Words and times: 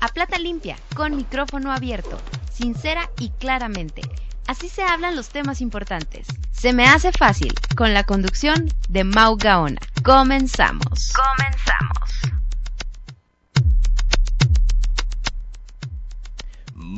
A 0.00 0.08
plata 0.08 0.38
limpia, 0.38 0.76
con 0.94 1.16
micrófono 1.16 1.72
abierto, 1.72 2.18
sincera 2.52 3.10
y 3.18 3.30
claramente. 3.30 4.02
Así 4.46 4.68
se 4.68 4.82
hablan 4.82 5.16
los 5.16 5.30
temas 5.30 5.60
importantes. 5.60 6.26
Se 6.52 6.72
me 6.72 6.86
hace 6.86 7.12
fácil, 7.12 7.52
con 7.76 7.94
la 7.94 8.04
conducción 8.04 8.68
de 8.88 9.04
Mau 9.04 9.36
Gaona. 9.36 9.80
Comenzamos. 10.04 11.12
Comenzamos. 11.14 12.35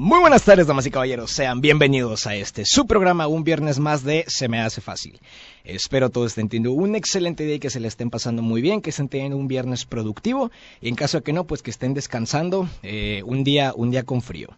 Muy 0.00 0.20
buenas 0.20 0.44
tardes, 0.44 0.68
damas 0.68 0.86
y 0.86 0.92
caballeros. 0.92 1.32
Sean 1.32 1.60
bienvenidos 1.60 2.28
a 2.28 2.36
este 2.36 2.64
su 2.64 2.86
programa, 2.86 3.26
un 3.26 3.42
viernes 3.42 3.80
más 3.80 4.04
de 4.04 4.24
Se 4.28 4.46
me 4.46 4.60
hace 4.60 4.80
fácil. 4.80 5.18
Espero 5.64 6.08
todos 6.08 6.28
estén 6.28 6.48
teniendo 6.48 6.70
un 6.70 6.94
excelente 6.94 7.44
día 7.44 7.56
y 7.56 7.58
que 7.58 7.68
se 7.68 7.80
le 7.80 7.88
estén 7.88 8.08
pasando 8.08 8.40
muy 8.40 8.62
bien, 8.62 8.80
que 8.80 8.90
estén 8.90 9.08
teniendo 9.08 9.36
un 9.36 9.48
viernes 9.48 9.86
productivo 9.86 10.52
y 10.80 10.88
en 10.88 10.94
caso 10.94 11.18
de 11.18 11.24
que 11.24 11.32
no, 11.32 11.48
pues 11.48 11.62
que 11.62 11.72
estén 11.72 11.94
descansando 11.94 12.68
eh, 12.84 13.24
un 13.26 13.42
día, 13.42 13.72
un 13.74 13.90
día 13.90 14.04
con 14.04 14.22
frío. 14.22 14.50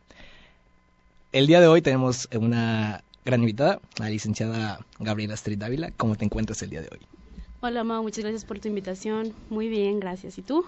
El 1.33 1.47
día 1.47 1.62
de 1.62 1.69
hoy 1.69 1.81
tenemos 1.81 2.29
una 2.39 3.03
gran 3.25 3.41
invitada, 3.41 3.81
la 3.98 4.11
licenciada 4.11 4.84
Gabriela 4.98 5.33
Street 5.33 5.59
Dávila. 5.59 5.91
¿Cómo 5.97 6.17
te 6.17 6.27
encuentras 6.27 6.61
el 6.61 6.69
día 6.69 6.83
de 6.83 6.91
hoy? 6.92 7.01
Hola, 7.62 7.83
Mau, 7.83 8.03
muchas 8.03 8.25
gracias 8.25 8.45
por 8.45 8.59
tu 8.59 8.69
invitación. 8.69 9.33
Muy 9.48 9.69
bien, 9.70 10.01
gracias. 10.01 10.36
¿Y 10.36 10.42
tú? 10.42 10.67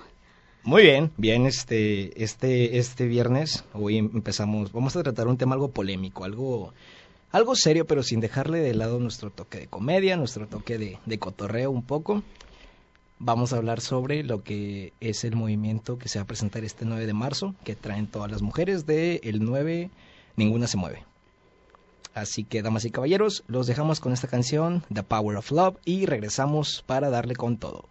Muy 0.65 0.85
bien, 0.85 1.11
bien, 1.17 1.47
este, 1.47 2.23
este, 2.23 2.79
este 2.79 3.07
viernes, 3.09 3.65
hoy 3.73 3.99
empezamos, 3.99 4.71
vamos 4.71 4.95
a 4.95 5.03
tratar 5.03 5.27
un 5.27 5.37
tema 5.37 5.55
algo 5.55 5.73
polémico, 5.73 6.23
algo, 6.23 6.73
algo 7.33 7.57
serio, 7.57 7.85
pero 7.85 8.05
sin 8.05 8.21
dejarle 8.21 8.61
de 8.61 8.73
lado 8.73 9.01
nuestro 9.01 9.31
toque 9.31 9.59
de 9.59 9.67
comedia, 9.67 10.17
nuestro 10.17 10.47
toque 10.47 10.79
de, 10.79 11.01
de 11.05 11.19
cotorreo 11.19 11.73
un 11.73 11.83
poco. 11.83 12.23
Vamos 13.19 13.53
a 13.53 13.57
hablar 13.57 13.81
sobre 13.81 14.23
lo 14.23 14.45
que 14.45 14.93
es 15.01 15.25
el 15.25 15.35
movimiento 15.35 15.99
que 15.99 16.09
se 16.09 16.21
va 16.21 16.23
a 16.23 16.29
presentar 16.29 16.63
este 16.63 16.85
9 16.85 17.07
de 17.07 17.13
marzo, 17.13 17.57
que 17.65 17.75
traen 17.75 18.07
todas 18.07 18.31
las 18.31 18.41
mujeres 18.41 18.87
de 18.87 19.21
el 19.25 19.45
9, 19.45 19.91
ninguna 20.37 20.69
se 20.69 20.77
mueve. 20.77 21.05
Así 22.15 22.45
que, 22.45 22.63
damas 22.63 22.85
y 22.85 22.93
caballeros, 22.93 23.43
los 23.49 23.67
dejamos 23.67 23.99
con 23.99 24.13
esta 24.13 24.29
canción, 24.29 24.85
The 24.95 25.03
Power 25.03 25.39
of 25.39 25.51
Love, 25.51 25.79
y 25.85 26.07
regresamos 26.07 26.85
para 26.87 27.11
darle 27.11 27.35
con 27.35 27.57
todo. 27.57 27.89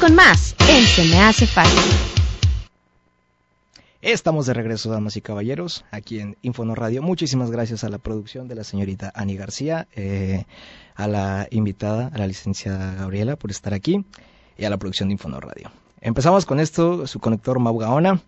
Con 0.00 0.14
más 0.14 0.54
en 0.68 0.84
Se 0.84 1.04
me 1.04 1.20
hace 1.20 1.46
fácil. 1.46 1.80
Estamos 4.02 4.46
de 4.46 4.54
regreso, 4.54 4.90
damas 4.90 5.16
y 5.16 5.20
caballeros, 5.20 5.84
aquí 5.90 6.20
en 6.20 6.36
Infono 6.42 6.74
Radio. 6.74 7.02
Muchísimas 7.02 7.50
gracias 7.50 7.84
a 7.84 7.88
la 7.88 7.98
producción 7.98 8.48
de 8.48 8.54
la 8.54 8.64
señorita 8.64 9.12
Ani 9.14 9.36
García, 9.36 9.88
eh, 9.94 10.44
a 10.94 11.08
la 11.08 11.48
invitada, 11.50 12.10
a 12.12 12.18
la 12.18 12.26
licenciada 12.26 12.94
Gabriela, 12.94 13.36
por 13.36 13.50
estar 13.50 13.72
aquí, 13.72 14.04
y 14.58 14.64
a 14.64 14.70
la 14.70 14.76
producción 14.76 15.08
de 15.08 15.14
Infono 15.14 15.40
Radio. 15.40 15.70
Empezamos 16.00 16.44
con 16.44 16.60
esto, 16.60 17.06
su 17.06 17.18
conector 17.20 17.58
Maugaona. 17.58 18.20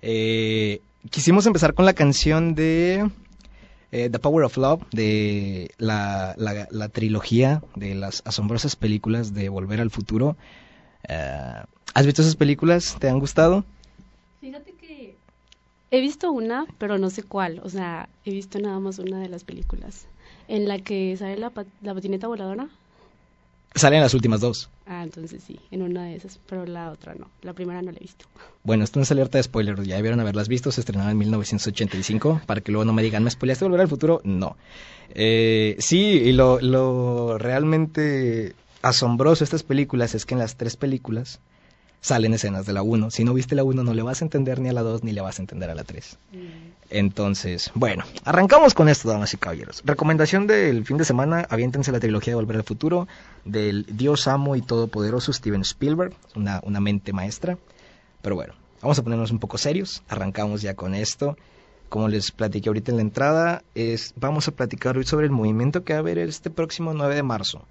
Eh, 0.00 0.80
quisimos 1.10 1.46
empezar 1.46 1.74
con 1.74 1.84
la 1.84 1.92
canción 1.92 2.54
de 2.54 3.10
eh, 3.90 4.08
The 4.10 4.18
Power 4.18 4.44
of 4.44 4.56
Love, 4.56 4.82
de 4.92 5.70
la, 5.76 6.34
la, 6.38 6.88
trilogía 6.88 7.62
de 7.76 7.94
las 7.94 8.22
asombrosas 8.24 8.76
películas 8.76 9.34
de 9.34 9.50
Volver 9.50 9.80
al 9.80 9.90
Futuro. 9.90 10.36
Eh, 11.08 11.62
¿Has 11.94 12.06
visto 12.06 12.22
esas 12.22 12.36
películas? 12.36 12.96
¿Te 12.98 13.08
han 13.08 13.18
gustado? 13.18 13.64
Fíjate 14.40 14.72
que 14.72 15.16
he 15.90 16.00
visto 16.00 16.32
una, 16.32 16.66
pero 16.78 16.98
no 16.98 17.10
sé 17.10 17.22
cuál. 17.22 17.60
O 17.64 17.68
sea, 17.68 18.08
he 18.24 18.30
visto 18.30 18.58
nada 18.58 18.78
más 18.80 18.98
una 18.98 19.20
de 19.20 19.28
las 19.28 19.44
películas. 19.44 20.06
En 20.48 20.68
la 20.68 20.78
que 20.78 21.16
sale 21.16 21.36
la, 21.36 21.52
la 21.82 21.94
patineta 21.94 22.26
voladora. 22.26 22.68
Salen 23.74 24.02
las 24.02 24.12
últimas 24.12 24.40
dos. 24.40 24.68
Ah, 24.86 25.02
entonces 25.02 25.42
sí, 25.42 25.58
en 25.70 25.80
una 25.80 26.04
de 26.04 26.16
esas, 26.16 26.38
pero 26.46 26.66
la 26.66 26.90
otra 26.90 27.14
no. 27.14 27.30
La 27.40 27.54
primera 27.54 27.80
no 27.80 27.90
la 27.90 27.96
he 27.96 28.02
visto. 28.02 28.26
Bueno, 28.64 28.84
esto 28.84 28.98
no 28.98 29.04
es 29.04 29.10
alerta 29.10 29.38
de 29.38 29.44
spoiler, 29.44 29.82
ya 29.82 29.96
debieron 29.96 30.20
haberlas 30.20 30.48
visto, 30.48 30.70
se 30.70 30.82
estrenaba 30.82 31.10
en 31.10 31.16
1985, 31.16 32.42
para 32.44 32.60
que 32.60 32.70
luego 32.70 32.84
no 32.84 32.92
me 32.92 33.02
digan, 33.02 33.24
¿me 33.24 33.30
spoileaste 33.30 33.64
volver 33.64 33.80
al 33.80 33.88
futuro? 33.88 34.20
No. 34.24 34.56
Eh, 35.14 35.76
sí, 35.78 35.98
y 36.02 36.32
lo, 36.32 36.60
lo 36.60 37.38
realmente 37.38 38.54
asombroso 38.82 39.44
estas 39.44 39.62
películas 39.62 40.14
es 40.14 40.26
que 40.26 40.34
en 40.34 40.40
las 40.40 40.56
tres 40.56 40.76
películas 40.76 41.40
salen 42.02 42.34
escenas 42.34 42.66
de 42.66 42.72
la 42.72 42.82
1. 42.82 43.10
Si 43.10 43.24
no 43.24 43.32
viste 43.32 43.54
la 43.54 43.64
1 43.64 43.82
no 43.82 43.94
le 43.94 44.02
vas 44.02 44.20
a 44.20 44.24
entender 44.24 44.60
ni 44.60 44.68
a 44.68 44.72
la 44.72 44.82
2 44.82 45.04
ni 45.04 45.12
le 45.12 45.22
vas 45.22 45.38
a 45.38 45.42
entender 45.42 45.70
a 45.70 45.74
la 45.74 45.84
3. 45.84 46.18
Mm. 46.32 46.36
Entonces, 46.90 47.70
bueno, 47.74 48.04
arrancamos 48.24 48.74
con 48.74 48.90
esto, 48.90 49.08
damas 49.08 49.32
y 49.32 49.38
caballeros. 49.38 49.82
Recomendación 49.86 50.46
del 50.46 50.84
fin 50.84 50.98
de 50.98 51.06
semana, 51.06 51.46
aviéntense 51.48 51.90
la 51.90 52.00
trilogía 52.00 52.32
de 52.32 52.34
Volver 52.34 52.56
al 52.56 52.64
Futuro, 52.64 53.08
del 53.46 53.86
Dios 53.88 54.28
amo 54.28 54.56
y 54.56 54.62
todopoderoso 54.62 55.32
Steven 55.32 55.62
Spielberg, 55.62 56.12
una, 56.34 56.60
una 56.64 56.80
mente 56.80 57.14
maestra. 57.14 57.56
Pero 58.20 58.34
bueno, 58.34 58.54
vamos 58.82 58.98
a 58.98 59.02
ponernos 59.02 59.30
un 59.30 59.38
poco 59.38 59.56
serios, 59.56 60.02
arrancamos 60.08 60.60
ya 60.60 60.74
con 60.74 60.94
esto. 60.94 61.38
Como 61.88 62.08
les 62.08 62.30
platiqué 62.30 62.68
ahorita 62.68 62.90
en 62.90 62.96
la 62.96 63.02
entrada, 63.02 63.62
es, 63.74 64.12
vamos 64.16 64.48
a 64.48 64.52
platicar 64.52 64.96
hoy 64.96 65.04
sobre 65.04 65.26
el 65.26 65.32
movimiento 65.32 65.84
que 65.84 65.92
va 65.92 65.98
a 65.98 66.00
haber 66.00 66.18
este 66.18 66.50
próximo 66.50 66.92
9 66.94 67.14
de 67.14 67.22
marzo 67.22 67.66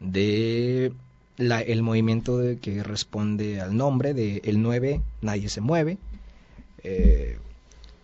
de 0.00 0.92
la, 1.36 1.60
el 1.60 1.82
movimiento 1.82 2.38
de, 2.38 2.58
que 2.58 2.82
responde 2.82 3.60
al 3.60 3.76
nombre 3.76 4.14
de 4.14 4.40
el 4.44 4.62
9, 4.62 5.00
nadie 5.22 5.48
se 5.48 5.60
mueve. 5.60 5.98
Eh, 6.82 7.38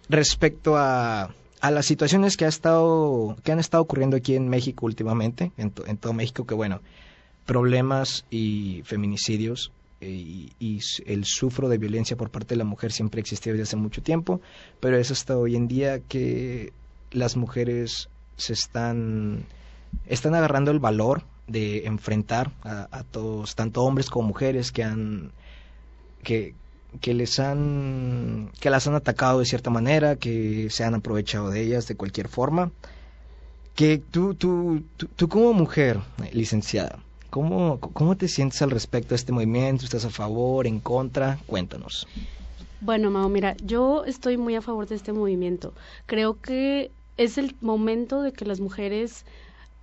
respecto 0.09 0.77
a, 0.77 1.35
a, 1.61 1.71
las 1.71 1.87
situaciones 1.87 2.37
que, 2.37 2.45
ha 2.45 2.49
estado, 2.49 3.37
que 3.43 3.53
han 3.53 3.59
estado 3.59 3.83
ocurriendo 3.83 4.17
aquí 4.17 4.35
en 4.35 4.49
México 4.49 4.87
últimamente, 4.87 5.53
en, 5.57 5.71
todo 5.71 6.13
México, 6.13 6.47
que 6.47 6.55
bueno, 6.55 6.81
problemas 7.47 8.25
y 8.31 8.83
feminicidios 8.85 9.73
eh, 10.01 10.51
y, 10.59 10.81
el 11.07 11.25
sufro 11.25 11.69
de 11.69 11.79
violencia 11.79 12.17
por 12.17 12.31
parte 12.31 12.55
de 12.55 12.59
la 12.59 12.65
mujer 12.65 12.93
siempre 12.93 13.21
existió 13.21 13.53
desde 13.53 13.63
hace 13.63 13.77
mucho 13.77 14.03
tiempo, 14.03 14.41
pero 14.81 14.99
es 14.99 15.11
hasta 15.11 15.39
hoy 15.39 15.57
en 15.57 15.69
día 15.69 16.01
que 16.01 16.73
las 17.13 17.37
mujeres 17.37 18.09
se 18.37 18.53
están, 18.53 19.45
están 20.07 20.35
agarrando 20.35 20.71
el 20.71 20.81
valor 20.81 21.25
de 21.53 21.87
enfrentar 21.87 22.51
a, 22.65 23.05
todos, 23.11 23.55
tanto 23.55 23.83
hombres 23.83 24.11
como 24.11 24.29
mujeres 24.29 24.73
que 24.73 24.83
han 24.83 25.33
que, 26.23 26.55
que 27.01 27.15
les 27.15 27.39
han 27.39 28.51
que 28.61 28.71
las 28.71 28.87
han 28.87 28.95
atacado 28.95 29.41
de 29.41 29.47
cierta 29.47 29.71
manera, 29.71 30.17
que 30.17 30.69
se 30.71 30.85
han 30.85 30.95
aprovechado 30.95 31.51
de 31.51 31.61
ellas 31.61 31.87
de 31.87 31.95
cualquier 31.95 32.29
forma. 32.29 32.73
Que 33.75 33.99
tú, 33.99 34.35
tú, 34.35 34.83
tú, 35.17 35.29
como 35.29 35.55
mujer, 35.55 35.99
licenciada, 36.33 36.99
¿cómo, 37.31 37.81
¿cómo 37.81 38.17
te 38.19 38.29
sientes 38.29 38.61
al 38.61 38.71
respecto 38.71 39.11
de 39.11 39.17
este 39.17 39.33
movimiento? 39.33 39.87
¿Estás 39.87 40.05
a 40.05 40.11
favor, 40.11 40.67
en 40.67 40.79
contra? 40.79 41.39
Cuéntanos. 41.47 42.07
Bueno, 42.83 43.11
Mao, 43.11 43.31
mira, 43.31 43.57
yo 43.65 44.05
estoy 44.05 44.37
muy 44.37 44.57
a 44.57 44.61
favor 44.61 44.87
de 44.89 44.97
este 44.97 45.15
movimiento. 45.15 45.73
Creo 46.05 46.39
que 46.39 46.91
es 47.17 47.39
el 47.39 47.55
momento 47.61 48.23
de 48.23 48.33
que 48.33 48.45
las 48.45 48.61
mujeres 48.61 49.25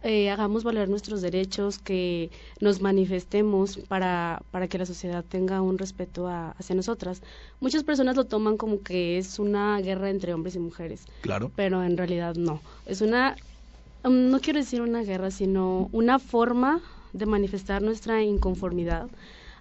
eh, 0.02 0.30
hagamos 0.30 0.64
valer 0.64 0.88
nuestros 0.88 1.22
derechos, 1.22 1.78
que 1.78 2.32
nos 2.62 2.82
manifestemos 2.82 3.78
para, 3.88 4.42
para 4.52 4.68
que 4.68 4.78
la 4.78 4.86
sociedad 4.86 5.26
tenga 5.28 5.62
un 5.62 5.78
respeto 5.78 6.28
hacia 6.28 6.76
nosotras. 6.76 7.22
Muchas 7.60 7.84
personas 7.84 8.16
lo 8.16 8.26
toman 8.26 8.56
como 8.56 8.82
que 8.82 9.18
es 9.18 9.40
una 9.40 9.80
guerra 9.82 10.10
entre 10.10 10.34
hombres 10.34 10.56
y 10.56 10.60
mujeres. 10.60 11.06
Claro. 11.22 11.52
Pero 11.56 11.84
en 11.84 11.98
realidad 11.98 12.36
no. 12.36 12.62
Es 12.86 13.02
una, 13.02 13.36
um, 14.06 14.30
no 14.30 14.40
quiero 14.40 14.60
decir 14.60 14.82
una 14.82 15.04
guerra, 15.04 15.32
sino 15.32 15.90
una 15.92 16.18
forma 16.18 16.82
de 17.12 17.26
manifestar 17.26 17.82
nuestra 17.82 18.24
inconformidad 18.24 19.10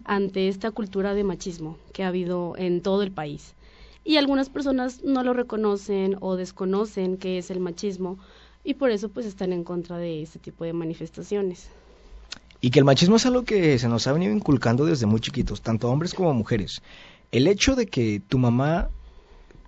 ante 0.04 0.49
esta 0.49 0.71
cultura 0.71 1.14
de 1.14 1.25
machismo 1.25 1.78
que 1.92 2.04
ha 2.04 2.09
habido 2.09 2.54
en 2.57 2.80
todo 2.80 3.02
el 3.02 3.11
país. 3.11 3.54
Y 4.04 4.16
algunas 4.16 4.49
personas 4.49 5.02
no 5.02 5.23
lo 5.23 5.35
reconocen 5.35 6.16
o 6.21 6.37
desconocen 6.37 7.18
qué 7.18 7.38
es 7.38 7.50
el 7.50 7.61
machismo 7.61 8.18
y 8.68 8.75
por 8.75 8.90
eso 8.90 9.08
pues 9.08 9.25
están 9.25 9.54
en 9.54 9.64
contra 9.64 9.96
de 9.96 10.20
este 10.20 10.38
tipo 10.38 10.62
de 10.62 10.75
manifestaciones. 10.75 11.70
Y 12.60 12.68
que 12.68 12.78
el 12.78 12.84
machismo 12.84 13.16
es 13.16 13.25
algo 13.25 13.44
que 13.44 13.78
se 13.78 13.88
nos 13.88 14.06
ha 14.06 14.12
venido 14.12 14.30
inculcando 14.30 14.84
desde 14.84 15.06
muy 15.06 15.20
chiquitos, 15.20 15.62
tanto 15.62 15.88
hombres 15.88 16.12
como 16.12 16.34
mujeres. 16.34 16.82
El 17.32 17.46
hecho 17.46 17.76
de 17.76 17.87
que 17.87 18.20
tu 18.28 18.37
mamá, 18.37 18.90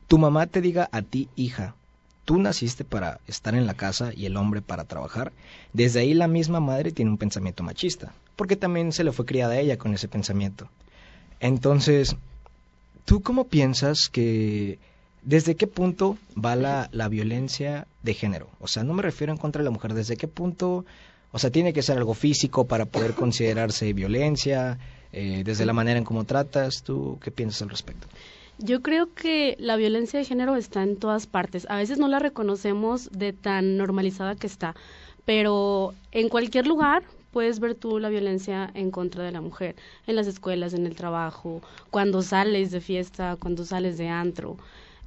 tu 0.07 0.19
mamá 0.19 0.47
te 0.49 0.61
diga 0.61 0.91
a 0.93 1.01
ti, 1.01 1.31
hija, 1.35 1.75
tú 2.27 2.37
naciste 2.37 2.85
para 2.85 3.21
estar 3.27 3.55
en 3.55 3.67
la 3.67 3.73
casa 3.73 4.13
y 4.15 4.27
el 4.27 4.37
hombre 4.37 4.61
para 4.61 4.85
trabajar, 4.85 5.33
desde 5.73 6.01
ahí 6.01 6.13
la 6.13 6.29
misma 6.29 6.61
madre 6.61 6.93
tiene 6.93 7.11
un 7.11 7.17
pensamiento 7.17 7.63
machista, 7.63 8.13
porque 8.37 8.57
también 8.57 8.93
se 8.93 9.03
le 9.03 9.13
fue 9.13 9.25
criada 9.25 9.55
a 9.55 9.61
ella 9.61 9.79
con 9.79 9.95
ese 9.95 10.09
pensamiento. 10.09 10.69
Entonces, 11.41 12.17
¿tú 13.07 13.23
cómo 13.23 13.45
piensas 13.45 14.11
que 14.11 14.79
¿Desde 15.23 15.55
qué 15.55 15.67
punto 15.67 16.17
va 16.43 16.57
la, 16.57 16.89
la, 16.93 17.09
violencia 17.09 17.87
de 18.03 18.15
género? 18.15 18.49
O 18.59 18.67
sea, 18.67 18.85
no 18.85 18.95
me 18.95 19.03
refiero 19.03 19.33
en 19.33 19.39
contra 19.39 19.61
de 19.61 19.65
la 19.65 19.71
mujer, 19.71 19.93
¿desde 19.93 20.17
qué 20.17 20.29
punto, 20.29 20.87
o 21.31 21.39
sea, 21.39 21.51
tiene 21.51 21.73
que 21.73 21.83
ser 21.83 21.99
algo 21.99 22.15
físico 22.15 22.67
para 22.67 22.87
poder 22.87 23.13
considerarse 23.13 23.93
violencia, 23.93 24.79
eh, 25.13 25.43
desde 25.45 25.67
la 25.67 25.73
manera 25.73 25.99
en 25.99 26.05
cómo 26.05 26.25
tratas? 26.25 26.83
¿Tú 26.83 27.19
qué 27.23 27.31
piensas 27.31 27.63
al 27.63 27.71
respecto? 27.71 28.07
Yo 28.59 28.83
creo 28.83 29.13
que 29.15 29.57
la 29.59 29.77
violencia 29.77 30.19
de 30.19 30.25
género 30.25 30.57
está 30.57 30.83
en 30.83 30.97
todas 30.97 31.27
partes. 31.27 31.67
A 31.71 31.77
veces 31.77 31.99
no 31.99 32.09
la 32.09 32.19
reconocemos 32.19 33.11
de 33.11 33.33
tan 33.33 33.77
normalizada 33.77 34.37
que 34.37 34.47
está, 34.47 34.75
pero 35.25 35.95
en 36.13 36.29
cualquier 36.29 36.67
lugar 36.67 37.03
puedes 37.31 37.61
ver 37.61 37.75
tú 37.75 37.99
la 37.99 38.09
violencia 38.09 38.71
en 38.75 38.91
contra 38.91 39.25
de 39.25 39.33
la 39.33 39.41
mujer, 39.41 39.77
en 40.07 40.17
las 40.17 40.27
escuelas, 40.27 40.75
en 40.75 40.87
el 40.87 40.95
trabajo, 40.95 41.63
cuando 41.91 42.23
sales 42.23 42.71
de 42.71 42.81
fiesta, 42.81 43.37
cuando 43.41 43.65
sales 43.65 43.99
de 43.99 44.09
antro 44.09 44.57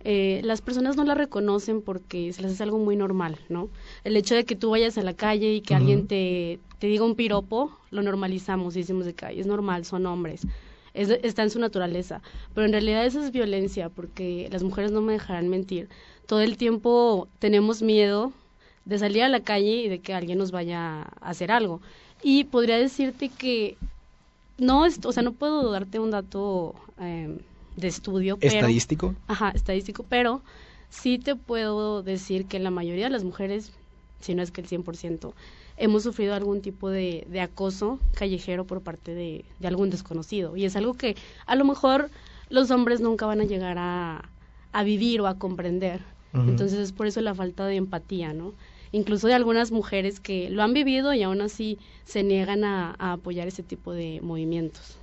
eh, 0.03 0.41
las 0.43 0.61
personas 0.61 0.97
no 0.97 1.03
la 1.05 1.15
reconocen 1.15 1.81
porque 1.81 2.33
se 2.33 2.41
les 2.41 2.53
hace 2.53 2.63
algo 2.63 2.77
muy 2.77 2.95
normal, 2.95 3.39
¿no? 3.49 3.69
El 4.03 4.17
hecho 4.17 4.35
de 4.35 4.43
que 4.43 4.55
tú 4.55 4.71
vayas 4.71 4.97
a 4.97 5.01
la 5.01 5.13
calle 5.13 5.53
y 5.53 5.61
que 5.61 5.75
alguien 5.75 6.07
te, 6.07 6.59
te 6.79 6.87
diga 6.87 7.05
un 7.05 7.15
piropo, 7.15 7.71
lo 7.91 8.01
normalizamos 8.01 8.75
y 8.75 8.79
decimos 8.79 9.05
de 9.05 9.13
que 9.13 9.39
es 9.39 9.47
normal, 9.47 9.85
son 9.85 10.05
hombres. 10.05 10.45
está 10.93 11.43
en 11.43 11.49
su 11.49 11.59
naturaleza. 11.59 12.21
Pero 12.53 12.65
en 12.65 12.73
realidad 12.73 13.05
eso 13.05 13.23
es 13.23 13.31
violencia 13.31 13.89
porque 13.89 14.49
las 14.51 14.63
mujeres 14.63 14.91
no 14.91 15.01
me 15.01 15.13
dejarán 15.13 15.47
mentir. 15.47 15.87
Todo 16.25 16.41
el 16.41 16.57
tiempo 16.57 17.27
tenemos 17.39 17.81
miedo 17.81 18.33
de 18.85 18.99
salir 18.99 19.23
a 19.23 19.29
la 19.29 19.39
calle 19.39 19.83
y 19.83 19.89
de 19.89 19.99
que 19.99 20.13
alguien 20.13 20.37
nos 20.37 20.51
vaya 20.51 21.03
a 21.03 21.29
hacer 21.29 21.51
algo. 21.51 21.79
Y 22.21 22.43
podría 22.45 22.77
decirte 22.77 23.29
que 23.29 23.77
no, 24.57 24.83
o 24.83 25.11
sea, 25.11 25.23
no 25.23 25.31
puedo 25.31 25.71
darte 25.71 25.99
un 25.99 26.11
dato 26.11 26.75
eh, 26.99 27.37
de 27.75 27.87
estudio. 27.87 28.37
¿Estadístico? 28.41 29.15
Ajá, 29.27 29.51
estadístico, 29.51 30.05
pero 30.07 30.41
sí 30.89 31.17
te 31.17 31.35
puedo 31.35 32.03
decir 32.03 32.45
que 32.45 32.59
la 32.59 32.69
mayoría 32.69 33.05
de 33.05 33.09
las 33.09 33.23
mujeres, 33.23 33.71
si 34.21 34.35
no 34.35 34.43
es 34.43 34.51
que 34.51 34.61
el 34.61 34.67
100%, 34.67 35.33
hemos 35.77 36.03
sufrido 36.03 36.35
algún 36.35 36.61
tipo 36.61 36.89
de, 36.89 37.25
de 37.29 37.41
acoso 37.41 37.99
callejero 38.13 38.65
por 38.65 38.81
parte 38.81 39.13
de, 39.15 39.45
de, 39.59 39.67
algún 39.67 39.89
desconocido. 39.89 40.55
Y 40.55 40.65
es 40.65 40.75
algo 40.75 40.93
que 40.93 41.15
a 41.45 41.55
lo 41.55 41.65
mejor 41.65 42.09
los 42.49 42.69
hombres 42.71 43.01
nunca 43.01 43.25
van 43.25 43.41
a 43.41 43.45
llegar 43.45 43.77
a, 43.79 44.29
a 44.71 44.83
vivir 44.83 45.21
o 45.21 45.27
a 45.27 45.37
comprender. 45.37 46.01
Entonces 46.33 46.79
es 46.79 46.91
por 46.91 47.05
eso 47.05 47.21
la 47.21 47.35
falta 47.35 47.67
de 47.67 47.75
empatía, 47.75 48.33
¿no? 48.33 48.53
Incluso 48.91 49.27
de 49.27 49.35
algunas 49.35 49.71
mujeres 49.71 50.19
que 50.19 50.49
lo 50.49 50.63
han 50.63 50.73
vivido 50.73 51.13
y 51.13 51.21
aún 51.21 51.41
así 51.41 51.77
se 52.05 52.23
niegan 52.23 52.63
a 52.63 52.95
apoyar 52.97 53.47
ese 53.47 53.61
tipo 53.61 53.93
de 53.93 54.19
movimientos. 54.19 54.97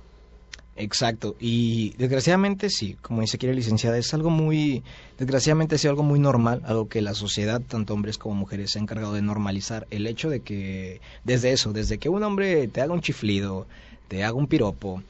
Exacto, 0.77 1.35
y 1.39 1.93
desgraciadamente 1.97 2.69
sí, 2.69 2.95
como 3.01 3.21
dice 3.21 3.35
aquí 3.35 3.45
la 3.45 3.53
licenciada, 3.53 3.97
es 3.97 4.13
algo 4.13 4.29
muy, 4.29 4.83
desgraciadamente 5.19 5.75
es 5.75 5.85
algo 5.85 6.01
muy 6.01 6.17
normal, 6.17 6.61
algo 6.65 6.87
que 6.87 7.01
la 7.01 7.13
sociedad, 7.13 7.61
tanto 7.61 7.93
hombres 7.93 8.17
como 8.17 8.35
mujeres, 8.35 8.71
se 8.71 8.79
ha 8.79 8.81
encargado 8.81 9.13
de 9.13 9.21
normalizar. 9.21 9.85
El 9.91 10.07
hecho 10.07 10.29
de 10.29 10.39
que, 10.39 11.01
desde 11.25 11.51
eso, 11.51 11.73
desde 11.73 11.97
que 11.97 12.07
un 12.09 12.23
hombre 12.23 12.67
te 12.69 12.81
haga 12.81 12.93
un 12.93 13.01
chiflido, 13.01 13.67
te 14.07 14.23
haga 14.23 14.33
un 14.33 14.47
piropo, 14.47 15.03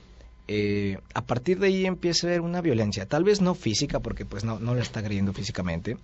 eh, 0.48 0.98
a 1.14 1.22
partir 1.22 1.60
de 1.60 1.68
ahí 1.68 1.86
empieza 1.86 2.26
a 2.26 2.32
haber 2.32 2.42
una 2.42 2.60
violencia, 2.62 3.06
tal 3.06 3.24
vez 3.24 3.40
no 3.40 3.54
física, 3.54 4.00
porque 4.00 4.26
pues 4.26 4.44
no, 4.44 4.60
no 4.60 4.74
la 4.74 4.82
está 4.82 5.00
agrediendo 5.00 5.32
físicamente, 5.32 5.96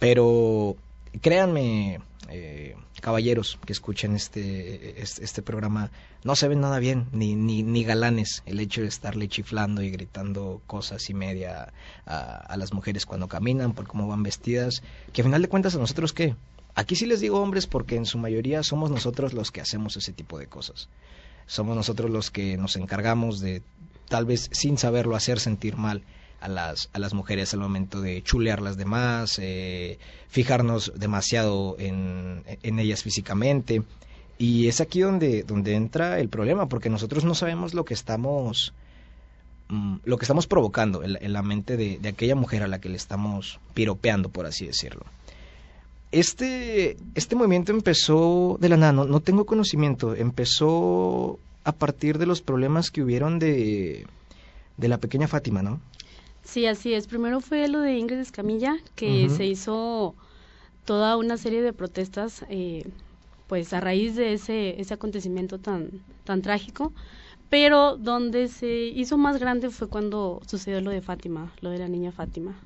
pero 0.00 0.76
créanme, 1.22 2.00
eh, 2.30 2.76
caballeros 3.00 3.58
que 3.66 3.72
escuchen 3.72 4.14
este, 4.14 5.02
este, 5.02 5.42
programa, 5.42 5.90
no 6.24 6.36
se 6.36 6.48
ven 6.48 6.60
nada 6.60 6.78
bien, 6.78 7.08
ni, 7.12 7.34
ni, 7.34 7.62
ni, 7.62 7.82
galanes, 7.84 8.42
el 8.46 8.60
hecho 8.60 8.82
de 8.82 8.88
estarle 8.88 9.28
chiflando 9.28 9.82
y 9.82 9.90
gritando 9.90 10.62
cosas 10.66 11.10
y 11.10 11.14
media 11.14 11.72
a, 12.06 12.36
a, 12.36 12.56
las 12.56 12.72
mujeres 12.72 13.06
cuando 13.06 13.28
caminan, 13.28 13.72
por 13.72 13.86
cómo 13.86 14.06
van 14.06 14.22
vestidas, 14.22 14.82
que 15.12 15.22
a 15.22 15.24
final 15.24 15.42
de 15.42 15.48
cuentas 15.48 15.74
a 15.74 15.78
nosotros 15.78 16.12
qué. 16.12 16.36
Aquí 16.74 16.94
sí 16.94 17.06
les 17.06 17.20
digo 17.20 17.40
hombres 17.40 17.66
porque 17.66 17.96
en 17.96 18.06
su 18.06 18.18
mayoría 18.18 18.62
somos 18.62 18.90
nosotros 18.90 19.32
los 19.32 19.50
que 19.50 19.60
hacemos 19.60 19.96
ese 19.96 20.12
tipo 20.12 20.38
de 20.38 20.46
cosas. 20.46 20.88
Somos 21.46 21.74
nosotros 21.74 22.10
los 22.10 22.30
que 22.30 22.56
nos 22.56 22.76
encargamos 22.76 23.40
de, 23.40 23.62
tal 24.08 24.24
vez 24.24 24.48
sin 24.52 24.78
saberlo, 24.78 25.16
hacer 25.16 25.40
sentir 25.40 25.76
mal 25.76 26.04
a 26.40 26.48
las, 26.48 26.88
a 26.92 26.98
las 26.98 27.14
mujeres 27.14 27.52
al 27.54 27.60
momento 27.60 28.00
de 28.00 28.22
chulear 28.22 28.60
las 28.62 28.76
demás, 28.76 29.38
eh, 29.40 29.98
fijarnos 30.28 30.92
demasiado 30.96 31.76
en, 31.78 32.42
en, 32.62 32.78
ellas 32.78 33.02
físicamente. 33.02 33.82
Y 34.38 34.68
es 34.68 34.80
aquí 34.80 35.00
donde, 35.00 35.42
donde 35.42 35.74
entra 35.74 36.18
el 36.18 36.28
problema, 36.28 36.66
porque 36.66 36.88
nosotros 36.88 37.24
no 37.24 37.34
sabemos 37.34 37.74
lo 37.74 37.84
que 37.84 37.94
estamos, 37.94 38.72
mm, 39.68 39.96
lo 40.04 40.16
que 40.16 40.24
estamos 40.24 40.46
provocando 40.46 41.02
en, 41.04 41.32
la 41.32 41.42
mente 41.42 41.76
de, 41.76 41.98
de, 41.98 42.08
aquella 42.08 42.34
mujer 42.34 42.62
a 42.62 42.68
la 42.68 42.80
que 42.80 42.88
le 42.88 42.96
estamos 42.96 43.60
piropeando, 43.74 44.30
por 44.30 44.46
así 44.46 44.66
decirlo. 44.66 45.04
Este, 46.10 46.96
este 47.14 47.36
movimiento 47.36 47.70
empezó 47.70 48.56
de 48.60 48.68
la 48.68 48.76
nada, 48.76 48.92
no, 48.92 49.04
no 49.04 49.20
tengo 49.20 49.46
conocimiento, 49.46 50.16
empezó 50.16 51.38
a 51.62 51.72
partir 51.72 52.18
de 52.18 52.26
los 52.26 52.40
problemas 52.40 52.90
que 52.90 53.02
hubieron 53.02 53.38
de, 53.38 54.06
de 54.76 54.88
la 54.88 54.98
pequeña 54.98 55.28
Fátima, 55.28 55.62
¿no? 55.62 55.80
Sí, 56.42 56.66
así 56.66 56.94
es. 56.94 57.06
Primero 57.06 57.40
fue 57.40 57.68
lo 57.68 57.80
de 57.80 57.96
Ingrid 57.98 58.18
Escamilla, 58.18 58.76
que 58.94 59.28
se 59.28 59.46
hizo 59.46 60.16
toda 60.84 61.16
una 61.16 61.36
serie 61.38 61.62
de 61.62 61.72
protestas, 61.72 62.44
eh, 62.48 62.84
pues 63.46 63.72
a 63.72 63.80
raíz 63.80 64.16
de 64.16 64.34
ese, 64.34 64.80
ese 64.80 64.94
acontecimiento 64.94 65.58
tan, 65.60 66.04
tan 66.24 66.42
trágico. 66.42 66.92
Pero 67.50 67.96
donde 67.96 68.48
se 68.48 68.68
hizo 68.86 69.18
más 69.18 69.38
grande 69.38 69.70
fue 69.70 69.88
cuando 69.88 70.40
sucedió 70.46 70.80
lo 70.80 70.90
de 70.90 71.02
Fátima, 71.02 71.52
lo 71.60 71.70
de 71.70 71.78
la 71.78 71.88
niña 71.88 72.12
Fátima 72.12 72.56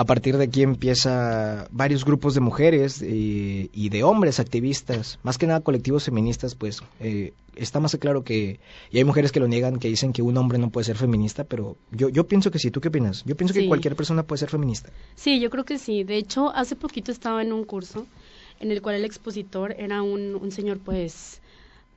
a 0.00 0.04
partir 0.04 0.38
de 0.38 0.44
aquí 0.44 0.62
empieza 0.62 1.68
varios 1.70 2.06
grupos 2.06 2.32
de 2.32 2.40
mujeres 2.40 3.02
eh, 3.02 3.68
y 3.70 3.90
de 3.90 4.02
hombres 4.02 4.40
activistas, 4.40 5.18
más 5.22 5.36
que 5.36 5.46
nada 5.46 5.60
colectivos 5.60 6.04
feministas, 6.04 6.54
pues 6.54 6.82
eh, 7.00 7.34
está 7.54 7.80
más 7.80 7.94
claro 8.00 8.24
que, 8.24 8.60
y 8.90 8.96
hay 8.96 9.04
mujeres 9.04 9.30
que 9.30 9.40
lo 9.40 9.46
niegan, 9.46 9.78
que 9.78 9.88
dicen 9.88 10.14
que 10.14 10.22
un 10.22 10.38
hombre 10.38 10.56
no 10.56 10.70
puede 10.70 10.86
ser 10.86 10.96
feminista, 10.96 11.44
pero 11.44 11.76
yo, 11.90 12.08
yo 12.08 12.26
pienso 12.26 12.50
que 12.50 12.58
sí, 12.58 12.70
¿tú 12.70 12.80
qué 12.80 12.88
opinas? 12.88 13.24
Yo 13.26 13.36
pienso 13.36 13.52
que 13.52 13.68
cualquier 13.68 13.94
persona 13.94 14.22
puede 14.22 14.38
ser 14.38 14.48
feminista. 14.48 14.88
Sí, 15.16 15.38
yo 15.38 15.50
creo 15.50 15.64
que 15.66 15.76
sí, 15.76 16.02
de 16.02 16.16
hecho, 16.16 16.48
hace 16.48 16.76
poquito 16.76 17.12
estaba 17.12 17.42
en 17.42 17.52
un 17.52 17.64
curso 17.64 18.06
en 18.58 18.70
el 18.70 18.80
cual 18.80 18.94
el 18.94 19.04
expositor 19.04 19.74
era 19.78 20.00
un, 20.00 20.34
un 20.34 20.50
señor 20.50 20.78
pues 20.78 21.42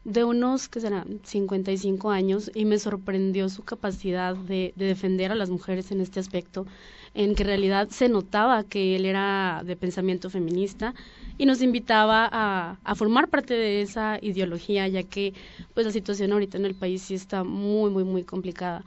de 0.04 0.26
unos, 0.26 0.68
que 0.68 0.82
serán, 0.82 1.22
55 1.24 2.12
años 2.12 2.52
y 2.54 2.66
me 2.66 2.78
sorprendió 2.80 3.48
su 3.48 3.64
capacidad 3.64 4.36
de, 4.36 4.74
de 4.76 4.88
defender 4.88 5.32
a 5.32 5.36
las 5.36 5.50
mujeres 5.50 5.92
en 5.94 6.02
este 6.02 6.20
aspecto 6.20 6.66
en 7.14 7.36
que 7.36 7.44
en 7.44 7.48
realidad 7.48 7.90
se 7.90 8.10
notaba 8.10 8.64
que 8.64 8.96
él 8.96 9.06
era 9.06 9.62
de 9.66 9.76
pensamiento 9.76 10.30
feminista 10.30 10.96
y 11.38 11.46
nos 11.46 11.62
invitaba 11.62 12.28
a, 12.32 12.78
a, 12.84 12.96
formar 12.96 13.28
parte 13.28 13.54
de 13.54 13.82
esa 13.82 14.18
ideología, 14.22 14.88
ya 14.88 15.04
que 15.04 15.34
pues 15.74 15.86
la 15.86 15.92
situación 15.92 16.32
ahorita 16.32 16.58
en 16.58 16.66
el 16.66 16.76
país 16.76 17.04
sí 17.04 17.14
está 17.14 17.44
muy, 17.44 17.92
muy, 17.92 18.04
muy 18.04 18.24
complicada. 18.24 18.84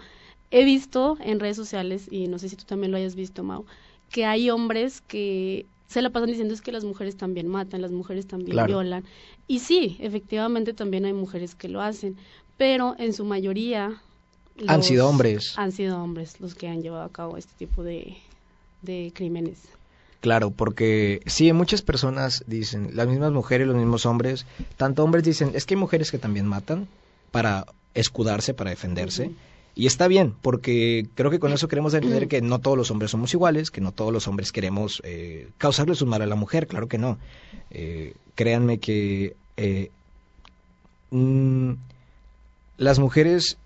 He 0.51 0.65
visto 0.65 1.17
en 1.21 1.41
redes 1.41 1.57
sociales, 1.57 2.09
y 2.11 2.29
no 2.29 2.39
sé 2.39 2.49
si 2.49 2.57
tú 2.57 2.65
también 2.65 2.93
lo 2.93 2.99
hayas 2.99 3.17
visto, 3.17 3.43
Mau, 3.43 3.65
que 4.11 4.25
hay 4.25 4.51
hombres 4.51 5.01
que 5.01 5.67
se 5.87 6.03
la 6.03 6.11
pasan 6.11 6.29
diciendo 6.29 6.55
es 6.55 6.63
que 6.63 6.73
las 6.73 6.85
mujeres 6.85 7.17
también 7.17 7.49
matan, 7.49 7.83
las 7.83 7.93
mujeres 7.93 8.27
también 8.27 8.67
violan. 8.67 9.05
Y 9.47 9.61
sí, 9.61 9.97
efectivamente 10.01 10.73
también 10.73 11.05
hay 11.05 11.13
mujeres 11.13 11.55
que 11.55 11.69
lo 11.69 11.81
hacen, 11.81 12.17
pero 12.57 12.97
en 12.99 13.13
su 13.13 13.25
mayoría 13.25 14.03
han 14.67 14.83
sido 14.83 15.09
hombres. 15.09 15.55
Han 15.57 15.73
sido 15.73 16.03
hombres 16.03 16.41
los 16.41 16.55
que 16.55 16.69
han 16.69 16.83
llevado 16.83 17.05
a 17.05 17.13
cabo 17.13 17.37
este 17.37 17.53
tipo 17.59 17.83
de, 17.83 18.17
de 18.83 19.13
crímenes. 19.15 19.59
Claro, 20.21 20.51
porque 20.51 21.21
sí, 21.27 21.53
muchas 21.53 21.83
personas 21.83 22.43
dicen, 22.47 22.91
las 22.95 23.07
mismas 23.07 23.33
mujeres, 23.33 23.67
los 23.67 23.77
mismos 23.77 24.07
hombres, 24.07 24.47
tanto 24.77 25.05
hombres 25.05 25.25
dicen, 25.25 25.53
es 25.55 25.67
que 25.67 25.75
hay 25.75 25.81
mujeres 25.81 26.11
que 26.11 26.19
también 26.19 26.47
matan 26.47 26.89
para 27.31 27.67
escudarse, 27.95 28.55
para 28.55 28.71
defenderse. 28.71 29.31
Y 29.75 29.87
está 29.87 30.09
bien, 30.09 30.35
porque 30.41 31.07
creo 31.15 31.31
que 31.31 31.39
con 31.39 31.53
eso 31.53 31.69
queremos 31.69 31.93
entender 31.93 32.29
que 32.29 32.41
no 32.41 32.61
todos 32.61 32.79
los 32.79 32.91
hombres 32.91 33.11
somos 33.11 33.35
iguales, 33.35 33.71
que 33.71 33.83
no 33.83 33.93
todos 33.93 34.11
los 34.11 34.27
hombres 34.27 34.51
queremos 34.51 35.03
eh, 35.05 35.49
causarles 35.59 36.01
un 36.01 36.09
mal 36.09 36.23
a 36.23 36.27
la 36.27 36.35
mujer, 36.35 36.67
claro 36.67 36.89
que 36.89 36.97
no. 36.97 37.19
Eh, 37.71 38.15
créanme 38.35 38.79
que 38.79 39.37
eh, 39.59 39.91
mm, 41.11 41.73
las 42.79 42.99
mujeres 42.99 43.59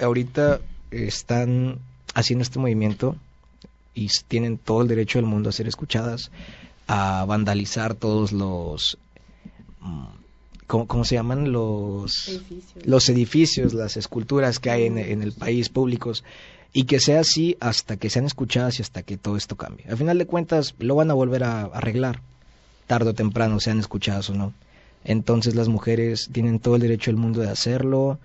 ahorita 0.00 0.60
están 0.90 1.78
haciendo 2.14 2.42
este 2.42 2.58
movimiento 2.58 3.16
y 3.94 4.08
tienen 4.28 4.58
todo 4.58 4.82
el 4.82 4.88
derecho 4.88 5.18
del 5.18 5.26
mundo 5.26 5.48
a 5.48 5.52
ser 5.52 5.68
escuchadas, 5.68 6.30
a 6.86 7.24
vandalizar 7.26 7.94
todos 7.94 8.32
los... 8.32 8.98
Mm, 9.80 10.06
¿Cómo, 10.66 11.04
se 11.06 11.14
llaman? 11.14 11.50
Los 11.50 12.28
edificios. 12.28 12.86
los 12.86 13.08
edificios, 13.08 13.72
las 13.72 13.96
esculturas 13.96 14.58
que 14.58 14.70
hay 14.70 14.84
en, 14.84 14.98
el 14.98 15.32
país 15.32 15.70
públicos, 15.70 16.24
y 16.74 16.84
que 16.84 17.00
sea 17.00 17.20
así 17.20 17.56
hasta 17.58 17.96
que 17.96 18.10
sean 18.10 18.26
escuchadas 18.26 18.78
y 18.78 18.82
hasta 18.82 19.02
que 19.02 19.16
todo 19.16 19.38
esto 19.38 19.56
cambie. 19.56 19.86
Al 19.88 19.96
final 19.96 20.18
de 20.18 20.26
cuentas, 20.26 20.74
lo 20.78 20.94
van 20.94 21.10
a 21.10 21.14
volver 21.14 21.42
a 21.42 21.62
arreglar, 21.62 22.20
tarde 22.86 23.10
o 23.10 23.14
temprano, 23.14 23.60
sean 23.60 23.78
escuchadas 23.78 24.28
o 24.28 24.34
no. 24.34 24.52
Entonces 25.04 25.54
las 25.54 25.68
mujeres 25.68 26.28
tienen 26.32 26.58
todo 26.58 26.74
el 26.76 26.82
derecho 26.82 27.10
del 27.10 27.16
mundo 27.16 27.40
de 27.40 27.48
hacerlo, 27.48 28.18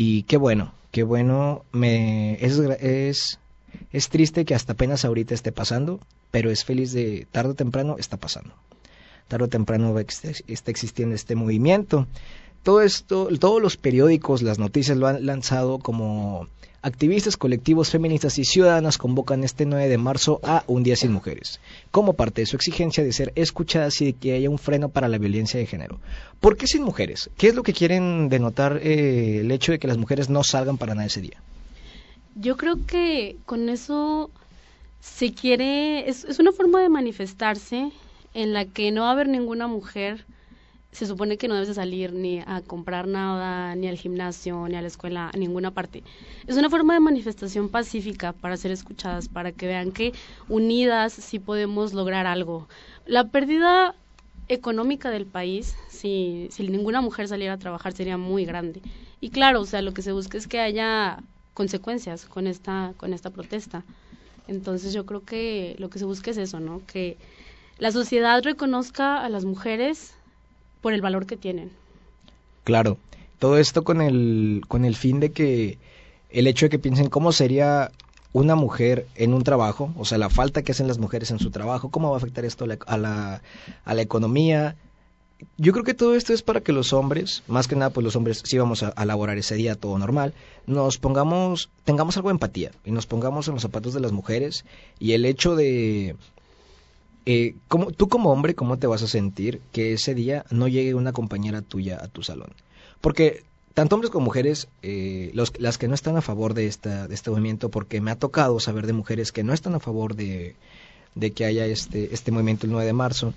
y 0.00 0.22
qué 0.22 0.36
bueno, 0.36 0.72
qué 0.92 1.02
bueno, 1.02 1.64
me, 1.72 2.34
es, 2.34 2.56
es, 2.56 3.40
es 3.92 4.08
triste 4.08 4.44
que 4.44 4.54
hasta 4.54 4.74
apenas 4.74 5.04
ahorita 5.04 5.34
esté 5.34 5.50
pasando, 5.50 5.98
pero 6.30 6.52
es 6.52 6.64
feliz 6.64 6.92
de 6.92 7.26
tarde 7.32 7.50
o 7.50 7.54
temprano 7.54 7.96
está 7.98 8.16
pasando. 8.16 8.54
Tarde 9.26 9.46
o 9.46 9.48
temprano 9.48 9.98
está 9.98 10.70
existiendo 10.70 11.16
este 11.16 11.34
movimiento. 11.34 12.06
Todo 12.62 12.82
esto, 12.82 13.28
todos 13.38 13.62
los 13.62 13.76
periódicos, 13.76 14.42
las 14.42 14.58
noticias 14.58 14.96
lo 14.96 15.06
han 15.06 15.24
lanzado 15.24 15.78
como 15.78 16.48
Activistas, 16.80 17.36
colectivos, 17.36 17.90
feministas 17.90 18.38
y 18.38 18.44
ciudadanas 18.44 18.98
convocan 18.98 19.42
este 19.42 19.66
9 19.66 19.88
de 19.88 19.98
marzo 19.98 20.38
a 20.44 20.62
Un 20.68 20.84
Día 20.84 20.94
Sin 20.94 21.10
Mujeres, 21.10 21.58
como 21.90 22.12
parte 22.12 22.42
de 22.42 22.46
su 22.46 22.54
exigencia 22.54 23.02
de 23.02 23.12
ser 23.12 23.32
escuchadas 23.34 24.00
y 24.00 24.04
de 24.06 24.12
que 24.12 24.34
haya 24.34 24.48
un 24.48 24.58
freno 24.58 24.88
para 24.88 25.08
la 25.08 25.18
violencia 25.18 25.58
de 25.58 25.66
género. 25.66 25.98
¿Por 26.38 26.56
qué 26.56 26.68
sin 26.68 26.84
mujeres? 26.84 27.30
¿Qué 27.36 27.48
es 27.48 27.56
lo 27.56 27.64
que 27.64 27.72
quieren 27.72 28.28
denotar 28.28 28.78
eh, 28.80 29.40
el 29.40 29.50
hecho 29.50 29.72
de 29.72 29.80
que 29.80 29.88
las 29.88 29.98
mujeres 29.98 30.30
no 30.30 30.44
salgan 30.44 30.78
para 30.78 30.94
nada 30.94 31.08
ese 31.08 31.20
día? 31.20 31.42
Yo 32.36 32.56
creo 32.56 32.86
que 32.86 33.36
con 33.44 33.68
eso 33.68 34.30
se 35.00 35.34
quiere, 35.34 36.08
es, 36.08 36.22
es 36.22 36.38
una 36.38 36.52
forma 36.52 36.80
de 36.80 36.90
manifestarse 36.90 37.90
en 38.34 38.52
la 38.52 38.66
que 38.66 38.92
no 38.92 39.02
va 39.02 39.08
a 39.08 39.12
haber 39.12 39.26
ninguna 39.26 39.66
mujer 39.66 40.24
se 40.90 41.06
supone 41.06 41.36
que 41.36 41.48
no 41.48 41.54
debes 41.54 41.68
de 41.68 41.74
salir 41.74 42.12
ni 42.12 42.40
a 42.40 42.62
comprar 42.66 43.06
nada, 43.06 43.74
ni 43.74 43.88
al 43.88 43.96
gimnasio, 43.96 44.66
ni 44.68 44.76
a 44.76 44.82
la 44.82 44.88
escuela, 44.88 45.30
a 45.32 45.36
ninguna 45.36 45.70
parte. 45.70 46.02
Es 46.46 46.56
una 46.56 46.70
forma 46.70 46.94
de 46.94 47.00
manifestación 47.00 47.68
pacífica 47.68 48.32
para 48.32 48.56
ser 48.56 48.70
escuchadas, 48.70 49.28
para 49.28 49.52
que 49.52 49.66
vean 49.66 49.92
que 49.92 50.12
unidas 50.48 51.12
sí 51.12 51.38
podemos 51.38 51.92
lograr 51.92 52.26
algo. 52.26 52.68
La 53.06 53.28
pérdida 53.28 53.94
económica 54.48 55.10
del 55.10 55.26
país, 55.26 55.76
si, 55.88 56.48
si 56.50 56.66
ninguna 56.68 57.00
mujer 57.02 57.28
saliera 57.28 57.54
a 57.54 57.58
trabajar, 57.58 57.92
sería 57.92 58.16
muy 58.16 58.44
grande. 58.46 58.80
Y 59.20 59.30
claro, 59.30 59.60
o 59.60 59.66
sea, 59.66 59.82
lo 59.82 59.92
que 59.92 60.02
se 60.02 60.12
busca 60.12 60.38
es 60.38 60.48
que 60.48 60.58
haya 60.58 61.22
consecuencias 61.52 62.24
con 62.24 62.46
esta, 62.46 62.94
con 62.96 63.12
esta 63.12 63.30
protesta. 63.30 63.84
Entonces 64.46 64.94
yo 64.94 65.04
creo 65.04 65.22
que 65.22 65.76
lo 65.78 65.90
que 65.90 65.98
se 65.98 66.06
busca 66.06 66.30
es 66.30 66.38
eso, 66.38 66.60
¿no? 66.60 66.80
Que 66.86 67.18
la 67.78 67.92
sociedad 67.92 68.42
reconozca 68.42 69.22
a 69.22 69.28
las 69.28 69.44
mujeres 69.44 70.14
por 70.88 70.94
el 70.94 71.02
valor 71.02 71.26
que 71.26 71.36
tienen. 71.36 71.70
Claro, 72.64 72.96
todo 73.38 73.58
esto 73.58 73.84
con 73.84 74.00
el, 74.00 74.62
con 74.68 74.86
el 74.86 74.96
fin 74.96 75.20
de 75.20 75.32
que 75.32 75.76
el 76.30 76.46
hecho 76.46 76.64
de 76.64 76.70
que 76.70 76.78
piensen 76.78 77.10
cómo 77.10 77.30
sería 77.32 77.90
una 78.32 78.54
mujer 78.54 79.06
en 79.14 79.34
un 79.34 79.42
trabajo, 79.42 79.92
o 79.98 80.06
sea, 80.06 80.16
la 80.16 80.30
falta 80.30 80.62
que 80.62 80.72
hacen 80.72 80.88
las 80.88 80.96
mujeres 80.96 81.30
en 81.30 81.40
su 81.40 81.50
trabajo, 81.50 81.90
cómo 81.90 82.08
va 82.08 82.14
a 82.14 82.16
afectar 82.16 82.46
esto 82.46 82.64
a 82.64 82.96
la, 82.96 83.42
a 83.84 83.94
la, 83.94 84.00
economía. 84.00 84.76
Yo 85.58 85.74
creo 85.74 85.84
que 85.84 85.92
todo 85.92 86.14
esto 86.14 86.32
es 86.32 86.40
para 86.40 86.62
que 86.62 86.72
los 86.72 86.94
hombres, 86.94 87.42
más 87.48 87.68
que 87.68 87.76
nada, 87.76 87.90
pues 87.90 88.02
los 88.02 88.16
hombres 88.16 88.40
sí 88.42 88.56
vamos 88.56 88.82
a, 88.82 88.88
a 88.88 89.04
laborar 89.04 89.36
ese 89.36 89.56
día 89.56 89.74
todo 89.74 89.98
normal, 89.98 90.32
nos 90.66 90.96
pongamos, 90.96 91.68
tengamos 91.84 92.16
algo 92.16 92.30
de 92.30 92.36
empatía 92.36 92.70
y 92.82 92.92
nos 92.92 93.04
pongamos 93.04 93.46
en 93.48 93.52
los 93.52 93.62
zapatos 93.62 93.92
de 93.92 94.00
las 94.00 94.12
mujeres 94.12 94.64
y 94.98 95.12
el 95.12 95.26
hecho 95.26 95.54
de, 95.54 96.16
eh, 97.26 97.56
tú 97.96 98.08
como 98.08 98.30
hombre, 98.32 98.54
¿cómo 98.54 98.78
te 98.78 98.86
vas 98.86 99.02
a 99.02 99.08
sentir 99.08 99.60
que 99.72 99.92
ese 99.92 100.14
día 100.14 100.44
no 100.50 100.68
llegue 100.68 100.94
una 100.94 101.12
compañera 101.12 101.62
tuya 101.62 101.98
a 102.02 102.08
tu 102.08 102.22
salón? 102.22 102.52
Porque 103.00 103.44
tanto 103.74 103.94
hombres 103.94 104.10
como 104.10 104.24
mujeres, 104.24 104.68
eh, 104.82 105.30
las 105.34 105.78
que 105.78 105.88
no 105.88 105.94
están 105.94 106.16
a 106.16 106.20
favor 106.20 106.54
de, 106.54 106.66
esta, 106.66 107.06
de 107.06 107.14
este 107.14 107.30
movimiento, 107.30 107.68
porque 107.68 108.00
me 108.00 108.10
ha 108.10 108.16
tocado 108.16 108.58
saber 108.60 108.86
de 108.86 108.92
mujeres 108.92 109.30
que 109.30 109.44
no 109.44 109.52
están 109.52 109.74
a 109.74 109.80
favor 109.80 110.16
de, 110.16 110.56
de 111.14 111.32
que 111.32 111.44
haya 111.44 111.64
este, 111.66 112.12
este 112.12 112.32
movimiento 112.32 112.66
el 112.66 112.72
9 112.72 112.86
de 112.86 112.92
marzo, 112.92 113.34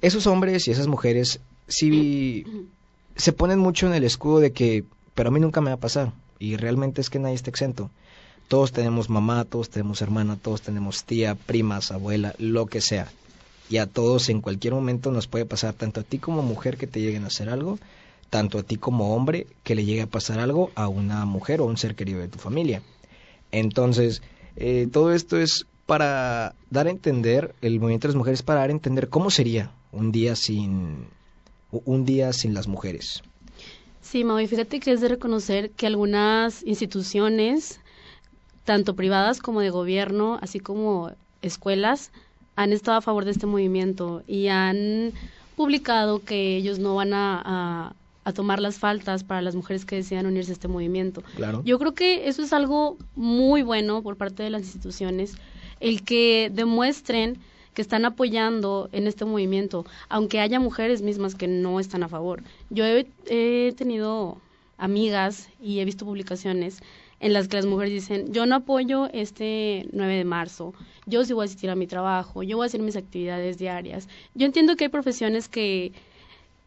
esos 0.00 0.26
hombres 0.26 0.66
y 0.66 0.70
esas 0.70 0.86
mujeres 0.86 1.40
sí 1.68 2.44
se 3.16 3.32
ponen 3.32 3.58
mucho 3.58 3.86
en 3.86 3.94
el 3.94 4.04
escudo 4.04 4.40
de 4.40 4.52
que, 4.52 4.84
pero 5.14 5.28
a 5.28 5.32
mí 5.32 5.40
nunca 5.40 5.60
me 5.60 5.70
va 5.70 5.74
a 5.74 5.80
pasar, 5.80 6.12
y 6.38 6.56
realmente 6.56 7.00
es 7.00 7.10
que 7.10 7.18
nadie 7.18 7.34
está 7.34 7.50
exento. 7.50 7.90
Todos 8.48 8.72
tenemos 8.72 9.08
mamá, 9.08 9.44
todos 9.44 9.70
tenemos 9.70 10.02
hermana, 10.02 10.36
todos 10.36 10.62
tenemos 10.62 11.04
tía, 11.04 11.34
primas, 11.34 11.90
abuela, 11.90 12.34
lo 12.38 12.66
que 12.66 12.80
sea. 12.80 13.10
Y 13.70 13.78
a 13.78 13.86
todos 13.86 14.28
en 14.28 14.40
cualquier 14.40 14.74
momento 14.74 15.10
nos 15.10 15.26
puede 15.26 15.46
pasar, 15.46 15.74
tanto 15.74 16.00
a 16.00 16.02
ti 16.04 16.18
como 16.18 16.42
mujer 16.42 16.76
que 16.76 16.86
te 16.86 17.00
lleguen 17.00 17.24
a 17.24 17.28
hacer 17.28 17.48
algo, 17.48 17.78
tanto 18.30 18.58
a 18.58 18.62
ti 18.62 18.76
como 18.76 19.14
hombre 19.14 19.46
que 19.62 19.74
le 19.74 19.84
llegue 19.84 20.02
a 20.02 20.06
pasar 20.06 20.38
algo 20.38 20.70
a 20.74 20.88
una 20.88 21.24
mujer 21.24 21.60
o 21.60 21.66
un 21.66 21.76
ser 21.76 21.94
querido 21.94 22.20
de 22.20 22.28
tu 22.28 22.38
familia. 22.38 22.82
Entonces, 23.52 24.22
eh, 24.56 24.88
todo 24.92 25.12
esto 25.12 25.38
es 25.38 25.66
para 25.86 26.54
dar 26.70 26.86
a 26.86 26.90
entender, 26.90 27.54
el 27.60 27.78
movimiento 27.80 28.08
de 28.08 28.12
las 28.12 28.18
mujeres 28.18 28.42
para 28.42 28.60
dar 28.60 28.70
a 28.70 28.72
entender 28.72 29.08
cómo 29.08 29.30
sería 29.30 29.70
un 29.92 30.12
día 30.12 30.36
sin, 30.36 31.06
un 31.70 32.04
día 32.04 32.32
sin 32.32 32.54
las 32.54 32.68
mujeres. 32.68 33.22
Sí, 34.00 34.24
Mau, 34.24 34.44
fíjate 34.46 34.80
que 34.80 34.92
es 34.92 35.00
de 35.00 35.08
reconocer 35.08 35.70
que 35.70 35.86
algunas 35.86 36.62
instituciones 36.64 37.80
tanto 38.64 38.96
privadas 38.96 39.40
como 39.40 39.60
de 39.60 39.70
gobierno, 39.70 40.38
así 40.42 40.58
como 40.60 41.12
escuelas, 41.42 42.10
han 42.56 42.72
estado 42.72 42.98
a 42.98 43.02
favor 43.02 43.24
de 43.24 43.32
este 43.32 43.46
movimiento 43.46 44.22
y 44.26 44.48
han 44.48 45.12
publicado 45.56 46.24
que 46.24 46.56
ellos 46.56 46.78
no 46.78 46.94
van 46.94 47.12
a, 47.12 47.94
a, 48.24 48.32
tomar 48.32 48.60
las 48.60 48.78
faltas 48.78 49.22
para 49.22 49.42
las 49.42 49.54
mujeres 49.54 49.84
que 49.84 49.96
desean 49.96 50.26
unirse 50.26 50.52
a 50.52 50.54
este 50.54 50.68
movimiento. 50.68 51.22
Claro. 51.36 51.62
Yo 51.64 51.78
creo 51.78 51.92
que 51.92 52.26
eso 52.28 52.42
es 52.42 52.52
algo 52.52 52.96
muy 53.14 53.62
bueno 53.62 54.02
por 54.02 54.16
parte 54.16 54.42
de 54.42 54.50
las 54.50 54.62
instituciones, 54.62 55.36
el 55.80 56.02
que 56.02 56.50
demuestren 56.52 57.38
que 57.74 57.82
están 57.82 58.04
apoyando 58.04 58.88
en 58.92 59.06
este 59.06 59.24
movimiento, 59.24 59.84
aunque 60.08 60.40
haya 60.40 60.58
mujeres 60.58 61.02
mismas 61.02 61.34
que 61.34 61.48
no 61.48 61.80
están 61.80 62.02
a 62.02 62.08
favor. 62.08 62.42
Yo 62.70 62.84
he, 62.84 63.06
he 63.26 63.72
tenido 63.76 64.38
amigas 64.78 65.48
y 65.60 65.80
he 65.80 65.84
visto 65.84 66.04
publicaciones 66.04 66.80
en 67.24 67.32
las 67.32 67.48
que 67.48 67.56
las 67.56 67.64
mujeres 67.64 67.90
dicen, 67.90 68.34
yo 68.34 68.44
no 68.44 68.56
apoyo 68.56 69.08
este 69.14 69.88
9 69.92 70.14
de 70.14 70.24
marzo, 70.24 70.74
yo 71.06 71.24
sí 71.24 71.32
voy 71.32 71.44
a 71.44 71.46
asistir 71.46 71.70
a 71.70 71.74
mi 71.74 71.86
trabajo, 71.86 72.42
yo 72.42 72.58
voy 72.58 72.64
a 72.64 72.66
hacer 72.66 72.82
mis 72.82 72.96
actividades 72.96 73.56
diarias. 73.56 74.10
Yo 74.34 74.44
entiendo 74.44 74.76
que 74.76 74.84
hay 74.84 74.90
profesiones 74.90 75.48
que, 75.48 75.92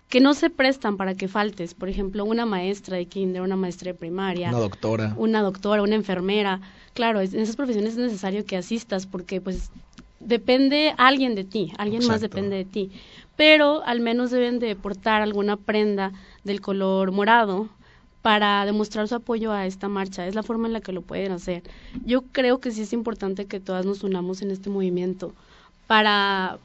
que 0.09 0.19
no 0.19 0.33
se 0.33 0.49
prestan 0.49 0.97
para 0.97 1.13
que 1.13 1.27
faltes, 1.27 1.75
por 1.75 1.89
ejemplo, 1.89 2.25
una 2.25 2.47
maestra 2.47 2.97
de 2.97 3.05
kinder, 3.05 3.43
una 3.43 3.55
maestra 3.55 3.91
de 3.91 3.99
primaria, 3.99 4.49
una 4.49 4.57
doctora, 4.57 5.13
una 5.15 5.41
doctora, 5.43 5.83
una 5.83 5.93
enfermera. 5.93 6.59
Claro, 6.95 7.21
en 7.21 7.39
esas 7.39 7.55
profesiones 7.55 7.91
es 7.91 7.99
necesario 7.99 8.43
que 8.43 8.57
asistas 8.57 9.05
porque 9.05 9.39
pues 9.39 9.69
depende 10.19 10.95
alguien 10.97 11.35
de 11.35 11.43
ti, 11.43 11.71
alguien 11.77 12.03
más 12.07 12.19
depende 12.19 12.55
de 12.55 12.65
ti, 12.65 12.89
pero 13.35 13.83
al 13.85 13.99
menos 13.99 14.31
deben 14.31 14.57
de 14.57 14.75
portar 14.75 15.21
alguna 15.21 15.55
prenda 15.55 16.13
del 16.43 16.61
color 16.61 17.11
morado 17.11 17.69
para 18.27 18.65
demostrar 18.65 19.07
su 19.07 19.15
apoyo 19.15 19.53
a 19.53 19.65
esta 19.67 19.87
marcha. 19.87 20.27
Es 20.27 20.35
la 20.35 20.43
forma 20.43 20.67
en 20.67 20.73
la 20.73 20.81
que 20.81 20.91
lo 20.91 21.01
pueden 21.01 21.31
hacer. 21.31 21.63
Yo 22.03 22.23
creo 22.33 22.59
que 22.59 22.71
sí 22.71 22.81
es 22.81 22.91
importante 22.91 23.45
que 23.45 23.61
todas 23.61 23.85
nos 23.85 24.03
unamos 24.03 24.41
en 24.41 24.51
este 24.51 24.69
movimiento 24.69 25.33
para, 25.87 26.59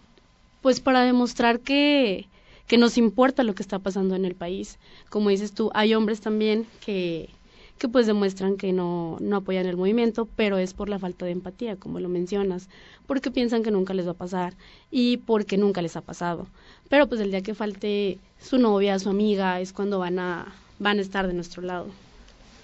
pues, 0.61 0.81
para 0.81 1.03
demostrar 1.03 1.61
que, 1.61 2.27
que 2.67 2.79
nos 2.79 2.99
importa 2.99 3.45
lo 3.45 3.55
que 3.55 3.63
está 3.63 3.79
pasando 3.79 4.17
en 4.17 4.25
el 4.25 4.35
país. 4.35 4.81
Como 5.09 5.29
dices 5.29 5.53
tú, 5.53 5.71
hay 5.73 5.95
hombres 5.95 6.21
también 6.21 6.67
que, 6.85 7.29
que 7.79 7.89
pues 7.89 8.09
demuestran 8.09 8.57
que 8.57 8.73
no, 8.73 9.19
no 9.21 9.37
apoyan 9.37 9.67
el 9.67 9.77
movimiento, 9.77 10.29
pero 10.35 10.59
es 10.59 10.75
por 10.75 10.89
la 10.89 10.99
falta 10.99 11.27
de 11.27 11.31
empatía, 11.31 11.77
como 11.77 12.01
lo 12.01 12.09
mencionas, 12.09 12.69
porque 13.07 13.31
piensan 13.31 13.63
que 13.63 13.71
nunca 13.71 13.95
les 13.95 14.09
va 14.09 14.11
a 14.11 14.15
pasar 14.15 14.55
y 14.91 15.19
porque 15.19 15.59
nunca 15.59 15.81
les 15.81 15.95
ha 15.95 16.01
pasado. 16.01 16.49
Pero 16.89 17.07
pues 17.07 17.21
el 17.21 17.31
día 17.31 17.43
que 17.43 17.55
falte 17.55 18.19
su 18.41 18.59
novia, 18.59 18.99
su 18.99 19.11
amiga, 19.11 19.61
es 19.61 19.73
cuando 19.73 20.01
van 20.01 20.19
a, 20.19 20.53
van 20.83 20.99
a 20.99 21.03
estar 21.03 21.27
de 21.27 21.33
nuestro 21.33 21.63
lado. 21.63 21.87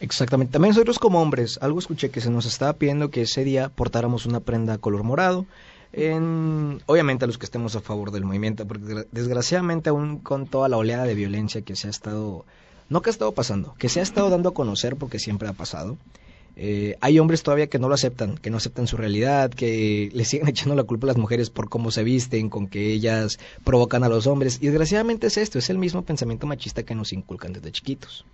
Exactamente. 0.00 0.52
También 0.52 0.70
nosotros 0.70 0.98
como 0.98 1.20
hombres, 1.20 1.59
algo 1.62 1.78
escuché 1.78 2.11
que 2.11 2.20
se 2.20 2.31
nos 2.31 2.46
estaba 2.46 2.74
pidiendo 2.74 3.11
que 3.11 3.22
ese 3.22 3.44
día 3.44 3.68
portáramos 3.68 4.26
una 4.26 4.40
prenda 4.40 4.78
color 4.78 5.02
morado. 5.02 5.46
En, 5.92 6.83
obviamente 6.85 7.24
a 7.24 7.26
los 7.26 7.38
que 7.38 7.46
estemos 7.46 7.74
a 7.74 7.81
favor 7.81 8.11
del 8.11 8.24
movimiento, 8.24 8.66
porque 8.66 9.07
desgraciadamente 9.11 9.88
aún 9.88 10.18
con 10.18 10.46
toda 10.46 10.68
la 10.68 10.76
oleada 10.76 11.04
de 11.04 11.14
violencia 11.14 11.62
que 11.62 11.76
se 11.76 11.87
ha 11.87 11.90
estado, 11.90 12.44
no 12.90 13.00
que 13.00 13.09
ha 13.09 13.12
estado 13.12 13.33
pasando, 13.33 13.74
que 13.78 13.88
se 13.88 14.00
ha 14.00 14.02
estado 14.02 14.28
dando 14.28 14.50
a 14.50 14.54
conocer 14.54 14.96
porque 14.96 15.18
siempre 15.18 15.48
ha 15.48 15.54
pasado, 15.54 15.96
eh, 16.61 16.97
hay 17.01 17.21
hombres 17.21 17.44
todavía 17.44 17.68
que 17.68 17.79
no 17.79 17.88
lo 17.88 17.94
aceptan, 17.94 18.37
que 18.37 18.51
no 18.51 18.57
aceptan 18.57 18.88
su 18.88 18.97
realidad, 18.97 19.51
que 19.51 20.11
le 20.12 20.25
siguen 20.25 20.49
echando 20.49 20.75
la 20.75 20.83
culpa 20.83 21.07
a 21.07 21.09
las 21.09 21.16
mujeres 21.16 21.51
por 21.51 21.68
cómo 21.68 21.92
se 21.92 22.03
visten, 22.03 22.51
con 22.51 22.66
que 22.66 22.92
ellas 22.92 23.38
provocan 23.62 24.03
a 24.03 24.09
los 24.09 24.27
hombres. 24.27 24.59
Y 24.61 24.66
desgraciadamente 24.66 25.29
es 25.29 25.37
esto, 25.37 25.61
es 25.61 25.71
el 25.71 25.79
mismo 25.79 26.03
pensamiento 26.03 26.49
machista 26.49 26.83
que 26.83 26.97
nos 26.97 27.12
inculcan 27.12 27.53
desde 27.53 27.71
chiquitos. 27.71 28.25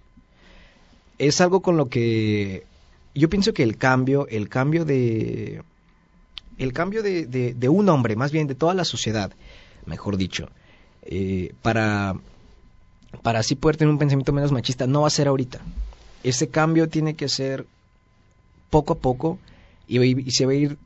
Es 1.19 1.43
algo 1.43 1.61
con 1.61 1.77
lo 1.77 1.91
que 1.91 2.65
yo 3.15 3.29
pienso 3.29 3.53
que 3.53 3.63
el 3.63 3.77
cambio, 3.77 4.27
el 4.29 4.49
cambio 4.49 4.87
de, 4.87 5.63
el 6.57 6.73
cambio 6.73 7.03
de, 7.03 7.27
de, 7.27 7.69
un 7.69 7.91
hombre, 7.91 8.17
más 8.17 8.33
bien 8.33 8.47
de 8.47 8.55
toda 8.55 8.73
la 8.73 8.87
sociedad, 8.87 9.33
mejor 9.85 10.17
dicho, 10.17 10.49
eh, 11.03 11.53
para, 11.61 12.17
para 13.23 13.41
así 13.41 13.55
poder 13.55 13.77
tener 13.77 13.93
un 13.93 13.99
pensamiento 13.99 14.33
menos 14.33 14.51
machista, 14.51 14.87
no 14.87 15.03
va 15.03 15.09
a 15.09 15.11
ser 15.11 15.29
ahorita. 15.29 15.61
Ese 16.23 16.49
cambio 16.49 16.89
tiene 16.89 17.15
que 17.15 17.29
ser 17.29 17.67
poco 18.75 18.95
a 18.95 18.97
poco 18.97 19.39
y, 19.87 20.33
se 20.33 20.47
va 20.47 20.53
a 20.53 20.57
ir 20.57 20.79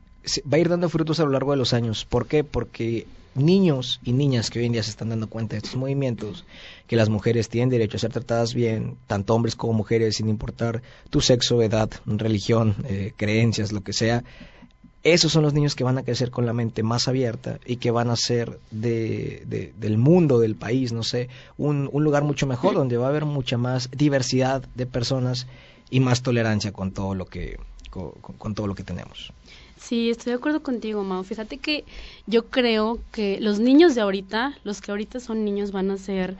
va 0.53 0.57
a 0.57 0.59
ir 0.59 0.69
dando 0.69 0.89
frutos 0.89 1.19
a 1.19 1.23
lo 1.23 1.31
largo 1.31 1.51
de 1.51 1.57
los 1.57 1.73
años. 1.73 2.05
¿Por 2.05 2.27
qué? 2.27 2.43
Porque 2.43 3.07
niños 3.33 3.99
y 4.03 4.11
niñas 4.13 4.51
que 4.51 4.59
hoy 4.59 4.67
en 4.67 4.73
día 4.73 4.83
se 4.83 4.91
están 4.91 5.09
dando 5.09 5.25
cuenta 5.27 5.55
de 5.55 5.57
estos 5.57 5.75
movimientos, 5.75 6.45
que 6.85 6.95
las 6.95 7.09
mujeres 7.09 7.49
tienen 7.49 7.69
derecho 7.69 7.97
a 7.97 7.99
ser 7.99 8.11
tratadas 8.11 8.53
bien, 8.53 8.95
tanto 9.07 9.33
hombres 9.33 9.55
como 9.55 9.73
mujeres, 9.73 10.17
sin 10.17 10.29
importar 10.29 10.83
tu 11.09 11.19
sexo, 11.19 11.63
edad, 11.63 11.89
religión, 12.05 12.75
eh, 12.87 13.13
creencias, 13.17 13.71
lo 13.71 13.81
que 13.81 13.93
sea, 13.93 14.23
esos 15.01 15.31
son 15.31 15.41
los 15.41 15.53
niños 15.53 15.73
que 15.73 15.83
van 15.83 15.97
a 15.97 16.03
crecer 16.03 16.29
con 16.29 16.45
la 16.45 16.53
mente 16.53 16.83
más 16.83 17.07
abierta 17.07 17.59
y 17.65 17.77
que 17.77 17.89
van 17.89 18.11
a 18.11 18.15
ser 18.15 18.59
de, 18.69 19.73
del 19.79 19.97
mundo, 19.97 20.37
del 20.37 20.55
país, 20.55 20.91
no 20.91 21.01
sé, 21.01 21.27
un 21.57 21.89
lugar 21.91 22.23
mucho 22.23 22.45
mejor, 22.45 22.75
donde 22.75 22.97
va 22.97 23.07
a 23.07 23.09
haber 23.09 23.25
mucha 23.25 23.57
más 23.57 23.89
diversidad 23.91 24.61
de 24.75 24.85
personas 24.85 25.47
y 25.89 26.01
más 26.01 26.21
tolerancia 26.21 26.71
con 26.71 26.91
todo 26.91 27.15
lo 27.15 27.25
que 27.25 27.57
con, 27.89 28.55
todo 28.55 28.67
lo 28.67 28.75
que 28.75 28.83
tenemos. 28.83 29.33
Sí, 29.77 30.09
estoy 30.09 30.31
de 30.31 30.37
acuerdo 30.37 30.61
contigo, 30.61 31.03
Mao. 31.03 31.23
Fíjate 31.23 31.57
que 31.57 31.85
yo 32.27 32.47
creo 32.47 32.99
que 33.11 33.39
los 33.39 33.59
niños 33.59 33.95
de 33.95 34.01
ahorita, 34.01 34.57
los 34.63 34.81
que 34.81 34.91
ahorita 34.91 35.19
son 35.19 35.45
niños, 35.45 35.71
van 35.71 35.89
a 35.91 35.97
ser 35.97 36.37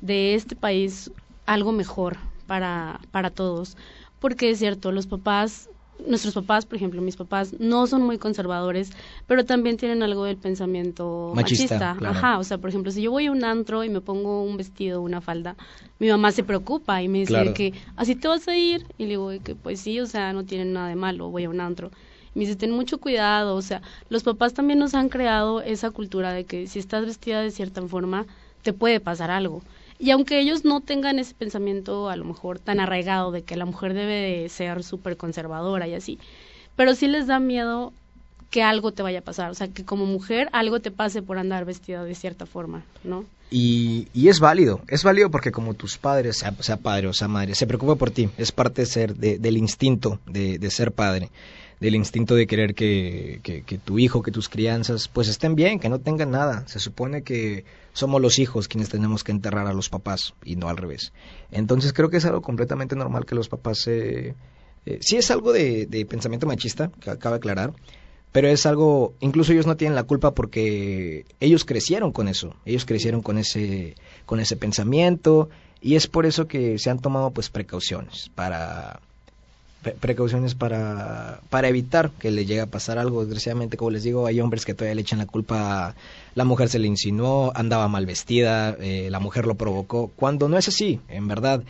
de 0.00 0.34
este 0.34 0.56
país 0.56 1.10
algo 1.46 1.72
mejor 1.72 2.16
para, 2.46 3.00
para 3.10 3.30
todos. 3.30 3.76
Porque 4.18 4.50
es 4.50 4.58
cierto, 4.58 4.92
los 4.92 5.06
papás 5.06 5.70
nuestros 6.06 6.34
papás, 6.34 6.66
por 6.66 6.76
ejemplo, 6.76 7.00
mis 7.02 7.16
papás, 7.16 7.54
no 7.58 7.86
son 7.86 8.02
muy 8.02 8.18
conservadores, 8.18 8.90
pero 9.26 9.44
también 9.44 9.76
tienen 9.76 10.02
algo 10.02 10.24
del 10.24 10.36
pensamiento 10.36 11.32
machista. 11.34 11.96
Ajá, 12.04 12.38
o 12.38 12.44
sea, 12.44 12.58
por 12.58 12.70
ejemplo, 12.70 12.90
si 12.92 13.02
yo 13.02 13.10
voy 13.10 13.26
a 13.26 13.32
un 13.32 13.44
antro 13.44 13.84
y 13.84 13.88
me 13.88 14.00
pongo 14.00 14.42
un 14.42 14.56
vestido, 14.56 15.00
una 15.02 15.20
falda, 15.20 15.56
mi 15.98 16.08
mamá 16.08 16.32
se 16.32 16.42
preocupa 16.44 17.02
y 17.02 17.08
me 17.08 17.20
dice 17.20 17.52
que, 17.54 17.72
¿así 17.96 18.14
te 18.14 18.28
vas 18.28 18.46
a 18.48 18.56
ir? 18.56 18.84
Y 18.98 19.04
le 19.04 19.10
digo 19.10 19.30
que, 19.42 19.54
pues 19.54 19.80
sí, 19.80 20.00
o 20.00 20.06
sea, 20.06 20.32
no 20.32 20.44
tienen 20.44 20.72
nada 20.72 20.88
de 20.88 20.96
malo, 20.96 21.30
voy 21.30 21.44
a 21.44 21.50
un 21.50 21.60
antro. 21.60 21.90
Y 22.34 22.38
me 22.38 22.44
dice, 22.44 22.56
ten 22.56 22.70
mucho 22.70 22.98
cuidado, 22.98 23.56
o 23.56 23.62
sea, 23.62 23.82
los 24.08 24.22
papás 24.22 24.54
también 24.54 24.78
nos 24.78 24.94
han 24.94 25.08
creado 25.08 25.62
esa 25.62 25.90
cultura 25.90 26.32
de 26.32 26.44
que 26.44 26.66
si 26.66 26.78
estás 26.78 27.04
vestida 27.04 27.42
de 27.42 27.50
cierta 27.50 27.82
forma, 27.82 28.26
te 28.62 28.72
puede 28.72 29.00
pasar 29.00 29.30
algo. 29.30 29.62
Y 30.00 30.12
aunque 30.12 30.40
ellos 30.40 30.64
no 30.64 30.80
tengan 30.80 31.18
ese 31.18 31.34
pensamiento 31.34 32.08
a 32.08 32.16
lo 32.16 32.24
mejor 32.24 32.58
tan 32.58 32.80
arraigado 32.80 33.32
de 33.32 33.42
que 33.42 33.54
la 33.56 33.66
mujer 33.66 33.92
debe 33.92 34.14
de 34.14 34.48
ser 34.48 34.82
súper 34.82 35.18
conservadora 35.18 35.86
y 35.86 35.94
así, 35.94 36.18
pero 36.74 36.94
sí 36.94 37.06
les 37.06 37.26
da 37.26 37.38
miedo 37.38 37.92
que 38.50 38.62
algo 38.62 38.92
te 38.92 39.02
vaya 39.02 39.18
a 39.18 39.22
pasar, 39.22 39.50
o 39.50 39.54
sea, 39.54 39.68
que 39.68 39.84
como 39.84 40.06
mujer 40.06 40.48
algo 40.52 40.80
te 40.80 40.90
pase 40.90 41.20
por 41.22 41.38
andar 41.38 41.66
vestida 41.66 42.02
de 42.02 42.14
cierta 42.14 42.46
forma, 42.46 42.82
¿no? 43.04 43.26
Y, 43.50 44.08
y 44.14 44.28
es 44.28 44.40
válido, 44.40 44.80
es 44.88 45.04
válido 45.04 45.30
porque 45.30 45.52
como 45.52 45.74
tus 45.74 45.98
padres, 45.98 46.38
sea, 46.38 46.54
sea 46.60 46.78
padre 46.78 47.06
o 47.06 47.12
sea 47.12 47.28
madre, 47.28 47.54
se 47.54 47.66
preocupa 47.66 47.96
por 47.96 48.10
ti, 48.10 48.30
es 48.38 48.52
parte 48.52 48.82
de 48.82 48.86
ser, 48.86 49.14
de, 49.14 49.38
del 49.38 49.58
instinto 49.58 50.18
de, 50.26 50.58
de 50.58 50.70
ser 50.70 50.92
padre 50.92 51.30
del 51.80 51.94
instinto 51.94 52.34
de 52.34 52.46
querer 52.46 52.74
que, 52.74 53.40
que, 53.42 53.78
tu 53.78 53.98
hijo, 53.98 54.22
que 54.22 54.30
tus 54.30 54.50
crianzas, 54.50 55.08
pues 55.08 55.28
estén 55.28 55.54
bien, 55.54 55.80
que 55.80 55.88
no 55.88 55.98
tengan 55.98 56.30
nada. 56.30 56.64
Se 56.68 56.78
supone 56.78 57.22
que 57.22 57.64
somos 57.94 58.20
los 58.20 58.38
hijos 58.38 58.68
quienes 58.68 58.90
tenemos 58.90 59.24
que 59.24 59.32
enterrar 59.32 59.66
a 59.66 59.72
los 59.72 59.88
papás 59.88 60.34
y 60.44 60.56
no 60.56 60.68
al 60.68 60.76
revés. 60.76 61.12
Entonces 61.50 61.94
creo 61.94 62.10
que 62.10 62.18
es 62.18 62.24
algo 62.26 62.42
completamente 62.42 62.94
normal 62.94 63.24
que 63.24 63.34
los 63.34 63.48
papás... 63.48 63.86
Eh, 63.86 64.34
eh, 64.86 64.98
sí 65.00 65.16
es 65.16 65.30
algo 65.30 65.52
de, 65.52 65.86
de 65.86 66.06
pensamiento 66.06 66.46
machista, 66.46 66.90
que 67.00 67.10
acaba 67.10 67.36
de 67.36 67.38
aclarar, 67.38 67.72
pero 68.32 68.48
es 68.48 68.66
algo, 68.66 69.14
incluso 69.20 69.52
ellos 69.52 69.66
no 69.66 69.76
tienen 69.76 69.94
la 69.94 70.04
culpa 70.04 70.34
porque 70.34 71.24
ellos 71.40 71.64
crecieron 71.64 72.12
con 72.12 72.28
eso, 72.28 72.54
ellos 72.64 72.84
crecieron 72.84 73.22
con 73.22 73.38
ese, 73.38 73.94
con 74.26 74.40
ese 74.40 74.56
pensamiento 74.56 75.48
y 75.80 75.96
es 75.96 76.06
por 76.06 76.26
eso 76.26 76.46
que 76.46 76.78
se 76.78 76.90
han 76.90 76.98
tomado 76.98 77.30
pues 77.30 77.50
precauciones 77.50 78.30
para 78.34 79.00
precauciones 80.00 80.54
para, 80.54 81.40
para 81.48 81.68
evitar 81.68 82.10
que 82.10 82.30
le 82.30 82.44
llegue 82.44 82.60
a 82.60 82.66
pasar 82.66 82.98
algo. 82.98 83.24
Desgraciadamente, 83.24 83.76
como 83.76 83.90
les 83.90 84.02
digo, 84.02 84.26
hay 84.26 84.40
hombres 84.40 84.64
que 84.64 84.74
todavía 84.74 84.94
le 84.94 85.02
echan 85.02 85.18
la 85.18 85.26
culpa 85.26 85.94
la 86.34 86.44
mujer 86.44 86.68
se 86.68 86.78
le 86.78 86.86
insinuó, 86.86 87.52
andaba 87.54 87.88
mal 87.88 88.06
vestida, 88.06 88.76
eh, 88.80 89.08
la 89.10 89.20
mujer 89.20 89.46
lo 89.46 89.56
provocó, 89.56 90.10
cuando 90.14 90.48
no 90.48 90.56
es 90.58 90.68
así, 90.68 91.00
en 91.08 91.26
verdad. 91.26 91.62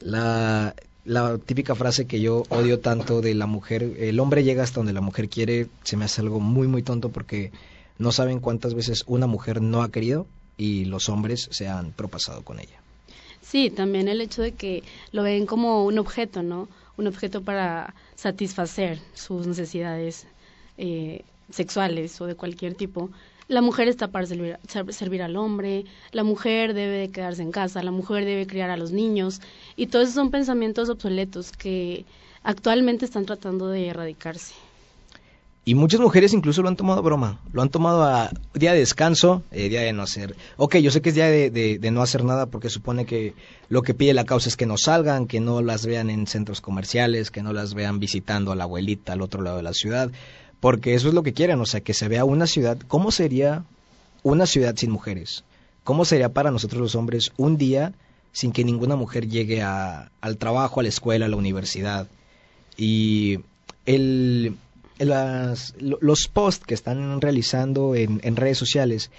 La, 0.00 0.74
la 1.04 1.38
típica 1.38 1.74
frase 1.74 2.06
que 2.06 2.20
yo 2.20 2.44
odio 2.48 2.80
tanto 2.80 3.20
de 3.20 3.34
la 3.34 3.46
mujer, 3.46 3.94
el 3.98 4.18
hombre 4.20 4.44
llega 4.44 4.62
hasta 4.62 4.80
donde 4.80 4.92
la 4.92 5.00
mujer 5.00 5.28
quiere, 5.28 5.68
se 5.84 5.96
me 5.96 6.06
hace 6.06 6.22
algo 6.22 6.40
muy, 6.40 6.66
muy 6.66 6.82
tonto 6.82 7.10
porque 7.10 7.52
no 7.98 8.12
saben 8.12 8.40
cuántas 8.40 8.74
veces 8.74 9.04
una 9.06 9.26
mujer 9.26 9.62
no 9.62 9.82
ha 9.82 9.90
querido 9.90 10.26
y 10.56 10.86
los 10.86 11.08
hombres 11.08 11.48
se 11.50 11.68
han 11.68 11.92
propasado 11.92 12.42
con 12.42 12.58
ella. 12.58 12.80
Sí, 13.42 13.70
también 13.70 14.08
el 14.08 14.20
hecho 14.20 14.42
de 14.42 14.52
que 14.52 14.82
lo 15.12 15.22
ven 15.22 15.46
como 15.46 15.84
un 15.84 15.98
objeto, 15.98 16.42
¿no? 16.42 16.68
Un 16.96 17.06
objeto 17.06 17.42
para 17.42 17.94
satisfacer 18.14 18.98
sus 19.14 19.46
necesidades 19.46 20.26
eh, 20.78 21.22
sexuales 21.50 22.20
o 22.20 22.26
de 22.26 22.34
cualquier 22.34 22.74
tipo. 22.74 23.10
La 23.48 23.62
mujer 23.62 23.86
está 23.86 24.08
para 24.08 24.26
servir, 24.26 24.58
servir, 24.88 25.22
al 25.22 25.36
hombre, 25.36 25.84
la 26.10 26.24
mujer 26.24 26.74
debe 26.74 27.10
quedarse 27.10 27.42
en 27.42 27.52
casa, 27.52 27.82
la 27.82 27.92
mujer 27.92 28.24
debe 28.24 28.46
criar 28.46 28.70
a 28.70 28.76
los 28.76 28.90
niños 28.90 29.40
y 29.76 29.86
todos 29.86 30.04
esos 30.04 30.14
son 30.16 30.32
pensamientos 30.32 30.88
obsoletos 30.88 31.52
que 31.52 32.04
actualmente 32.42 33.04
están 33.04 33.24
tratando 33.24 33.68
de 33.68 33.86
erradicarse. 33.88 34.54
Y 35.68 35.74
muchas 35.74 35.98
mujeres 35.98 36.32
incluso 36.32 36.62
lo 36.62 36.68
han 36.68 36.76
tomado 36.76 37.00
a 37.00 37.02
broma, 37.02 37.40
lo 37.52 37.60
han 37.60 37.70
tomado 37.70 38.04
a 38.04 38.30
día 38.54 38.72
de 38.72 38.78
descanso, 38.78 39.42
eh, 39.50 39.68
día 39.68 39.80
de 39.80 39.92
no 39.92 40.04
hacer. 40.04 40.36
Ok, 40.58 40.76
yo 40.76 40.92
sé 40.92 41.02
que 41.02 41.08
es 41.08 41.16
día 41.16 41.26
de, 41.26 41.50
de, 41.50 41.90
no 41.90 42.02
hacer 42.02 42.22
nada 42.22 42.46
porque 42.46 42.70
supone 42.70 43.04
que 43.04 43.34
lo 43.68 43.82
que 43.82 43.92
pide 43.92 44.14
la 44.14 44.24
causa 44.24 44.48
es 44.48 44.56
que 44.56 44.64
no 44.64 44.78
salgan, 44.78 45.26
que 45.26 45.40
no 45.40 45.62
las 45.62 45.84
vean 45.84 46.08
en 46.08 46.28
centros 46.28 46.60
comerciales, 46.60 47.32
que 47.32 47.42
no 47.42 47.52
las 47.52 47.74
vean 47.74 47.98
visitando 47.98 48.52
a 48.52 48.54
la 48.54 48.62
abuelita 48.62 49.14
al 49.14 49.22
otro 49.22 49.42
lado 49.42 49.56
de 49.56 49.64
la 49.64 49.72
ciudad, 49.72 50.12
porque 50.60 50.94
eso 50.94 51.08
es 51.08 51.14
lo 51.14 51.24
que 51.24 51.32
quieren, 51.32 51.60
o 51.60 51.66
sea, 51.66 51.80
que 51.80 51.94
se 51.94 52.06
vea 52.06 52.24
una 52.24 52.46
ciudad. 52.46 52.78
¿Cómo 52.86 53.10
sería 53.10 53.64
una 54.22 54.46
ciudad 54.46 54.76
sin 54.76 54.92
mujeres? 54.92 55.42
¿Cómo 55.82 56.04
sería 56.04 56.28
para 56.28 56.52
nosotros 56.52 56.80
los 56.80 56.94
hombres 56.94 57.32
un 57.38 57.56
día 57.56 57.92
sin 58.30 58.52
que 58.52 58.62
ninguna 58.62 58.94
mujer 58.94 59.28
llegue 59.28 59.62
a, 59.62 60.12
al 60.20 60.36
trabajo, 60.36 60.78
a 60.78 60.84
la 60.84 60.90
escuela, 60.90 61.26
a 61.26 61.28
la 61.28 61.36
universidad? 61.36 62.06
Y 62.76 63.40
el 63.84 64.56
las, 64.98 65.74
los 65.78 66.28
posts 66.28 66.64
que 66.64 66.74
están 66.74 67.20
realizando 67.20 67.94
en, 67.94 68.36
redes 68.36 68.58
sociales, 68.58 69.10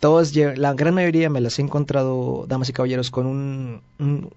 todos, 0.00 0.34
la 0.34 0.74
gran 0.74 0.94
mayoría 0.94 1.30
me 1.30 1.40
las 1.40 1.58
he 1.58 1.62
encontrado, 1.62 2.44
damas 2.48 2.68
y 2.68 2.72
caballeros, 2.72 3.10
con 3.10 3.26
un, 3.26 3.82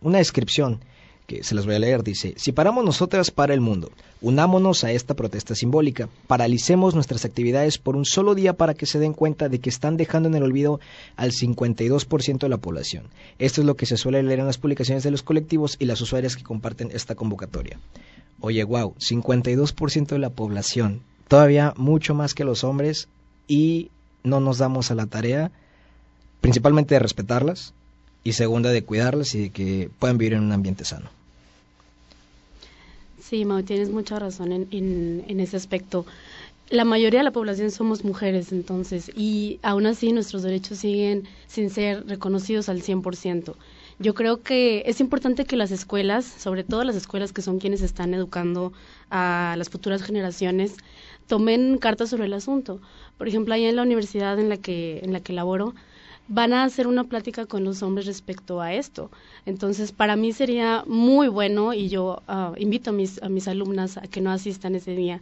una 0.02 0.18
descripción 0.18 0.80
que 1.28 1.44
se 1.44 1.54
las 1.54 1.66
voy 1.66 1.76
a 1.76 1.80
leer. 1.80 2.04
Dice, 2.04 2.34
si 2.38 2.54
paramos 2.54 2.84
nosotras 2.84 3.32
para 3.32 3.54
el 3.54 3.60
mundo, 3.60 3.92
unámonos 4.22 4.84
a 4.84 4.92
esta 4.94 5.14
protesta 5.14 5.54
simbólica, 5.54 6.10
paralicemos 6.26 6.96
nuestras 6.96 7.26
actividades 7.26 7.78
por 7.78 7.98
un 7.98 8.06
solo 8.06 8.34
día 8.34 8.54
para 8.54 8.74
que 8.74 8.86
se 8.86 8.98
den 8.98 9.14
cuenta 9.14 9.50
de 9.50 9.60
que 9.60 9.70
están 9.70 9.98
dejando 9.98 10.30
en 10.30 10.36
el 10.36 10.44
olvido 10.44 10.80
al 11.18 11.32
52% 11.32 12.40
de 12.40 12.50
la 12.50 12.58
población. 12.58 13.10
Esto 13.38 13.62
es 13.62 13.68
lo 13.68 13.76
que 13.76 13.86
se 13.86 13.98
suele 13.98 14.24
leer 14.24 14.40
en 14.40 14.48
las 14.48 14.58
publicaciones 14.58 15.04
de 15.04 15.12
los 15.12 15.22
colectivos 15.22 15.76
y 15.80 15.86
las 15.86 16.02
usuarias 16.02 16.38
que 16.38 16.44
comparten 16.44 16.92
esta 16.94 17.16
convocatoria. 17.16 17.78
Oye, 18.40 18.64
wow, 18.64 18.94
52% 18.96 20.08
de 20.08 20.20
la 20.20 20.30
población, 20.30 21.02
todavía 21.28 21.74
mucho 21.76 22.14
más 22.14 22.34
que 22.34 22.44
los 22.44 22.64
hombres, 22.64 23.08
y 23.48 23.90
no 24.24 24.40
nos 24.40 24.58
damos 24.58 24.92
a 24.92 24.96
la 24.96 25.08
tarea, 25.08 25.52
principalmente 26.42 26.96
de 26.96 27.00
respetarlas, 27.00 27.74
y 28.24 28.34
segunda 28.34 28.72
de 28.72 28.84
cuidarlas 28.84 29.34
y 29.36 29.44
de 29.44 29.50
que 29.52 29.90
puedan 30.00 30.18
vivir 30.18 30.34
en 30.34 30.44
un 30.44 30.52
ambiente 30.52 30.84
sano. 30.84 31.10
Sí, 33.22 33.46
Mau, 33.46 33.64
tienes 33.64 33.90
mucha 33.90 34.20
razón 34.20 34.52
en, 34.52 34.68
en, 35.28 35.40
ese 35.40 35.58
aspecto. 35.58 36.06
La 36.70 36.86
mayoría 36.86 37.22
de 37.22 37.24
la 37.24 37.32
población 37.32 37.72
somos 37.72 38.04
mujeres, 38.04 38.52
entonces, 38.52 39.12
y 39.16 39.60
aún 39.64 39.86
así 39.86 40.12
nuestros 40.12 40.44
derechos 40.44 40.80
siguen 40.80 41.24
sin 41.48 41.70
ser 41.70 42.06
reconocidos 42.06 42.70
al 42.70 42.82
100%. 42.82 43.56
Yo 44.00 44.14
creo 44.14 44.44
que 44.44 44.84
es 44.86 45.00
importante 45.00 45.46
que 45.46 45.56
las 45.56 45.72
escuelas, 45.72 46.26
sobre 46.26 46.64
todo 46.64 46.84
las 46.84 46.96
escuelas 46.96 47.34
que 47.34 47.42
son 47.42 47.58
quienes 47.60 47.82
están 47.82 48.14
educando 48.14 48.72
a 49.10 49.56
las 49.58 49.70
futuras 49.70 50.04
generaciones, 50.04 50.78
tomen 51.26 51.78
cartas 51.80 52.10
sobre 52.12 52.26
el 52.26 52.34
asunto. 52.34 52.80
Por 53.18 53.28
ejemplo, 53.28 53.54
ahí 53.56 53.66
en 53.66 53.76
la 53.76 53.82
universidad 53.82 54.40
en 54.40 54.50
la 54.50 54.58
que 54.58 55.00
en 55.04 55.14
la 55.14 55.20
que 55.22 55.34
laboro, 55.34 55.74
van 56.28 56.54
a 56.54 56.64
hacer 56.64 56.86
una 56.88 57.06
plática 57.06 57.46
con 57.48 57.64
los 57.64 57.82
hombres 57.82 58.06
respecto 58.06 58.62
a 58.62 58.74
esto. 58.74 59.10
Entonces, 59.46 59.92
para 59.92 60.16
mí 60.16 60.32
sería 60.32 60.84
muy 60.86 61.28
bueno 61.28 61.74
y 61.74 61.90
yo 61.90 62.22
ah, 62.28 62.54
invito 62.58 62.92
a 62.92 62.94
mis 62.94 63.22
a 63.24 63.30
mis 63.30 63.48
alumnas 63.48 63.98
a 63.98 64.02
que 64.02 64.22
no 64.22 64.32
asistan 64.32 64.76
ese 64.76 64.92
día 64.96 65.22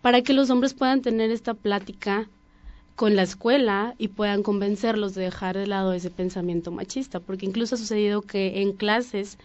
para 0.00 0.22
que 0.22 0.34
los 0.34 0.50
hombres 0.50 0.74
puedan 0.74 1.02
tener 1.02 1.30
esta 1.30 1.54
plática 1.54 2.28
con 2.96 3.16
la 3.16 3.22
escuela 3.22 3.94
y 3.98 4.08
puedan 4.08 4.42
convencerlos 4.42 5.14
de 5.14 5.24
dejar 5.24 5.56
de 5.56 5.66
lado 5.66 5.92
ese 5.92 6.10
pensamiento 6.10 6.70
machista, 6.70 7.20
porque 7.20 7.46
incluso 7.46 7.74
ha 7.74 7.78
sucedido 7.78 8.22
que 8.22 8.62
en 8.62 8.72
clases 8.72 9.38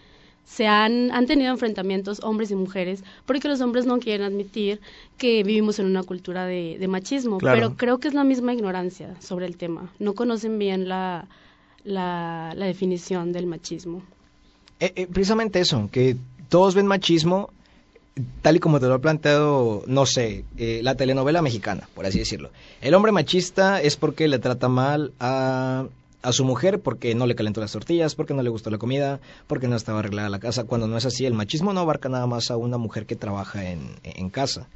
se 0.44 0.66
han, 0.66 1.12
han 1.12 1.26
tenido 1.26 1.50
enfrentamientos 1.52 2.20
hombres 2.22 2.50
y 2.50 2.56
mujeres, 2.56 3.04
porque 3.26 3.48
los 3.48 3.60
hombres 3.60 3.86
no 3.86 3.98
quieren 3.98 4.26
admitir 4.26 4.80
que 5.16 5.42
vivimos 5.44 5.78
en 5.78 5.86
una 5.86 6.02
cultura 6.02 6.44
de, 6.46 6.84
machismo, 6.88 7.38
pero 7.38 7.76
creo 7.76 7.98
que 7.98 8.08
es 8.08 8.14
la 8.14 8.24
misma 8.24 8.52
ignorancia 8.52 9.14
sobre 9.20 9.46
el 9.46 9.56
tema, 9.56 9.92
no 9.98 10.14
conocen 10.14 10.58
bien 10.58 10.88
la, 10.88 11.28
la, 11.84 12.54
definición 12.56 13.32
del 13.32 13.46
machismo. 13.46 14.02
Eh, 14.80 14.92
eh, 14.96 15.06
precisamente 15.06 15.60
eso, 15.60 15.88
que 15.92 16.16
todos 16.48 16.74
ven 16.74 16.86
machismo 16.86 17.50
tal 18.42 18.56
y 18.56 18.58
como 18.60 18.80
te 18.80 18.86
lo 18.86 18.96
he 18.96 18.98
planteado, 18.98 19.82
no 19.86 20.06
sé, 20.06 20.44
eh, 20.56 20.80
la 20.82 20.94
telenovela 20.94 21.42
mexicana, 21.42 21.88
por 21.94 22.06
así 22.06 22.18
decirlo. 22.18 22.50
El 22.80 22.94
hombre 22.94 23.12
machista 23.12 23.80
es 23.80 23.96
porque 23.96 24.28
le 24.28 24.38
trata 24.38 24.68
mal 24.68 25.12
a, 25.20 25.86
a 26.22 26.32
su 26.32 26.44
mujer, 26.44 26.80
porque 26.80 27.14
no 27.14 27.26
le 27.26 27.34
calentó 27.34 27.60
las 27.60 27.72
tortillas, 27.72 28.14
porque 28.14 28.34
no 28.34 28.42
le 28.42 28.50
gustó 28.50 28.70
la 28.70 28.78
comida, 28.78 29.20
porque 29.46 29.68
no 29.68 29.76
estaba 29.76 30.00
arreglada 30.00 30.28
la 30.28 30.40
casa. 30.40 30.64
Cuando 30.64 30.86
no 30.86 30.96
es 30.96 31.06
así, 31.06 31.26
el 31.26 31.34
machismo 31.34 31.72
no 31.72 31.80
abarca 31.80 32.08
nada 32.08 32.26
más 32.26 32.50
a 32.50 32.56
una 32.56 32.78
mujer 32.78 33.06
que 33.06 33.16
trabaja 33.16 33.70
en, 33.70 33.96
en 34.02 34.30
casa. 34.30 34.68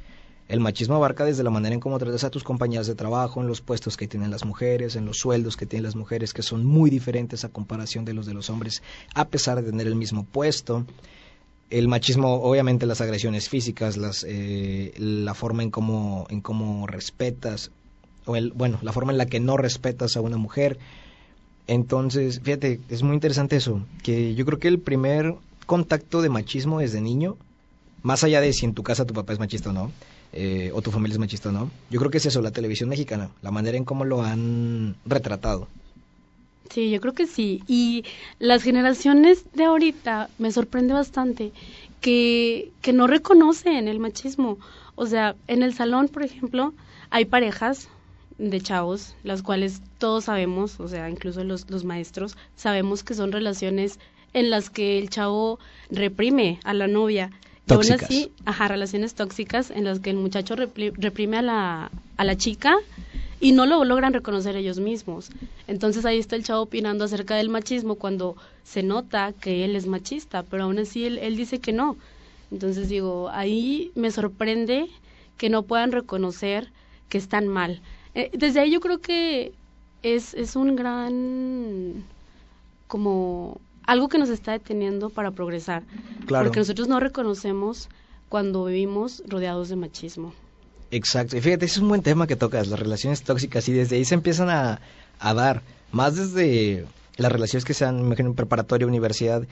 El 0.47 0.59
machismo 0.59 0.95
abarca 0.95 1.25
desde 1.25 1.43
la 1.43 1.49
manera 1.49 1.73
en 1.73 1.79
cómo 1.79 1.97
tratas 1.97 2.23
a 2.23 2.29
tus 2.29 2.43
compañeras 2.43 2.85
de 2.85 2.93
trabajo, 2.93 3.41
en 3.41 3.47
los 3.47 3.61
puestos 3.61 3.97
que 3.97 4.07
tienen 4.07 4.29
las 4.29 4.45
mujeres, 4.45 4.95
en 4.95 5.05
los 5.05 5.17
sueldos 5.17 5.57
que 5.57 5.65
tienen 5.65 5.85
las 5.85 5.95
mujeres, 5.95 6.33
que 6.33 6.43
son 6.43 6.63
muy 6.63 6.91
diferentes 6.91 7.43
a 7.43 7.49
comparación 7.49 8.05
de 8.05 8.13
los 8.13 8.27
de 8.27 8.35
los 8.35 8.51
hombres, 8.51 8.83
a 9.15 9.27
pesar 9.27 9.57
de 9.57 9.71
tener 9.71 9.87
el 9.87 9.95
mismo 9.95 10.23
puesto 10.23 10.85
el 11.69 11.87
machismo, 11.87 12.35
obviamente 12.35 12.85
las 12.85 13.01
agresiones 13.01 13.49
físicas, 13.49 13.97
las, 13.97 14.25
eh, 14.27 14.93
la 14.97 15.33
forma 15.33 15.63
en 15.63 15.71
cómo, 15.71 16.27
en 16.29 16.41
cómo 16.41 16.87
respetas, 16.87 17.71
o 18.25 18.35
el, 18.35 18.51
bueno, 18.51 18.79
la 18.81 18.91
forma 18.91 19.11
en 19.11 19.17
la 19.17 19.25
que 19.25 19.39
no 19.39 19.57
respetas 19.57 20.15
a 20.15 20.21
una 20.21 20.37
mujer. 20.37 20.77
Entonces, 21.67 22.41
fíjate, 22.43 22.79
es 22.89 23.01
muy 23.01 23.15
interesante 23.15 23.55
eso, 23.55 23.81
que 24.03 24.35
yo 24.35 24.45
creo 24.45 24.59
que 24.59 24.67
el 24.67 24.79
primer 24.79 25.35
contacto 25.65 26.21
de 26.21 26.29
machismo 26.29 26.79
desde 26.79 27.01
niño, 27.01 27.37
más 28.03 28.23
allá 28.23 28.41
de 28.41 28.53
si 28.53 28.65
en 28.65 28.73
tu 28.73 28.83
casa 28.83 29.05
tu 29.05 29.15
papá 29.15 29.33
es 29.33 29.39
machista 29.39 29.71
o 29.71 29.73
no, 29.73 29.91
eh, 30.33 30.69
o 30.73 30.81
tu 30.81 30.91
familia 30.91 31.13
es 31.13 31.19
machista 31.19 31.49
o 31.49 31.51
no, 31.51 31.71
yo 31.89 31.99
creo 31.99 32.11
que 32.11 32.19
es 32.19 32.25
eso, 32.27 32.41
la 32.41 32.51
televisión 32.51 32.89
mexicana, 32.89 33.31
la 33.41 33.49
manera 33.49 33.77
en 33.77 33.85
cómo 33.85 34.05
lo 34.05 34.21
han 34.21 34.95
retratado. 35.05 35.67
Sí, 36.69 36.89
yo 36.89 36.99
creo 36.99 37.13
que 37.13 37.27
sí. 37.27 37.63
Y 37.67 38.03
las 38.39 38.63
generaciones 38.63 39.45
de 39.53 39.65
ahorita 39.65 40.29
me 40.39 40.51
sorprende 40.51 40.93
bastante 40.93 41.51
que, 42.01 42.71
que 42.81 42.93
no 42.93 43.07
reconocen 43.07 43.87
el 43.87 43.99
machismo. 43.99 44.57
O 44.95 45.05
sea, 45.05 45.35
en 45.47 45.63
el 45.63 45.73
salón, 45.73 46.07
por 46.07 46.23
ejemplo, 46.23 46.73
hay 47.09 47.25
parejas 47.25 47.89
de 48.37 48.59
chavos, 48.61 49.15
las 49.23 49.41
cuales 49.41 49.81
todos 49.97 50.25
sabemos, 50.25 50.79
o 50.79 50.87
sea, 50.87 51.09
incluso 51.09 51.43
los, 51.43 51.69
los 51.69 51.83
maestros, 51.83 52.35
sabemos 52.55 53.03
que 53.03 53.13
son 53.13 53.31
relaciones 53.31 53.99
en 54.33 54.49
las 54.49 54.69
que 54.69 54.99
el 54.99 55.09
chavo 55.09 55.59
reprime 55.89 56.59
a 56.63 56.73
la 56.73 56.87
novia. 56.87 57.31
Tóxicas. 57.65 58.01
Y 58.01 58.05
así, 58.05 58.31
ajá, 58.45 58.67
relaciones 58.67 59.15
tóxicas 59.15 59.71
en 59.71 59.85
las 59.85 59.99
que 59.99 60.11
el 60.11 60.17
muchacho 60.17 60.55
reprime 60.55 61.37
a 61.37 61.41
la, 61.41 61.91
a 62.17 62.23
la 62.23 62.35
chica 62.35 62.77
y 63.39 63.51
no 63.51 63.65
lo 63.65 63.83
logran 63.83 64.13
reconocer 64.13 64.55
ellos 64.55 64.79
mismos. 64.79 65.29
Entonces 65.67 66.05
ahí 66.05 66.19
está 66.19 66.35
el 66.35 66.43
chavo 66.43 66.61
opinando 66.63 67.05
acerca 67.05 67.35
del 67.35 67.49
machismo 67.49 67.95
cuando 67.95 68.35
se 68.63 68.83
nota 68.83 69.33
que 69.33 69.65
él 69.65 69.75
es 69.75 69.87
machista, 69.87 70.43
pero 70.43 70.63
aún 70.63 70.79
así 70.79 71.05
él, 71.05 71.35
dice 71.35 71.59
que 71.59 71.73
no. 71.73 71.97
Entonces 72.51 72.89
digo, 72.89 73.29
ahí 73.31 73.91
me 73.95 74.11
sorprende 74.11 74.87
que 75.37 75.49
no 75.49 75.63
puedan 75.63 75.91
reconocer 75.91 76.71
que 77.09 77.17
están 77.17 77.47
mal. 77.47 77.81
Eh, 78.13 78.31
desde 78.33 78.61
ahí 78.61 78.71
yo 78.71 78.79
creo 78.79 78.99
que 78.99 79.53
es, 80.03 80.33
es 80.33 80.55
un 80.55 80.75
gran 80.75 82.03
como 82.87 83.59
algo 83.85 84.07
que 84.07 84.17
nos 84.17 84.29
está 84.29 84.53
deteniendo 84.53 85.09
para 85.09 85.31
progresar. 85.31 85.83
Claro. 86.25 86.45
Porque 86.45 86.59
nosotros 86.59 86.87
no 86.87 86.99
reconocemos 86.99 87.89
cuando 88.29 88.65
vivimos 88.65 89.23
rodeados 89.27 89.69
de 89.69 89.75
machismo. 89.75 90.33
Exacto. 90.91 91.35
Y 91.37 91.41
fíjate, 91.41 91.65
es 91.65 91.77
un 91.77 91.89
buen 91.89 92.01
tema 92.01 92.27
que 92.27 92.35
tocas, 92.35 92.67
las 92.67 92.79
relaciones 92.79 93.23
tóxicas, 93.23 93.67
y 93.69 93.73
desde 93.73 93.95
ahí 93.97 94.05
se 94.05 94.15
empiezan 94.15 94.49
a, 94.49 94.81
a 95.19 95.33
dar, 95.33 95.61
más 95.91 96.15
desde 96.15 96.85
las 97.17 97.31
relaciones 97.31 97.65
que 97.65 97.73
sean, 97.73 97.99
imagino, 97.99 98.29
en 98.29 98.35
preparatoria, 98.35 98.87
universidad, 98.87 99.43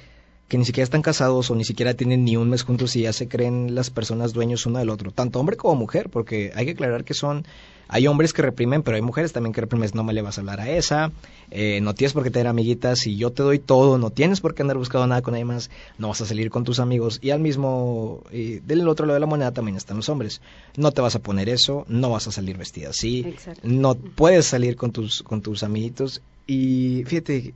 que 0.53 0.59
ni 0.59 0.65
siquiera 0.65 0.83
están 0.83 1.01
casados 1.01 1.49
o 1.49 1.55
ni 1.55 1.65
siquiera 1.65 1.95
tienen 1.95 2.25
ni 2.25 2.37
un 2.37 2.47
mes 2.47 2.61
juntos 2.61 2.95
y 2.95 3.01
ya 3.01 3.11
se 3.11 3.27
creen 3.27 3.73
las 3.73 3.89
personas 3.89 4.33
dueños 4.33 4.67
uno 4.67 4.77
del 4.77 4.91
otro, 4.91 5.09
tanto 5.09 5.39
hombre 5.39 5.57
como 5.57 5.73
mujer, 5.73 6.11
porque 6.11 6.51
hay 6.53 6.65
que 6.65 6.73
aclarar 6.73 7.03
que 7.03 7.15
son, 7.15 7.43
hay 7.87 8.05
hombres 8.05 8.33
que 8.33 8.43
reprimen, 8.43 8.83
pero 8.83 8.93
hay 8.93 9.01
mujeres 9.01 9.33
también 9.33 9.51
que 9.51 9.61
reprimen, 9.61 9.89
no 9.95 10.03
me 10.03 10.13
le 10.13 10.21
vas 10.21 10.37
a 10.37 10.41
hablar 10.41 10.61
a 10.61 10.69
esa, 10.69 11.11
eh, 11.49 11.79
no 11.81 11.95
tienes 11.95 12.13
por 12.13 12.21
qué 12.21 12.29
tener 12.29 12.45
amiguitas, 12.45 12.99
si 12.99 13.15
yo 13.15 13.31
te 13.31 13.41
doy 13.41 13.57
todo, 13.57 13.97
no 13.97 14.11
tienes 14.11 14.41
por 14.41 14.53
qué 14.53 14.61
andar 14.61 14.77
buscando 14.77 15.07
nada 15.07 15.23
con 15.23 15.31
nadie 15.31 15.45
más, 15.45 15.71
no 15.97 16.09
vas 16.09 16.21
a 16.21 16.27
salir 16.27 16.51
con 16.51 16.63
tus 16.63 16.79
amigos, 16.79 17.17
y 17.23 17.31
al 17.31 17.39
mismo, 17.39 18.21
y 18.31 18.59
del 18.59 18.87
otro 18.87 19.07
lado 19.07 19.15
de 19.15 19.21
la 19.21 19.25
moneda 19.25 19.53
también 19.53 19.75
están 19.75 19.97
los 19.97 20.09
hombres, 20.09 20.39
no 20.77 20.91
te 20.91 21.01
vas 21.01 21.15
a 21.15 21.19
poner 21.19 21.49
eso, 21.49 21.83
no 21.87 22.11
vas 22.11 22.27
a 22.27 22.31
salir 22.31 22.59
vestida 22.59 22.91
así, 22.91 23.33
no 23.63 23.95
puedes 23.95 24.45
salir 24.45 24.75
con 24.75 24.91
tus, 24.91 25.23
con 25.23 25.41
tus 25.41 25.63
amiguitos, 25.63 26.21
y 26.45 27.05
fíjate, 27.07 27.55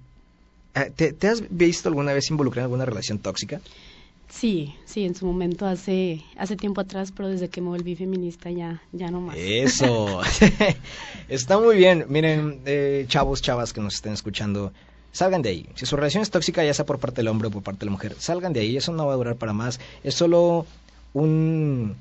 Ah, 0.78 0.88
¿Te, 0.96 1.28
has 1.28 1.44
visto 1.50 1.90
alguna 1.90 2.14
vez 2.14 2.30
involucrado 2.30 2.66
en 2.66 2.72
alguna 2.72 2.86
relación 2.86 3.18
tóxica? 3.18 3.60
Sí, 4.30 4.76
sí, 4.86 5.06
en 5.06 5.16
su 5.16 5.26
momento 5.26 5.66
hace 5.66 6.22
hace 6.38 6.56
tiempo 6.56 6.82
atrás, 6.82 7.12
pero 7.16 7.30
desde 7.30 7.50
que 7.50 7.62
me 7.62 7.70
volví 7.70 7.96
feminista 7.96 8.52
ya 8.52 8.84
ya 8.92 9.10
no 9.10 9.22
más. 9.22 9.36
Eso. 9.40 10.22
Está 11.30 11.58
muy 11.60 11.78
bien. 11.78 12.06
Miren, 12.10 12.62
eh, 12.66 13.06
chavos, 13.08 13.42
chavas 13.42 13.74
que 13.74 13.82
nos 13.82 13.96
estén 13.96 14.14
escuchando, 14.14 14.72
salgan 15.12 15.42
de 15.42 15.50
ahí. 15.50 15.70
Si 15.74 15.88
su 15.88 15.96
relación 15.96 16.22
es 16.22 16.30
tóxica, 16.30 16.64
ya 16.64 16.76
sea 16.76 16.86
por 16.86 17.00
parte 17.00 17.18
del 17.18 17.30
hombre 17.30 17.48
o 17.48 17.52
por 17.52 17.64
parte 17.64 17.80
de 17.80 17.86
la 17.88 17.94
mujer, 17.94 18.16
salgan 18.20 18.54
de 18.54 18.60
ahí. 18.60 18.78
Eso 18.78 18.92
no 18.92 19.08
va 19.08 19.14
a 19.14 19.18
durar 19.18 19.36
para 19.38 19.54
más. 19.54 19.80
Es 20.04 20.14
solo 20.14 20.68
un, 21.14 21.96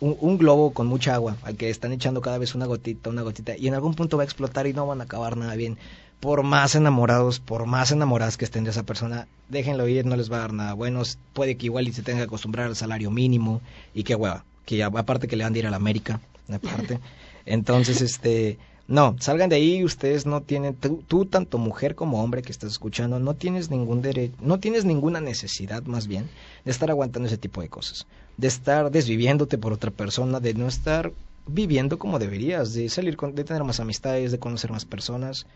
un, 0.00 0.16
un, 0.20 0.38
globo 0.38 0.72
con 0.72 0.86
mucha 0.86 1.14
agua 1.14 1.36
al 1.42 1.56
que 1.56 1.70
están 1.70 1.92
echando 1.92 2.20
cada 2.20 2.38
vez 2.38 2.54
una 2.54 2.66
gotita, 2.66 3.10
una 3.10 3.22
gotita, 3.22 3.56
y 3.56 3.68
en 3.68 3.74
algún 3.74 3.94
punto 3.94 4.16
va 4.16 4.22
a 4.22 4.26
explotar 4.26 4.66
y 4.66 4.72
no 4.72 4.86
van 4.86 5.00
a 5.00 5.04
acabar 5.04 5.36
nada 5.36 5.54
bien 5.54 5.78
por 6.20 6.42
más 6.42 6.74
enamorados, 6.74 7.40
por 7.40 7.66
más 7.66 7.90
enamoradas 7.92 8.36
que 8.36 8.44
estén 8.44 8.64
de 8.64 8.70
esa 8.70 8.84
persona, 8.84 9.28
déjenlo 9.48 9.86
ir, 9.88 10.06
no 10.06 10.16
les 10.16 10.30
va 10.30 10.36
a 10.36 10.40
dar 10.40 10.52
nada 10.52 10.72
bueno. 10.72 11.02
Puede 11.32 11.56
que 11.56 11.66
igual 11.66 11.88
y 11.88 11.92
se 11.92 12.02
tenga 12.02 12.20
que 12.20 12.24
acostumbrar 12.24 12.66
al 12.66 12.76
salario 12.76 13.10
mínimo 13.10 13.60
y 13.94 14.04
que 14.04 14.14
hueva, 14.14 14.44
que 14.64 14.76
ya, 14.76 14.86
aparte 14.86 15.28
que 15.28 15.36
le 15.36 15.44
van 15.44 15.54
a 15.54 15.58
ir 15.58 15.66
a 15.66 15.70
la 15.70 15.76
América, 15.76 16.20
aparte. 16.52 17.00
Entonces, 17.46 18.00
este, 18.00 18.58
no, 18.88 19.16
salgan 19.18 19.48
de 19.48 19.56
ahí, 19.56 19.82
ustedes 19.82 20.26
no 20.26 20.42
tienen, 20.42 20.74
tú, 20.74 21.24
tanto 21.24 21.58
mujer 21.58 21.96
como 21.96 22.22
hombre 22.22 22.42
que 22.42 22.52
estás 22.52 22.70
escuchando, 22.70 23.18
no 23.18 23.34
tienes 23.34 23.68
ningún 23.68 24.00
derecho, 24.00 24.36
no 24.40 24.60
tienes 24.60 24.84
ninguna 24.84 25.20
necesidad 25.20 25.82
más 25.82 26.06
bien 26.06 26.28
de 26.64 26.70
estar 26.70 26.88
aguantando 26.90 27.26
ese 27.26 27.36
tipo 27.36 27.60
de 27.62 27.68
cosas, 27.68 28.06
de 28.36 28.46
estar 28.46 28.92
desviviéndote 28.92 29.58
por 29.58 29.72
otra 29.72 29.90
persona, 29.90 30.38
de 30.38 30.54
no 30.54 30.68
estar 30.68 31.12
viviendo 31.48 31.98
como 31.98 32.20
deberías, 32.20 32.74
de 32.74 32.88
salir 32.88 33.16
con, 33.16 33.34
de 33.34 33.42
tener 33.42 33.64
más 33.64 33.80
amistades, 33.80 34.30
de 34.30 34.38
conocer 34.38 34.70
más 34.70 34.84
personas. 34.84 35.46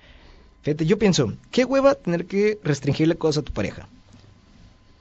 Fíjate, 0.62 0.84
yo 0.86 0.98
pienso, 0.98 1.32
qué 1.52 1.64
hueva 1.64 1.94
tener 1.94 2.26
que 2.26 2.58
restringirle 2.64 3.14
cosas 3.16 3.42
a 3.42 3.44
tu 3.44 3.52
pareja. 3.52 3.88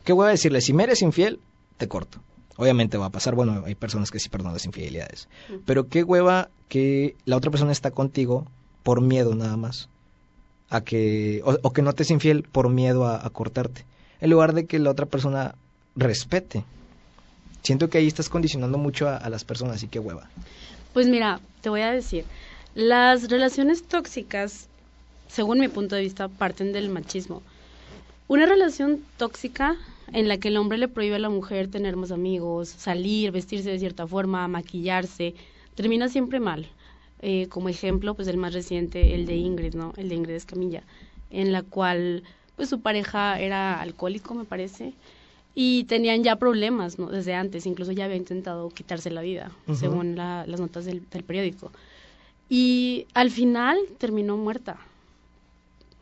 Qué 0.03 0.13
hueva 0.13 0.29
decirle, 0.29 0.61
si 0.61 0.73
me 0.73 0.83
eres 0.83 1.01
infiel, 1.01 1.39
te 1.77 1.87
corto. 1.87 2.19
Obviamente 2.59 2.97
va 2.97 3.07
a 3.07 3.09
pasar, 3.09 3.33
bueno, 3.33 3.63
hay 3.65 3.73
personas 3.73 4.11
que 4.11 4.19
sí 4.19 4.29
perdonan 4.29 4.53
las 4.53 4.65
infidelidades. 4.65 5.27
Pero 5.65 5.87
qué 5.87 6.03
hueva 6.03 6.49
que 6.67 7.15
la 7.25 7.37
otra 7.37 7.49
persona 7.49 7.71
está 7.71 7.89
contigo 7.89 8.45
por 8.83 9.01
miedo 9.01 9.33
nada 9.33 9.57
más. 9.57 9.89
A 10.69 10.81
que, 10.81 11.41
o, 11.43 11.73
que 11.73 11.81
no 11.81 11.93
te 11.93 12.03
es 12.03 12.11
infiel 12.11 12.43
por 12.43 12.69
miedo 12.69 13.07
a, 13.07 13.27
cortarte. 13.31 13.85
En 14.21 14.29
lugar 14.29 14.53
de 14.53 14.65
que 14.65 14.77
la 14.77 14.91
otra 14.91 15.07
persona 15.07 15.55
respete. 15.95 16.63
Siento 17.63 17.89
que 17.89 17.97
ahí 17.97 18.07
estás 18.07 18.29
condicionando 18.29 18.77
mucho 18.77 19.07
a, 19.07 19.17
a 19.17 19.29
las 19.29 19.43
personas 19.43 19.81
y 19.81 19.87
qué 19.87 19.99
hueva. 19.99 20.29
Pues 20.93 21.07
mira, 21.07 21.39
te 21.61 21.69
voy 21.69 21.81
a 21.81 21.91
decir, 21.91 22.25
las 22.75 23.29
relaciones 23.29 23.83
tóxicas 23.83 24.69
según 25.29 25.59
mi 25.59 25.67
punto 25.67 25.95
de 25.95 26.01
vista, 26.01 26.27
parten 26.27 26.73
del 26.73 26.89
machismo. 26.89 27.41
Una 28.27 28.45
relación 28.45 29.03
tóxica 29.17 29.77
en 30.13 30.27
la 30.27 30.37
que 30.37 30.49
el 30.49 30.57
hombre 30.57 30.77
le 30.77 30.87
prohíbe 30.87 31.15
a 31.15 31.19
la 31.19 31.29
mujer 31.29 31.69
tener 31.69 31.95
más 31.95 32.11
amigos, 32.11 32.69
salir, 32.69 33.31
vestirse 33.31 33.69
de 33.69 33.79
cierta 33.79 34.07
forma, 34.07 34.47
maquillarse, 34.47 35.35
termina 35.75 36.09
siempre 36.09 36.39
mal. 36.39 36.67
Eh, 37.21 37.47
como 37.49 37.69
ejemplo, 37.69 38.13
pues 38.15 38.27
el 38.27 38.37
más 38.37 38.53
reciente, 38.53 39.13
el 39.13 39.25
de 39.25 39.35
Ingrid, 39.35 39.75
¿no? 39.75 39.93
El 39.97 40.09
de 40.09 40.15
Ingrid 40.15 40.35
Escamilla, 40.35 40.83
en 41.29 41.51
la 41.51 41.63
cual 41.63 42.23
pues 42.55 42.69
su 42.69 42.81
pareja 42.81 43.39
era 43.39 43.79
alcohólico, 43.81 44.33
me 44.33 44.45
parece, 44.45 44.93
y 45.55 45.85
tenían 45.85 46.23
ya 46.23 46.37
problemas, 46.37 46.99
¿no? 46.99 47.09
Desde 47.09 47.33
antes, 47.33 47.65
incluso 47.65 47.91
ya 47.91 48.05
había 48.05 48.17
intentado 48.17 48.69
quitarse 48.69 49.11
la 49.11 49.21
vida, 49.21 49.51
según 49.73 50.15
las 50.15 50.59
notas 50.59 50.85
del 50.85 51.01
periódico. 51.01 51.71
Y 52.49 53.05
al 53.13 53.31
final 53.31 53.77
terminó 53.97 54.35
muerta 54.35 54.77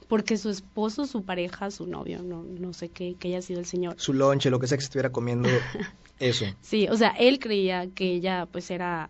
porque 0.07 0.37
su 0.37 0.49
esposo, 0.49 1.05
su 1.05 1.23
pareja, 1.23 1.69
su 1.71 1.85
novio, 1.85 2.23
no, 2.23 2.43
no 2.43 2.73
sé 2.73 2.89
qué, 2.89 3.15
que 3.19 3.29
haya 3.29 3.41
sido 3.41 3.59
el 3.59 3.65
señor. 3.65 3.95
Su 3.97 4.13
lonche, 4.13 4.49
lo 4.49 4.59
que 4.59 4.67
sea 4.67 4.77
que 4.77 4.83
estuviera 4.83 5.11
comiendo, 5.11 5.49
eso. 6.19 6.45
Sí, 6.61 6.87
o 6.89 6.95
sea, 6.95 7.09
él 7.09 7.39
creía 7.39 7.87
que 7.87 8.13
ella 8.13 8.47
pues 8.51 8.71
era 8.71 9.09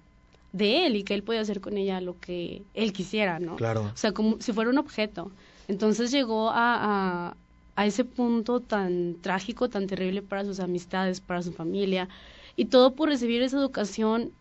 de 0.54 0.88
él 0.88 0.96
y 0.96 1.04
que 1.04 1.14
él 1.14 1.24
podía 1.24 1.42
hacer 1.42 1.62
con 1.62 1.78
ella 1.78 2.02
lo 2.02 2.20
que 2.20 2.64
él 2.74 2.94
quisiera, 2.94 3.40
¿no? 3.40 3.58
Claro. 3.58 3.92
O 3.94 3.98
sea, 3.98 4.12
como 4.12 4.42
si 4.42 4.54
fuera 4.54 4.70
un 4.70 4.78
objeto. 4.80 5.32
Entonces 5.68 6.12
llegó 6.12 6.50
a, 6.50 7.36
a, 7.76 7.86
ese 7.86 8.04
punto 8.04 8.60
tan 8.60 9.18
trágico, 9.22 9.70
tan 9.70 9.86
terrible 9.86 10.24
para 10.24 10.46
sus 10.46 10.60
amistades, 10.60 11.22
para 11.22 11.44
su 11.44 11.52
familia, 11.52 12.10
y 12.56 12.66
todo 12.66 12.96
por 12.96 13.10
recibir 13.10 13.44
esa 13.44 13.58
educación, 13.58 14.32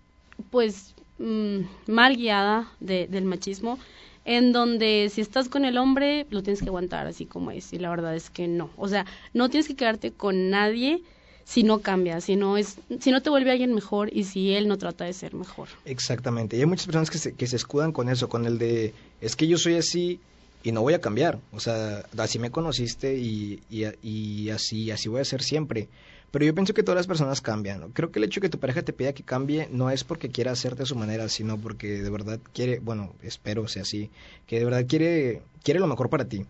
pues, 0.51 0.95
mm, 1.19 1.59
mal 1.87 2.17
guiada 2.17 2.73
de, 2.81 3.09
del 3.09 3.25
machismo 3.25 3.79
en 4.27 4.53
donde 4.53 5.09
si 5.11 5.21
estás 5.21 5.49
con 5.49 5.65
el 5.65 5.79
hombre 5.79 6.27
lo 6.31 6.43
tienes 6.43 6.61
que 6.61 6.69
aguantar 6.69 7.07
así 7.07 7.25
como 7.25 7.53
es 7.53 7.73
y 7.73 7.79
la 7.79 7.89
verdad 7.89 8.15
es 8.15 8.29
que 8.29 8.49
no, 8.49 8.71
o 8.77 8.89
sea, 8.89 9.07
no 9.33 9.49
tienes 9.49 9.69
que 9.69 9.77
quedarte 9.77 10.11
con 10.11 10.51
nadie 10.51 11.01
si 11.45 11.63
no 11.63 11.79
cambia, 11.79 12.21
si 12.21 12.35
no 12.35 12.57
es 12.57 12.77
si 12.99 13.13
no 13.13 13.23
te 13.23 13.31
vuelve 13.31 13.53
alguien 13.53 13.73
mejor 13.73 14.11
y 14.13 14.25
si 14.25 14.53
él 14.53 14.67
no 14.67 14.79
trata 14.79 15.05
de 15.05 15.13
ser 15.13 15.33
mejor. 15.33 15.69
Exactamente. 15.85 16.57
Y 16.57 16.61
hay 16.61 16.67
muchas 16.67 16.87
personas 16.87 17.09
que 17.09 17.19
se, 17.19 17.35
que 17.35 17.47
se 17.47 17.55
escudan 17.55 17.93
con 17.93 18.09
eso, 18.09 18.29
con 18.29 18.47
el 18.47 18.59
de 18.59 18.93
es 19.21 19.37
que 19.37 19.47
yo 19.47 19.57
soy 19.57 19.77
así 19.77 20.19
y 20.65 20.73
no 20.73 20.83
voy 20.83 20.95
a 20.95 21.01
cambiar. 21.01 21.39
O 21.53 21.61
sea, 21.61 22.05
así 22.19 22.41
me 22.41 22.51
conociste 22.51 23.17
y, 23.17 23.61
y, 23.71 23.85
y 24.03 24.51
así 24.51 24.91
así 24.91 25.09
voy 25.09 25.21
a 25.21 25.25
ser 25.25 25.41
siempre. 25.41 25.89
Pero 26.31 26.45
yo 26.45 26.55
pienso 26.55 26.75
que 26.75 26.83
todas 26.83 26.97
las 26.97 27.07
personas 27.07 27.41
cambian. 27.41 27.93
Creo 27.93 28.11
que 28.11 28.19
el 28.19 28.25
hecho 28.25 28.41
de 28.41 28.47
que 28.47 28.51
tu 28.51 28.59
pareja 28.59 28.83
te 28.83 28.93
pida 28.93 29.13
que 29.13 29.23
cambie 29.23 29.69
no 29.71 29.91
es 29.91 30.05
porque 30.05 30.29
quiera 30.29 30.53
hacerte 30.53 30.83
a 30.83 30.87
su 30.87 30.97
manera, 30.97 31.29
sino 31.29 31.57
porque 31.59 32.03
de 32.03 32.11
verdad 32.11 32.41
quiere, 32.53 32.79
bueno, 32.79 33.15
espero 33.23 33.69
sea 33.69 33.83
así, 33.83 34.11
que 34.47 34.59
de 34.59 34.65
verdad 34.65 34.85
quiere, 34.87 35.43
quiere 35.63 35.81
lo 35.81 35.87
mejor 35.87 36.11
para 36.11 36.27
ti. 36.27 36.45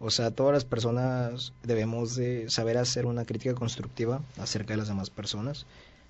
O 0.00 0.10
sea, 0.10 0.30
todas 0.30 0.52
las 0.52 0.64
personas 0.64 1.52
debemos 1.62 2.14
de 2.14 2.48
saber 2.48 2.78
hacer 2.78 3.04
una 3.04 3.24
crítica 3.24 3.54
constructiva 3.54 4.22
acerca 4.38 4.72
de 4.72 4.78
las 4.78 4.88
demás 4.88 5.10
personas, 5.10 5.66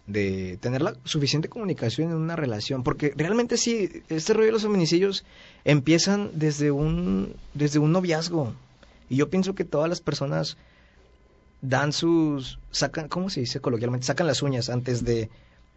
de 0.07 0.59
tener 0.61 0.83
la 0.83 0.95
suficiente 1.05 1.49
comunicación 1.49 2.11
en 2.11 2.17
una 2.17 2.37
relación, 2.37 2.83
porque 2.83 3.13
realmente 3.17 3.57
sí, 3.57 4.03
este 4.09 4.35
rollo 4.35 4.47
de 4.47 4.53
los 4.53 4.63
feminicidios 4.63 5.25
empiezan 5.65 6.31
desde 6.35 6.71
un, 6.71 7.35
desde 7.55 7.79
un 7.79 7.93
noviazgo. 7.93 8.55
Y 9.09 9.17
yo 9.17 9.31
pienso 9.31 9.55
que 9.55 9.65
todas 9.65 9.89
las 9.89 10.01
personas 10.03 10.59
dan 11.61 11.93
sus, 11.93 12.59
sacan, 12.71 13.09
¿cómo 13.09 13.31
se 13.31 13.41
dice 13.41 13.61
coloquialmente? 13.61 14.07
Sacan 14.07 14.27
las 14.27 14.43
uñas 14.43 14.69
antes 14.69 15.05
de, 15.05 15.31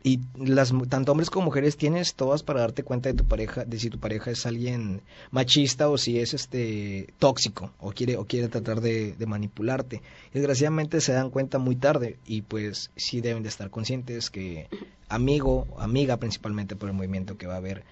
y 0.04 0.20
las, 0.36 0.74
tanto 0.90 1.12
hombres 1.12 1.30
como 1.30 1.46
mujeres 1.46 1.78
tienes 1.78 2.16
todas 2.16 2.44
para 2.44 2.62
darte 2.62 2.84
cuenta 2.84 3.10
de 3.10 3.16
tu 3.16 3.26
pareja, 3.26 3.66
de 3.66 3.80
si 3.80 3.90
tu 3.90 4.00
pareja 4.00 4.32
es 4.32 4.46
alguien 4.46 5.02
machista 5.30 5.90
o 5.90 5.98
si 5.98 6.20
es 6.20 6.34
este 6.34 7.14
tóxico 7.20 7.72
o 7.80 7.92
quiere, 7.92 8.18
o 8.18 8.26
quiere 8.26 8.48
tratar 8.48 8.82
de, 8.82 9.14
de 9.14 9.26
manipularte. 9.26 10.02
Desgraciadamente 10.34 11.02
se 11.02 11.14
dan 11.14 11.30
cuenta 11.30 11.60
muy 11.60 11.76
tarde 11.76 12.18
y 12.26 12.42
pues 12.42 12.92
sí 12.96 13.22
deben 13.22 13.44
de 13.44 13.50
estar 13.50 13.70
conscientes 13.70 14.30
que 14.30 14.68
amigo, 15.08 15.68
amiga 15.78 16.18
principalmente 16.18 16.76
por 16.76 16.90
el 16.90 16.96
movimiento 16.96 17.38
que 17.38 17.48
va 17.48 17.56
a 17.56 17.58
haber, 17.58 17.84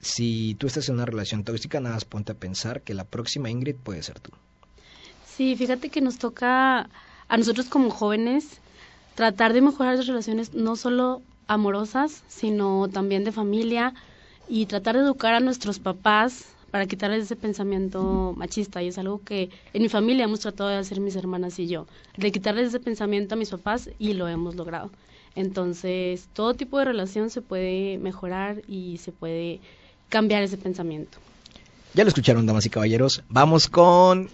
si 0.00 0.56
tú 0.58 0.66
estás 0.66 0.88
en 0.88 0.96
una 0.96 1.06
relación 1.06 1.44
tóxica, 1.44 1.80
nada 1.80 1.94
más 1.94 2.04
ponte 2.04 2.32
a 2.32 2.34
pensar 2.34 2.82
que 2.82 2.94
la 2.94 3.04
próxima 3.04 3.50
Ingrid 3.50 3.76
puede 3.76 4.02
ser 4.02 4.18
tú. 4.18 4.30
Sí, 5.26 5.56
fíjate 5.56 5.88
que 5.88 6.00
nos 6.00 6.18
toca 6.18 6.90
a 7.30 7.36
nosotros 7.36 7.66
como 7.66 7.90
jóvenes 7.90 8.60
tratar 9.14 9.52
de 9.52 9.62
mejorar 9.62 9.96
las 9.96 10.06
relaciones 10.06 10.52
no 10.52 10.76
solo 10.76 11.22
amorosas, 11.46 12.24
sino 12.28 12.88
también 12.88 13.24
de 13.24 13.32
familia 13.32 13.94
y 14.48 14.66
tratar 14.66 14.96
de 14.96 15.02
educar 15.02 15.34
a 15.34 15.40
nuestros 15.40 15.78
papás 15.78 16.46
para 16.72 16.86
quitarles 16.86 17.24
ese 17.24 17.36
pensamiento 17.36 18.34
machista 18.36 18.82
y 18.82 18.88
es 18.88 18.98
algo 18.98 19.20
que 19.24 19.48
en 19.72 19.82
mi 19.82 19.88
familia 19.88 20.24
hemos 20.24 20.40
tratado 20.40 20.70
de 20.70 20.76
hacer 20.76 21.00
mis 21.00 21.14
hermanas 21.14 21.58
y 21.60 21.68
yo, 21.68 21.86
de 22.16 22.32
quitarles 22.32 22.68
ese 22.68 22.80
pensamiento 22.80 23.36
a 23.36 23.38
mis 23.38 23.50
papás 23.50 23.90
y 23.98 24.14
lo 24.14 24.26
hemos 24.26 24.56
logrado. 24.56 24.90
Entonces, 25.36 26.28
todo 26.32 26.54
tipo 26.54 26.78
de 26.78 26.84
relación 26.84 27.30
se 27.30 27.42
puede 27.42 27.98
mejorar 27.98 28.62
y 28.66 28.98
se 28.98 29.12
puede 29.12 29.60
cambiar 30.08 30.42
ese 30.42 30.56
pensamiento. 30.56 31.18
Ya 31.94 32.04
lo 32.04 32.08
escucharon, 32.08 32.46
damas 32.46 32.66
y 32.66 32.70
caballeros. 32.70 33.22
Vamos 33.28 33.68
con 33.68 34.30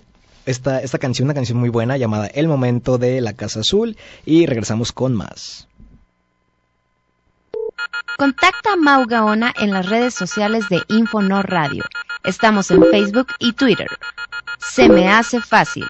esta, 0.47 0.81
esta 0.81 0.99
canción, 0.99 1.27
una 1.27 1.35
canción 1.35 1.59
muy 1.59 1.69
buena 1.69 1.97
llamada 1.97 2.29
El 2.29 2.49
Momento 2.49 2.97
de 2.97 3.21
la 3.21 3.35
Casa 3.35 3.61
Azul 3.61 3.97
y 4.25 4.47
regresamos 4.47 4.93
con 4.93 5.15
más. 5.15 5.69
Contacta 8.17 8.73
a 8.73 8.77
Mau 8.77 9.05
Gaona 9.07 9.53
en 9.59 9.73
las 9.73 9.87
redes 9.87 10.15
sociales 10.15 10.69
de 10.71 10.81
Infonor 10.89 11.51
Radio. 11.51 11.85
Estamos 12.25 12.71
en 12.71 12.83
Facebook 12.91 13.29
y 13.39 13.53
Twitter. 13.53 13.89
Se 14.59 14.89
me 14.89 15.11
hace 15.11 15.41
fácil. 15.41 15.87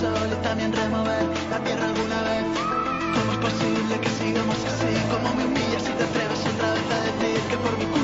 sol 0.00 0.30
y 0.30 0.42
también 0.42 0.72
remover 0.72 1.26
la 1.50 1.58
tierra 1.64 1.86
alguna 1.86 2.22
vez. 2.22 2.46
¿Cómo 3.14 3.32
es 3.32 3.38
posible 3.38 4.00
que 4.00 4.10
sigamos 4.10 4.56
así? 4.64 4.90
¿Cómo 5.10 5.34
me 5.34 5.44
humillas 5.46 5.82
si 5.82 5.92
te 5.92 6.04
atreves 6.04 6.40
otra 6.52 6.72
vez 6.74 6.86
a 6.96 6.98
decir 7.08 7.40
que 7.50 7.56
por 7.56 7.76
mi 7.78 7.84
culpa 7.84 7.97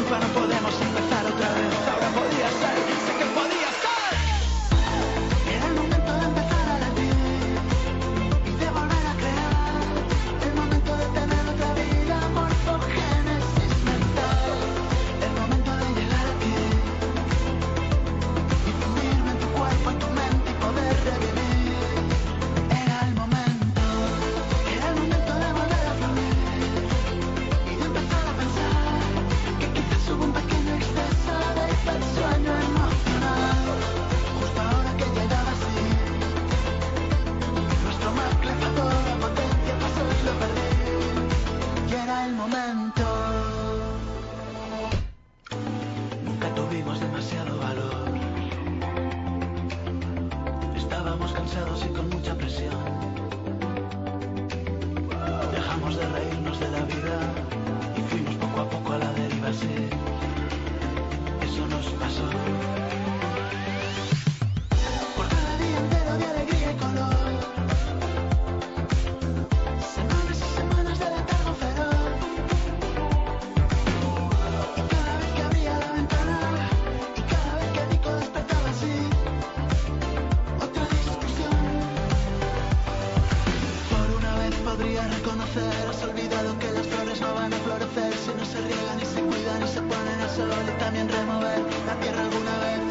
reconocer 85.10 85.88
Has 85.88 86.02
olvidado 86.02 86.58
que 86.58 86.70
las 86.72 86.86
flores 86.86 87.20
no 87.20 87.34
van 87.34 87.52
a 87.52 87.58
florecer 87.58 88.12
Si 88.14 88.30
no 88.38 88.44
se 88.44 88.60
riegan 88.60 88.98
y 89.00 89.06
se 89.06 89.20
cuidan 89.20 89.62
y 89.62 89.68
se 89.68 89.82
ponen 89.82 90.18
al 90.20 90.30
sol 90.30 90.64
Y 90.68 90.78
también 90.78 91.08
remover 91.08 91.60
la 91.86 91.94
tierra 92.00 92.20
alguna 92.22 92.54
vez 92.64 92.82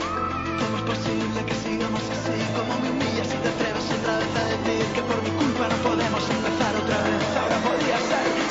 ¿Cómo 0.59 0.77
es 0.77 0.83
posible 0.83 1.39
que 1.45 1.55
sigamos 1.55 2.03
así? 2.15 2.35
¿Cómo 2.57 2.73
me 2.81 2.89
humillas 2.91 3.27
si 3.27 3.37
te 3.37 3.49
atreves 3.49 3.87
otra 3.97 4.17
vez 4.19 4.31
a 4.35 4.43
decir 4.53 4.85
Que 4.93 5.01
por 5.01 5.19
mi 5.23 5.31
culpa 5.31 5.67
no 5.69 5.77
podemos 5.89 6.23
empezar 6.29 6.73
otra 6.75 6.97
vez? 7.03 7.23
Ahora 7.37 7.57
podría 7.63 7.97
ser 7.99 8.42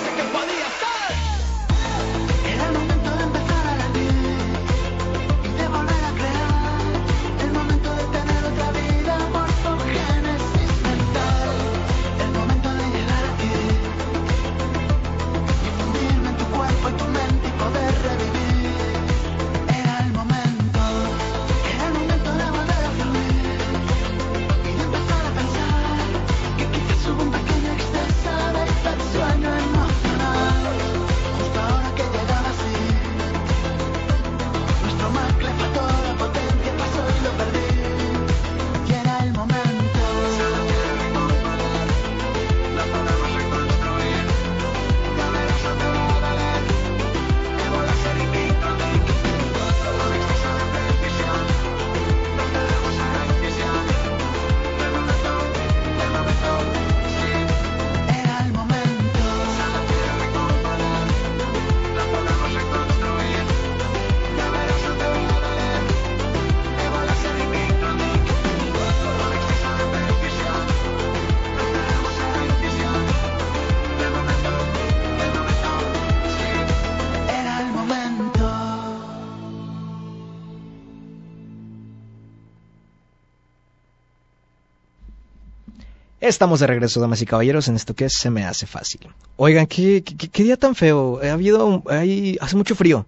Estamos 86.23 86.61
de 86.61 86.69
regreso, 86.69 87.01
damas 87.01 87.21
y 87.21 87.27
caballeros, 87.27 87.67
en 87.67 87.75
esto 87.75 87.95
que 87.95 88.09
se 88.09 88.31
me 88.31 88.45
hace 88.45 88.65
fácil. 88.65 89.01
Oigan, 89.37 89.67
qué, 89.67 90.05
qué, 90.05 90.29
qué 90.29 90.45
día 90.45 90.57
tan 90.57 90.77
feo. 90.77 91.19
Ha 91.21 91.33
habido, 91.33 91.83
hay, 91.89 92.39
hace 92.41 92.55
mucho 92.55 92.77
frío. 92.77 93.07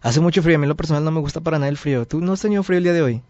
Hace 0.00 0.20
mucho 0.20 0.44
frío. 0.44 0.54
A 0.54 0.60
mí 0.60 0.68
lo 0.68 0.76
personal 0.76 1.02
no 1.02 1.10
me 1.10 1.18
gusta 1.18 1.40
para 1.40 1.58
nada 1.58 1.68
el 1.68 1.76
frío. 1.76 2.06
¿Tú 2.06 2.20
no 2.20 2.34
has 2.34 2.40
tenido 2.40 2.62
frío 2.62 2.78
el 2.78 2.84
día 2.84 2.92
de 2.92 3.02
hoy? 3.02 3.20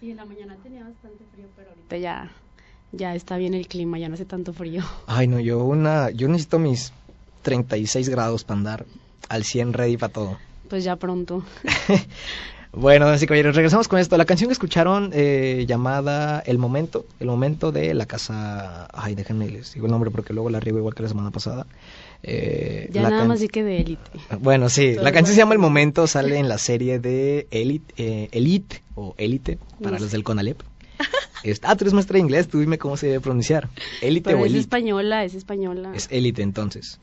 Sí, 0.00 0.10
en 0.10 0.18
la 0.18 0.26
mañana 0.26 0.54
tenía 0.62 0.84
bastante 0.84 1.24
frío, 1.32 1.46
pero 1.56 1.70
ahorita 1.70 1.96
ya, 1.96 2.30
ya 2.92 3.14
está 3.14 3.38
bien 3.38 3.54
el 3.54 3.68
clima, 3.68 3.98
ya 3.98 4.10
no 4.10 4.16
hace 4.16 4.26
tanto 4.26 4.52
frío. 4.52 4.84
Ay, 5.06 5.28
no, 5.28 5.40
yo 5.40 5.64
una, 5.64 6.10
yo 6.10 6.28
necesito 6.28 6.58
mis 6.58 6.92
36 7.40 8.10
grados 8.10 8.44
para 8.44 8.58
andar 8.58 8.86
al 9.30 9.44
100 9.44 9.72
ready 9.72 9.96
para 9.96 10.12
todo. 10.12 10.36
Pues 10.68 10.84
ya 10.84 10.96
pronto. 10.96 11.42
Bueno, 12.76 13.06
así 13.06 13.26
caballeros, 13.26 13.54
regresamos 13.54 13.86
con 13.86 14.00
esto. 14.00 14.16
La 14.16 14.24
canción 14.24 14.48
que 14.48 14.52
escucharon 14.52 15.10
eh, 15.12 15.64
llamada 15.68 16.40
El 16.40 16.58
Momento, 16.58 17.06
El 17.20 17.28
Momento 17.28 17.70
de 17.70 17.94
la 17.94 18.06
casa... 18.06 18.88
Ay, 18.92 19.14
déjenme 19.14 19.48
les 19.48 19.74
digo 19.74 19.86
el 19.86 19.92
nombre 19.92 20.10
porque 20.10 20.32
luego 20.32 20.50
la 20.50 20.58
riego 20.58 20.78
igual 20.78 20.94
que 20.94 21.04
la 21.04 21.08
semana 21.08 21.30
pasada. 21.30 21.66
Eh, 22.24 22.88
ya 22.90 23.08
nada 23.08 23.26
más 23.26 23.38
sí 23.38 23.48
que 23.48 23.62
de 23.62 23.80
Elite. 23.80 24.10
Bueno, 24.40 24.68
sí, 24.68 24.94
la 24.94 25.12
canción 25.12 25.34
se 25.34 25.40
llama 25.40 25.52
El 25.52 25.60
Momento, 25.60 26.08
sale 26.08 26.36
en 26.36 26.48
la 26.48 26.58
serie 26.58 26.98
de 26.98 27.46
Elite, 27.52 27.94
eh, 27.96 28.28
Elite 28.32 28.82
o 28.96 29.14
Elite, 29.18 29.58
para 29.80 30.00
los 30.00 30.10
del 30.10 30.24
Conalep. 30.24 30.60
ah, 31.62 31.76
tú 31.76 31.84
eres 31.84 31.94
maestra 31.94 32.14
de 32.14 32.20
inglés, 32.20 32.48
tú 32.48 32.58
dime 32.58 32.78
cómo 32.78 32.96
se 32.96 33.06
debe 33.06 33.20
pronunciar. 33.20 33.68
Elite 34.00 34.34
o 34.34 34.38
Elite. 34.38 34.58
Es 34.58 34.64
española, 34.64 35.24
es 35.24 35.34
española. 35.34 35.92
Es 35.94 36.08
Elite 36.10 36.42
entonces. 36.42 36.98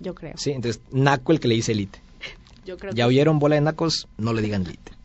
Yo 0.00 0.14
creo. 0.14 0.34
Sí, 0.36 0.52
entonces 0.52 0.80
Naco 0.90 1.32
el 1.32 1.40
que 1.40 1.48
le 1.48 1.56
dice 1.56 1.72
Elite. 1.72 2.00
Yo 2.64 2.78
creo 2.78 2.94
ya 2.94 3.06
oyeron 3.06 3.38
bola 3.38 3.56
de 3.56 3.60
nacos, 3.60 4.08
no 4.16 4.32
le 4.32 4.40
digan 4.40 4.62
Elite. 4.62 5.01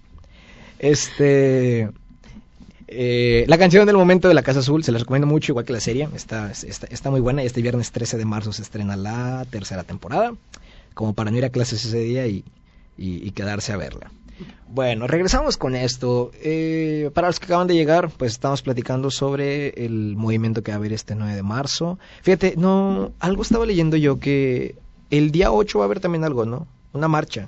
Este. 0.80 1.90
Eh, 2.90 3.44
la 3.48 3.58
canción 3.58 3.86
del 3.86 3.98
momento 3.98 4.30
de 4.30 4.34
la 4.34 4.44
Casa 4.44 4.60
Azul 4.60 4.84
se 4.84 4.94
la 4.94 5.00
recomiendo 5.00 5.28
mucho, 5.28 5.52
igual 5.52 5.66
que 5.66 5.74
la 5.74 5.80
serie. 5.80 6.08
Está, 6.16 6.52
está, 6.52 7.12
muy 7.12 7.20
buena 7.20 7.44
y 7.44 7.46
este 7.46 7.62
viernes 7.62 7.92
13 7.92 8.18
de 8.18 8.26
marzo 8.26 8.54
se 8.54 8.62
estrena 8.62 8.96
la 8.96 9.46
tercera 9.50 9.84
temporada. 9.84 10.34
Como 10.94 11.14
para 11.14 11.30
no 11.30 11.38
ir 11.38 11.46
a 11.46 11.50
clases 11.50 11.84
ese 11.86 12.00
día 12.00 12.28
y, 12.28 12.44
y, 12.98 13.30
quedarse 13.32 13.72
a 13.72 13.78
verla. 13.78 14.10
Bueno, 14.68 15.06
regresamos 15.06 15.58
con 15.58 15.76
esto. 15.76 16.32
Eh, 16.42 17.12
para 17.14 17.28
los 17.28 17.40
que 17.40 17.46
acaban 17.46 17.68
de 17.68 17.76
llegar, 17.76 18.10
pues 18.10 18.34
estamos 18.34 18.62
platicando 18.62 19.12
sobre 19.12 19.70
el 19.86 20.16
movimiento 20.16 20.64
que 20.64 20.72
va 20.72 20.76
a 20.76 20.80
haber 20.80 20.94
este 20.94 21.14
9 21.14 21.36
de 21.36 21.44
marzo. 21.44 22.00
Fíjate, 22.24 22.56
no, 22.58 23.12
algo 23.20 23.42
estaba 23.42 23.66
leyendo 23.66 23.98
yo 23.98 24.20
que 24.20 24.76
el 25.10 25.32
día 25.32 25.52
8 25.52 25.78
va 25.78 25.86
a 25.86 25.88
haber 25.88 26.00
también 26.00 26.24
algo, 26.24 26.46
¿no? 26.46 26.68
Una 26.94 27.08
marcha. 27.08 27.48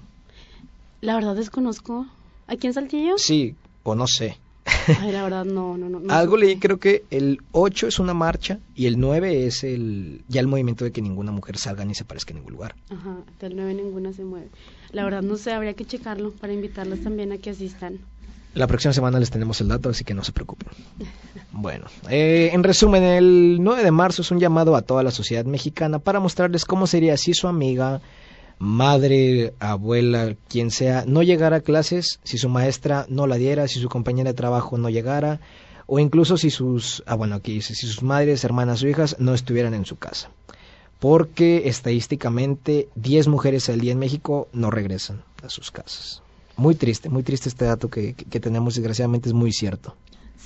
La 1.01 1.15
verdad 1.15 1.35
desconozco. 1.35 2.05
¿Aquí 2.49 2.65
en 2.65 2.73
Saltillo? 2.73 3.17
Sí, 3.17 3.55
o 3.83 3.93
no 3.93 4.07
sé. 4.07 4.37
Ay, 4.99 5.11
la 5.11 5.23
verdad 5.23 5.45
no, 5.45 5.77
no, 5.77 5.87
no. 5.87 6.11
Algo 6.11 6.35
leí, 6.35 6.57
creo 6.57 6.79
que 6.79 7.03
el 7.11 7.39
8 7.51 7.87
es 7.87 7.99
una 7.99 8.15
marcha 8.15 8.59
y 8.75 8.87
el 8.87 8.99
9 8.99 9.45
es 9.45 9.63
el 9.63 10.23
ya 10.27 10.41
el 10.41 10.47
movimiento 10.47 10.83
de 10.83 10.91
que 10.91 11.01
ninguna 11.01 11.31
mujer 11.31 11.57
salga 11.57 11.85
ni 11.85 11.93
se 11.93 12.05
parezca 12.05 12.31
en 12.31 12.37
ningún 12.37 12.53
lugar. 12.53 12.75
Ajá, 12.89 13.17
del 13.39 13.55
9 13.55 13.75
ninguna 13.75 14.13
se 14.13 14.23
mueve. 14.23 14.47
La 14.91 15.03
verdad 15.03 15.21
no 15.21 15.37
sé, 15.37 15.53
habría 15.53 15.75
que 15.75 15.85
checarlo 15.85 16.31
para 16.31 16.51
invitarlas 16.51 17.01
también 17.01 17.31
a 17.31 17.37
que 17.37 17.51
asistan. 17.51 17.99
La 18.55 18.65
próxima 18.65 18.93
semana 18.93 19.19
les 19.19 19.29
tenemos 19.29 19.61
el 19.61 19.67
dato, 19.67 19.89
así 19.89 20.03
que 20.03 20.15
no 20.15 20.23
se 20.23 20.31
preocupen. 20.31 20.69
Bueno, 21.51 21.87
eh, 22.09 22.51
en 22.53 22.63
resumen, 22.63 23.03
el 23.03 23.57
9 23.59 23.83
de 23.83 23.91
marzo 23.91 24.21
es 24.21 24.31
un 24.31 24.39
llamado 24.39 24.75
a 24.75 24.83
toda 24.83 25.03
la 25.03 25.11
sociedad 25.11 25.43
mexicana 25.45 25.99
para 25.99 26.19
mostrarles 26.19 26.63
cómo 26.63 26.87
sería 26.87 27.17
si 27.17 27.33
su 27.33 27.47
amiga 27.47 28.01
madre, 28.59 29.53
abuela, 29.59 30.35
quien 30.49 30.69
sea, 30.69 31.05
no 31.07 31.23
llegara 31.23 31.57
a 31.57 31.61
clases, 31.61 32.19
si 32.23 32.37
su 32.37 32.49
maestra 32.49 33.05
no 33.09 33.25
la 33.25 33.37
diera, 33.37 33.67
si 33.67 33.79
su 33.79 33.89
compañera 33.89 34.31
de 34.31 34.37
trabajo 34.37 34.77
no 34.77 34.89
llegara, 34.89 35.39
o 35.87 35.97
incluso 35.97 36.37
si 36.37 36.51
sus, 36.51 37.01
ah 37.07 37.15
bueno, 37.15 37.35
aquí 37.35 37.53
dice, 37.53 37.73
si 37.73 37.87
sus 37.87 38.03
madres, 38.03 38.43
hermanas 38.43 38.83
o 38.83 38.87
hijas 38.87 39.15
no 39.17 39.33
estuvieran 39.33 39.73
en 39.73 39.85
su 39.85 39.95
casa. 39.97 40.29
Porque 40.99 41.69
estadísticamente 41.69 42.89
10 42.95 43.29
mujeres 43.29 43.69
al 43.69 43.79
día 43.79 43.93
en 43.93 43.99
México 43.99 44.49
no 44.51 44.69
regresan 44.69 45.23
a 45.41 45.49
sus 45.49 45.71
casas. 45.71 46.21
Muy 46.57 46.75
triste, 46.75 47.07
muy 47.07 47.23
triste 47.23 47.47
este 47.47 47.65
dato 47.65 47.89
que, 47.89 48.13
que 48.13 48.39
tenemos, 48.41 48.75
desgraciadamente 48.75 49.29
es 49.29 49.33
muy 49.33 49.53
cierto. 49.53 49.95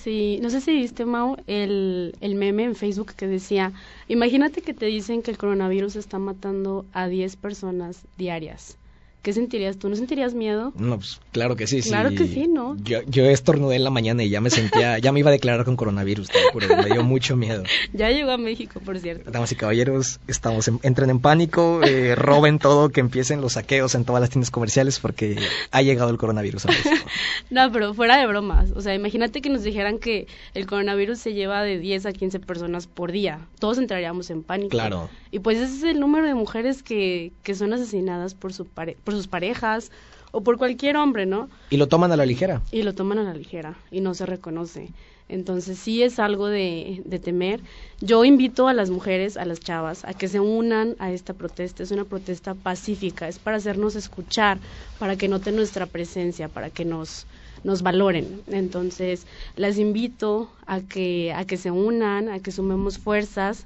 Sí, 0.03 0.39
no 0.41 0.49
sé 0.49 0.59
si 0.61 0.71
viste, 0.73 1.05
Mau, 1.05 1.37
el, 1.47 2.17
el 2.19 2.35
meme 2.35 2.63
en 2.65 2.75
Facebook 2.75 3.13
que 3.15 3.27
decía, 3.27 3.71
imagínate 4.07 4.61
que 4.61 4.73
te 4.73 4.85
dicen 4.87 5.21
que 5.23 5.31
el 5.31 5.37
coronavirus 5.37 5.95
está 5.95 6.19
matando 6.19 6.89
a 6.91 7.07
10 7.07 7.35
personas 7.37 8.05
diarias. 8.17 8.77
¿Qué 9.23 9.31
sentirías 9.31 9.77
tú? 9.77 9.87
¿No 9.87 9.95
sentirías 9.95 10.33
miedo? 10.33 10.73
No, 10.75 10.97
pues 10.97 11.21
claro 11.31 11.55
que 11.55 11.65
sí. 11.65 11.81
Claro 11.81 12.09
que 12.09 12.27
sí, 12.27 12.45
¿no? 12.49 12.75
Yo, 12.83 13.03
yo 13.07 13.23
estornudé 13.23 13.77
en 13.77 13.85
la 13.85 13.89
mañana 13.89 14.21
y 14.21 14.29
ya 14.29 14.41
me 14.41 14.49
sentía, 14.49 14.99
ya 14.99 15.13
me 15.13 15.21
iba 15.21 15.29
a 15.29 15.31
declarar 15.31 15.63
con 15.63 15.77
coronavirus, 15.77 16.27
te 16.27 16.39
juro, 16.51 16.67
me 16.75 16.87
dio 16.87 17.03
mucho 17.03 17.37
miedo. 17.37 17.63
Ya 17.93 18.09
llegó 18.09 18.31
a 18.31 18.37
México, 18.37 18.81
por 18.83 18.99
cierto. 18.99 19.29
Damas 19.29 19.51
y 19.51 19.55
caballeros, 19.55 20.19
estamos 20.27 20.67
entren 20.81 21.09
en 21.09 21.19
pánico, 21.19 21.81
eh, 21.83 22.15
roben 22.15 22.59
todo, 22.59 22.89
que 22.89 23.01
empiecen 23.01 23.39
los 23.39 23.53
saqueos 23.53 23.93
en 23.95 24.03
todas 24.03 24.19
las 24.19 24.29
tiendas 24.29 24.51
comerciales 24.51 24.99
porque 24.99 25.37
ha 25.71 25.81
llegado 25.81 26.09
el 26.09 26.17
coronavirus 26.17 26.65
a 26.65 26.69
México. 26.69 26.95
no, 27.51 27.71
pero 27.71 27.93
fuera 27.93 28.17
de 28.17 28.25
bromas, 28.25 28.71
o 28.71 28.81
sea, 28.81 28.93
imagínate 28.95 29.41
que 29.41 29.49
nos 29.49 29.63
dijeran 29.63 29.99
que 29.99 30.27
el 30.53 30.65
coronavirus 30.65 31.19
se 31.19 31.33
lleva 31.33 31.61
de 31.61 31.77
10 31.77 32.07
a 32.07 32.13
15 32.13 32.39
personas 32.39 32.87
por 32.87 33.11
día. 33.11 33.47
Todos 33.59 33.77
entraríamos 33.77 34.29
en 34.31 34.43
pánico. 34.43 34.69
Claro. 34.69 35.09
Y 35.31 35.39
pues 35.39 35.59
ese 35.59 35.77
es 35.77 35.83
el 35.83 35.99
número 35.99 36.27
de 36.27 36.33
mujeres 36.33 36.83
que, 36.83 37.31
que 37.43 37.55
son 37.55 37.73
asesinadas 37.73 38.33
por 38.33 38.53
su 38.53 38.65
pare 38.65 38.97
por 39.13 39.19
sus 39.19 39.27
parejas 39.27 39.91
o 40.31 40.41
por 40.41 40.57
cualquier 40.57 40.97
hombre, 40.97 41.25
¿no? 41.25 41.49
Y 41.69 41.77
lo 41.77 41.87
toman 41.87 42.11
a 42.11 42.17
la 42.17 42.25
ligera. 42.25 42.61
Y 42.71 42.81
lo 42.81 42.93
toman 42.93 43.19
a 43.19 43.23
la 43.23 43.33
ligera 43.33 43.75
y 43.91 44.01
no 44.01 44.13
se 44.15 44.25
reconoce. 44.25 44.89
Entonces 45.29 45.77
sí 45.77 46.03
es 46.03 46.19
algo 46.19 46.47
de, 46.47 47.01
de, 47.05 47.19
temer. 47.19 47.61
Yo 48.01 48.25
invito 48.25 48.67
a 48.67 48.73
las 48.73 48.89
mujeres, 48.89 49.37
a 49.37 49.45
las 49.45 49.59
chavas, 49.59 50.03
a 50.03 50.13
que 50.13 50.27
se 50.27 50.39
unan 50.39 50.95
a 50.99 51.11
esta 51.11 51.33
protesta. 51.33 51.81
Es 51.81 51.91
una 51.91 52.03
protesta 52.03 52.55
pacífica, 52.55 53.27
es 53.27 53.39
para 53.39 53.57
hacernos 53.57 53.95
escuchar, 53.95 54.57
para 54.99 55.15
que 55.15 55.27
noten 55.27 55.55
nuestra 55.55 55.85
presencia, 55.85 56.49
para 56.49 56.69
que 56.69 56.83
nos, 56.83 57.25
nos 57.63 57.83
valoren. 57.83 58.41
Entonces 58.47 59.27
las 59.55 59.77
invito 59.77 60.51
a 60.65 60.81
que, 60.81 61.31
a 61.33 61.45
que 61.45 61.57
se 61.57 61.71
unan, 61.71 62.29
a 62.29 62.39
que 62.39 62.51
sumemos 62.51 62.97
fuerzas 62.97 63.65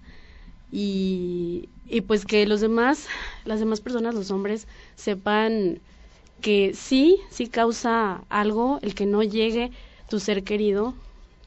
y, 0.72 1.70
y 1.90 2.02
pues 2.02 2.26
que 2.26 2.46
los 2.46 2.62
demás, 2.62 3.08
las 3.46 3.60
demás 3.60 3.82
personas, 3.82 4.14
los 4.16 4.32
hombres, 4.32 4.68
sepan 4.96 5.80
que 6.42 6.74
sí, 6.74 7.20
sí 7.30 7.48
causa 7.48 8.24
algo 8.30 8.80
el 8.82 8.94
que 8.94 9.06
no 9.06 9.24
llegue 9.24 9.72
tu 10.10 10.20
ser 10.20 10.44
querido, 10.44 10.94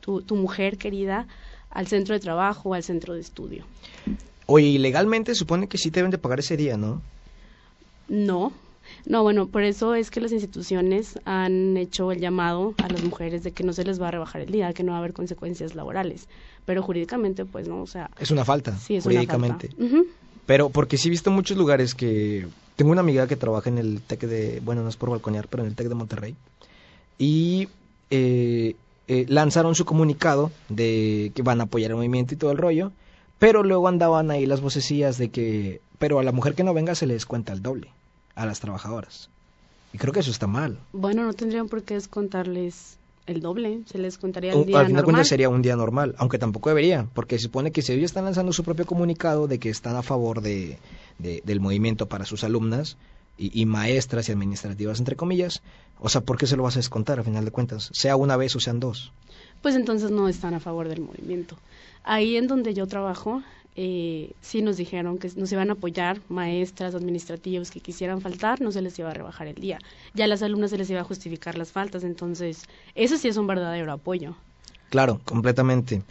tu, 0.01 0.22
tu 0.22 0.36
mujer 0.36 0.78
querida, 0.78 1.26
al 1.70 1.86
centro 1.86 2.14
de 2.14 2.20
trabajo 2.20 2.70
o 2.70 2.74
al 2.74 2.82
centro 2.82 3.14
de 3.14 3.20
estudio. 3.20 3.64
Oye, 4.47 4.78
legalmente 4.78 5.34
supone 5.34 5.68
que 5.68 5.78
sí 5.78 5.91
te 5.91 6.01
deben 6.01 6.11
de 6.11 6.18
pagar 6.18 6.41
ese 6.41 6.57
día, 6.57 6.76
¿no? 6.76 7.01
No, 8.09 8.53
no, 9.07 9.22
bueno, 9.22 9.47
por 9.47 9.62
eso 9.62 9.95
es 9.95 10.11
que 10.11 10.20
las 10.20 10.32
instituciones 10.32 11.18
han 11.24 11.76
hecho 11.76 12.11
el 12.12 12.20
llamado 12.20 12.74
a 12.82 12.88
las 12.88 13.05
mujeres 13.05 13.43
de 13.43 13.53
que 13.53 13.62
no 13.62 13.72
se 13.72 13.84
les 13.84 14.01
va 14.01 14.09
a 14.09 14.11
rebajar 14.11 14.43
el 14.43 14.51
día, 14.51 14.72
que 14.72 14.82
no 14.82 14.93
va 14.93 14.99
a 14.99 15.01
haber 15.01 15.12
consecuencias 15.12 15.74
laborales. 15.74 16.28
Pero 16.64 16.82
jurídicamente, 16.82 17.45
pues 17.45 17.68
no, 17.68 17.82
o 17.82 17.86
sea. 17.86 18.11
Es 18.18 18.30
una 18.30 18.45
falta. 18.45 18.76
Sí, 18.76 18.97
es 18.97 19.05
jurídicamente. 19.05 19.70
Una 19.78 19.88
falta. 19.88 20.11
Pero 20.51 20.69
porque 20.69 20.99
sí 20.99 21.07
he 21.07 21.11
visto 21.13 21.31
muchos 21.31 21.57
lugares 21.57 21.95
que. 21.95 22.49
Tengo 22.75 22.91
una 22.91 23.03
amiga 23.03 23.29
que 23.29 23.37
trabaja 23.37 23.69
en 23.69 23.79
el 23.79 24.03
TEC 24.03 24.23
de. 24.23 24.61
Bueno, 24.65 24.83
no 24.83 24.89
es 24.89 24.97
por 24.97 25.09
balconear, 25.09 25.47
pero 25.47 25.63
en 25.63 25.69
el 25.69 25.77
TEC 25.77 25.87
de 25.87 25.95
Monterrey. 25.95 26.35
Y. 27.19 27.69
Eh, 28.11 28.75
eh, 29.07 29.27
lanzaron 29.29 29.77
su 29.77 29.85
comunicado 29.85 30.51
de 30.69 31.31
que 31.37 31.43
van 31.43 31.61
a 31.61 31.65
apoyar 31.65 31.93
el 31.93 31.99
movimiento 31.99 32.35
y 32.35 32.37
todo 32.37 32.51
el 32.51 32.59
rollo, 32.59 32.91
pero 33.39 33.63
luego 33.63 33.87
andaban 33.87 34.33
ahí 34.33 34.45
las 34.45 34.61
vocecillas 34.61 35.19
de 35.19 35.29
que, 35.29 35.81
pero 36.01 36.19
a 36.19 36.25
la 36.25 36.33
mujer 36.33 36.57
que 36.57 36.65
no 36.65 36.75
venga 36.75 36.97
se 36.97 37.07
le 37.07 37.15
descuenta 37.15 37.53
el 37.53 37.63
doble 37.63 37.93
a 38.35 38.45
las 38.45 38.59
trabajadoras. 38.59 39.31
Y 39.93 39.99
creo 39.99 40.13
que 40.13 40.19
eso 40.19 40.33
está 40.33 40.49
mal. 40.49 40.79
Bueno, 40.93 41.23
no 41.23 41.33
tendrían 41.33 41.69
por 41.69 41.85
qué 41.85 41.95
descontarles 41.95 42.99
el 43.31 43.41
doble, 43.41 43.83
se 43.87 43.99
les 43.99 44.18
contaría 44.18 44.53
el 44.53 44.66
día 44.66 44.81
Al 44.81 44.87
final 44.87 45.05
de 45.05 45.24
sería 45.24 45.49
un 45.49 45.62
día 45.62 45.76
normal, 45.76 46.14
aunque 46.18 46.39
tampoco 46.39 46.68
debería, 46.68 47.09
porque 47.14 47.39
se 47.39 47.45
supone 47.45 47.70
que 47.70 47.83
si 47.83 47.93
ellos 47.93 48.07
están 48.07 48.24
lanzando 48.24 48.53
su 48.53 48.64
propio 48.64 48.87
comunicado 48.87 49.47
de 49.47 49.59
que 49.59 49.70
están 49.70 49.97
a 49.97 50.03
favor 50.03 50.41
de, 50.41 50.78
del 51.18 51.61
movimiento 51.61 52.07
para 52.07 52.24
sus 52.24 52.45
alumnas 52.45 52.97
y, 53.39 53.64
maestras 53.64 54.28
y 54.28 54.33
administrativas, 54.33 54.99
entre 54.99 55.16
comillas, 55.16 55.62
o 55.99 56.09
sea, 56.09 56.20
¿por 56.20 56.37
qué 56.37 56.47
se 56.47 56.57
lo 56.57 56.62
vas 56.62 56.76
a 56.76 56.81
descontar 56.81 57.20
a 57.20 57.24
final 57.24 57.45
de 57.45 57.51
cuentas? 57.51 57.91
Sea 57.93 58.16
una 58.16 58.37
vez 58.37 58.55
o 58.57 58.61
sean 58.61 58.81
dos. 58.81 59.12
Pues 59.62 59.74
entonces 59.76 60.11
no 60.11 60.28
están 60.28 60.55
a 60.55 60.61
favor 60.61 60.89
del 60.89 61.01
movimiento. 61.01 61.57
Ahí 62.03 62.37
en 62.37 62.47
donde 62.47 62.74
yo 62.74 62.87
trabajo, 62.87 63.43
eh, 63.77 64.33
sí 64.41 64.62
nos 64.62 64.77
dijeron 64.77 65.18
que 65.18 65.31
nos 65.37 65.51
iban 65.53 65.71
a 65.71 65.75
apoyar 65.75 66.21
maestras, 66.29 66.95
administrativos 66.95 67.71
que 67.71 67.81
quisieran 67.81 68.21
faltar, 68.21 68.61
no 68.61 68.73
se 68.73 68.83
les 68.83 68.99
iba 68.99 69.11
a 69.11 69.14
rebajar 69.14 69.47
el 69.47 69.55
día. 69.55 69.79
Ya 70.14 70.25
a 70.25 70.29
las 70.29 70.43
alumnas 70.43 70.71
se 70.71 70.79
les 70.79 70.91
iba 70.91 71.01
a 71.01 71.05
justificar 71.05 71.57
las 71.57 71.73
faltas, 71.73 72.05
entonces 72.05 72.64
eso 72.95 73.16
sí 73.16 73.29
es 73.29 73.37
un 73.37 73.47
verdadero 73.47 73.93
apoyo. 73.93 74.35
Claro, 74.91 75.21
completamente. 75.25 76.03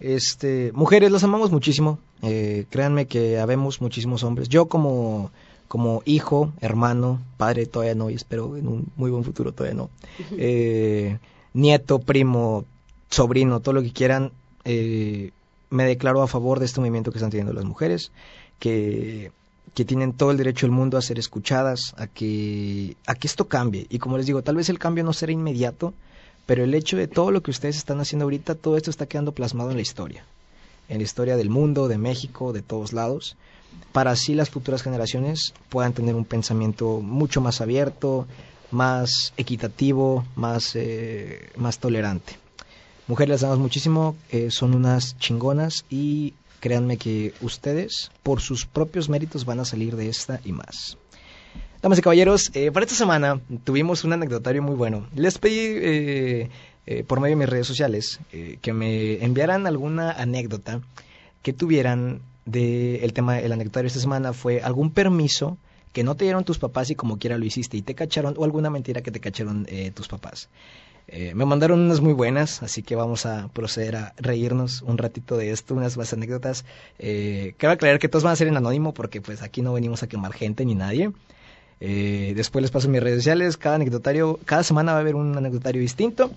Este, 0.00 0.72
mujeres, 0.72 1.10
las 1.10 1.24
amamos 1.24 1.50
muchísimo. 1.50 1.98
Eh, 2.22 2.66
créanme 2.68 3.06
que 3.06 3.38
habemos 3.38 3.80
muchísimos 3.80 4.24
hombres. 4.24 4.48
Yo 4.48 4.66
como 4.66 5.30
como 5.68 6.02
hijo, 6.04 6.52
hermano, 6.60 7.20
padre 7.36 7.66
todavía 7.66 7.94
no, 7.94 8.10
y 8.10 8.14
espero 8.14 8.56
en 8.56 8.68
un 8.68 8.86
muy 8.96 9.10
buen 9.10 9.24
futuro 9.24 9.52
todavía 9.52 9.76
no. 9.76 9.90
Eh, 10.38 11.18
nieto, 11.52 11.98
primo, 11.98 12.64
sobrino, 13.10 13.60
todo 13.60 13.74
lo 13.74 13.82
que 13.82 13.92
quieran. 13.92 14.30
Eh, 14.64 15.30
me 15.70 15.84
declaro 15.84 16.22
a 16.22 16.28
favor 16.28 16.58
de 16.58 16.66
este 16.66 16.80
movimiento 16.80 17.10
que 17.10 17.18
están 17.18 17.30
teniendo 17.30 17.52
las 17.52 17.64
mujeres, 17.64 18.12
que, 18.58 19.32
que 19.74 19.84
tienen 19.84 20.12
todo 20.12 20.30
el 20.30 20.36
derecho 20.36 20.66
del 20.66 20.72
mundo 20.72 20.96
a 20.96 21.02
ser 21.02 21.18
escuchadas, 21.18 21.94
a 21.96 22.06
que, 22.06 22.96
a 23.06 23.14
que 23.14 23.26
esto 23.26 23.48
cambie. 23.48 23.86
Y 23.90 23.98
como 23.98 24.16
les 24.16 24.26
digo, 24.26 24.42
tal 24.42 24.56
vez 24.56 24.68
el 24.68 24.78
cambio 24.78 25.04
no 25.04 25.12
será 25.12 25.32
inmediato, 25.32 25.94
pero 26.46 26.64
el 26.64 26.74
hecho 26.74 26.96
de 26.96 27.08
todo 27.08 27.30
lo 27.30 27.42
que 27.42 27.50
ustedes 27.50 27.76
están 27.76 28.00
haciendo 28.00 28.24
ahorita, 28.24 28.54
todo 28.54 28.76
esto 28.76 28.90
está 28.90 29.06
quedando 29.06 29.32
plasmado 29.32 29.70
en 29.70 29.76
la 29.76 29.82
historia. 29.82 30.24
en 30.88 30.98
la 30.98 31.04
historia 31.04 31.36
del 31.36 31.48
mundo, 31.48 31.88
de 31.88 31.96
México, 31.96 32.52
de 32.52 32.60
todos 32.60 32.92
lados, 32.92 33.36
para 33.92 34.10
así 34.10 34.34
las 34.34 34.50
futuras 34.50 34.82
generaciones 34.82 35.54
puedan 35.68 35.92
tener 35.94 36.14
un 36.14 36.24
pensamiento 36.24 37.00
mucho 37.00 37.40
más 37.40 37.60
abierto, 37.60 38.26
más 38.70 39.32
equitativo, 39.36 40.24
más, 40.36 40.72
eh, 40.74 41.48
más 41.56 41.78
tolerante. 41.78 42.36
Mujeres, 43.06 43.30
las 43.30 43.40
damos 43.42 43.58
muchísimo, 43.58 44.16
eh, 44.30 44.50
son 44.50 44.74
unas 44.74 45.18
chingonas 45.18 45.84
y 45.90 46.34
créanme 46.60 46.96
que 46.96 47.34
ustedes, 47.42 48.10
por 48.22 48.40
sus 48.40 48.64
propios 48.64 49.10
méritos, 49.10 49.44
van 49.44 49.60
a 49.60 49.66
salir 49.66 49.96
de 49.96 50.08
esta 50.08 50.40
y 50.44 50.52
más. 50.52 50.96
Damas 51.84 51.98
y 51.98 52.00
caballeros, 52.00 52.50
eh, 52.54 52.72
para 52.72 52.84
esta 52.84 52.96
semana 52.96 53.38
tuvimos 53.64 54.04
un 54.04 54.14
anecdotario 54.14 54.62
muy 54.62 54.74
bueno. 54.74 55.06
Les 55.14 55.36
pedí 55.36 55.58
eh, 55.58 56.48
eh, 56.86 57.04
por 57.04 57.20
medio 57.20 57.36
de 57.36 57.40
mis 57.40 57.48
redes 57.50 57.66
sociales 57.66 58.20
que 58.62 58.72
me 58.72 59.22
enviaran 59.22 59.66
alguna 59.66 60.12
anécdota 60.12 60.80
que 61.42 61.52
tuvieran 61.52 62.22
del 62.46 63.00
el 63.02 63.12
tema 63.12 63.34
del 63.34 63.52
anecdotario 63.52 63.88
esta 63.88 64.00
semana. 64.00 64.32
Fue 64.32 64.62
algún 64.62 64.90
permiso 64.90 65.58
que 65.92 66.04
no 66.04 66.14
te 66.14 66.24
dieron 66.24 66.44
tus 66.44 66.58
papás 66.58 66.88
y 66.88 66.94
como 66.94 67.18
quiera 67.18 67.36
lo 67.36 67.44
hiciste 67.44 67.76
y 67.76 67.82
te 67.82 67.94
cacharon 67.94 68.32
o 68.38 68.44
alguna 68.44 68.70
mentira 68.70 69.02
que 69.02 69.10
te 69.10 69.20
cacharon 69.20 69.66
tus 69.92 70.08
papás. 70.08 70.48
Me 71.34 71.44
mandaron 71.44 71.80
unas 71.80 72.00
muy 72.00 72.12
buenas, 72.12 72.62
así 72.62 72.82
que 72.82 72.96
vamos 72.96 73.26
a 73.26 73.48
proceder 73.48 73.96
a 73.96 74.14
reírnos 74.16 74.82
un 74.82 74.98
ratito 74.98 75.36
de 75.36 75.50
esto, 75.50 75.74
unas 75.74 75.96
más 75.96 76.12
anécdotas. 76.12 76.64
quiero 76.98 77.70
aclarar 77.70 77.98
que 77.98 78.08
todos 78.08 78.24
van 78.24 78.32
a 78.32 78.36
ser 78.36 78.48
en 78.48 78.56
anónimo 78.56 78.94
porque 78.94 79.20
pues 79.20 79.42
aquí 79.42 79.62
no 79.62 79.72
venimos 79.72 80.02
a 80.02 80.08
quemar 80.08 80.32
gente 80.32 80.64
ni 80.64 80.74
nadie. 80.74 81.12
Eh, 81.80 82.32
después 82.34 82.62
les 82.62 82.70
paso 82.70 82.88
mis 82.88 83.02
redes 83.02 83.18
sociales. 83.18 83.56
Cada 83.56 83.76
anecdotario, 83.76 84.38
cada 84.44 84.62
semana 84.62 84.92
va 84.92 84.98
a 84.98 85.00
haber 85.00 85.14
un 85.16 85.36
anecdotario 85.36 85.80
distinto. 85.80 86.30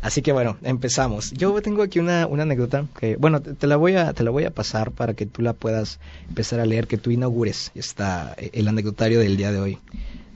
Así 0.00 0.22
que 0.22 0.32
bueno, 0.32 0.56
empezamos. 0.62 1.32
Yo 1.32 1.60
tengo 1.62 1.82
aquí 1.82 1.98
una, 1.98 2.26
una 2.26 2.44
anécdota 2.44 2.86
que, 2.98 3.16
bueno, 3.16 3.42
te, 3.42 3.66
la 3.66 3.76
voy 3.76 3.96
a, 3.96 4.12
te 4.12 4.22
la 4.22 4.30
voy 4.30 4.44
a 4.44 4.50
pasar 4.50 4.92
para 4.92 5.14
que 5.14 5.26
tú 5.26 5.42
la 5.42 5.52
puedas 5.52 5.98
empezar 6.28 6.60
a 6.60 6.66
leer, 6.66 6.86
que 6.86 6.96
tú 6.96 7.10
inaugures 7.10 7.70
está 7.74 8.34
eh, 8.38 8.50
el 8.54 8.68
anecdotario 8.68 9.18
del 9.18 9.36
día 9.36 9.52
de 9.52 9.60
hoy. 9.60 9.78